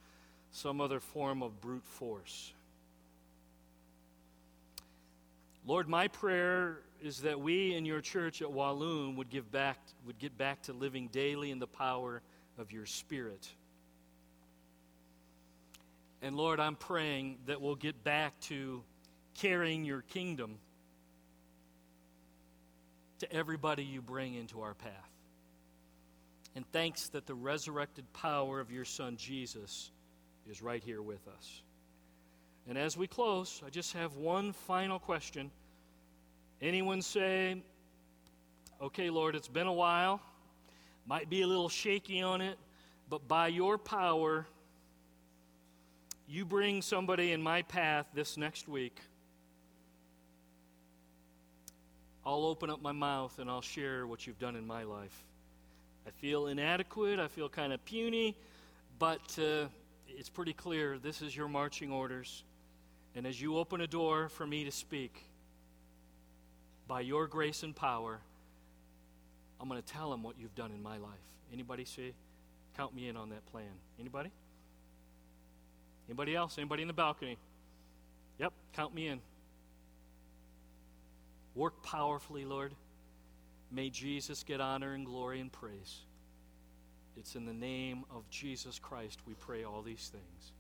some 0.53 0.81
other 0.81 1.01
form 1.01 1.43
of 1.43 1.61
brute 1.61 1.85
force. 1.85 2.53
Lord, 5.69 5.87
my 5.87 6.09
prayer 6.09 6.79
is 7.03 7.21
that 7.21 7.39
we 7.39 7.75
in 7.75 7.85
your 7.85 8.01
church 8.01 8.41
at 8.41 8.51
Walloon 8.51 9.17
would, 9.17 9.29
give 9.29 9.53
back, 9.53 9.79
would 10.07 10.19
get 10.19 10.39
back 10.39 10.63
to 10.63 10.73
living 10.73 11.09
daily 11.09 11.51
in 11.51 11.59
the 11.59 11.67
power 11.67 12.23
of 12.57 12.73
your 12.73 12.87
Spirit. 12.87 13.47
And 16.23 16.35
Lord, 16.39 16.59
I'm 16.59 16.75
praying 16.75 17.37
that 17.45 17.61
we'll 17.61 17.75
get 17.75 18.03
back 18.03 18.41
to 18.45 18.83
carrying 19.35 19.85
your 19.85 20.01
kingdom 20.01 20.57
to 23.19 23.31
everybody 23.31 23.85
you 23.85 24.01
bring 24.01 24.37
into 24.37 24.63
our 24.63 24.73
path. 24.73 25.13
And 26.57 26.65
thanks 26.73 27.11
that 27.11 27.27
the 27.27 27.35
resurrected 27.35 28.11
power 28.15 28.59
of 28.59 28.73
your 28.73 28.87
Son 28.87 29.19
Jesus 29.19 29.91
is 30.51 30.63
right 30.63 30.83
here 30.83 31.03
with 31.03 31.29
us. 31.29 31.63
And 32.69 32.77
as 32.77 32.99
we 32.99 33.07
close, 33.07 33.63
I 33.67 33.71
just 33.71 33.95
have 33.95 34.17
one 34.17 34.53
final 34.53 34.99
question. 34.99 35.51
Anyone 36.61 37.01
say, 37.01 37.63
okay, 38.83 39.09
Lord, 39.09 39.35
it's 39.35 39.49
been 39.49 39.67
a 39.67 39.73
while, 39.73 40.21
might 41.07 41.31
be 41.31 41.41
a 41.41 41.47
little 41.47 41.71
shaky 41.71 42.21
on 42.21 42.43
it, 42.43 42.59
but 43.09 43.27
by 43.27 43.49
your 43.49 43.79
power, 43.79 44.47
you 46.29 46.45
bring 46.45 46.83
somebody 46.83 47.33
in 47.33 47.43
my 47.43 47.63
path 47.63 48.07
this 48.13 48.37
next 48.37 48.69
week, 48.69 49.01
I'll 52.27 52.45
open 52.45 52.69
up 52.69 52.83
my 52.83 52.93
mouth 52.93 53.39
and 53.39 53.49
I'll 53.49 53.63
share 53.63 54.07
what 54.07 54.27
you've 54.27 54.39
done 54.39 54.55
in 54.55 54.67
my 54.67 54.83
life. 54.83 55.25
I 56.07 56.11
feel 56.11 56.49
inadequate, 56.49 57.19
I 57.19 57.29
feel 57.29 57.49
kind 57.49 57.73
of 57.73 57.83
puny, 57.87 58.37
but 58.99 59.39
uh, 59.39 59.69
it's 60.07 60.29
pretty 60.29 60.53
clear 60.53 60.99
this 60.99 61.23
is 61.23 61.35
your 61.35 61.49
marching 61.49 61.91
orders. 61.91 62.45
And 63.19 63.27
as 63.27 63.43
you 63.43 63.59
open 63.59 63.81
a 63.81 63.89
door 63.89 64.29
for 64.29 64.47
me 64.47 64.63
to 64.63 64.71
speak, 64.71 65.25
by 66.87 67.01
your 67.01 67.27
grace 67.27 67.65
and 67.65 67.75
power, 67.75 68.21
I'm 69.61 69.69
going 69.69 69.83
to 69.83 69.93
tell 69.93 70.13
them 70.13 70.23
what 70.23 70.37
you've 70.39 70.55
done 70.55 70.71
in 70.71 70.81
my 70.81 70.99
life. 70.99 71.11
Anybody 71.53 71.85
see? 71.85 72.15
Count 72.77 72.95
me 72.95 73.09
in 73.09 73.17
on 73.17 73.31
that 73.31 73.45
plan. 73.47 73.73
Anybody? 73.99 74.31
Anybody 76.09 76.37
else? 76.37 76.59
Anybody 76.59 76.83
in 76.83 76.87
the 76.87 76.95
balcony? 76.95 77.39
Yep, 78.39 78.53
count 78.75 78.95
me 78.95 79.09
in. 79.09 79.19
Work 81.57 81.83
powerfully, 81.83 82.45
Lord. 82.45 82.73
May 83.73 83.91
Jesus 83.91 84.45
get 84.45 84.61
honor 84.61 84.95
and 84.95 85.05
glory 85.05 85.41
and 85.41 85.51
praise. 85.51 86.03
It's 87.17 87.35
in 87.35 87.47
the 87.47 87.53
name 87.53 88.05
of 88.13 88.31
Jesus 88.31 88.79
Christ 88.79 89.19
we 89.27 89.35
pray 89.35 89.65
all 89.65 89.83
these 89.83 90.09
things. 90.13 90.53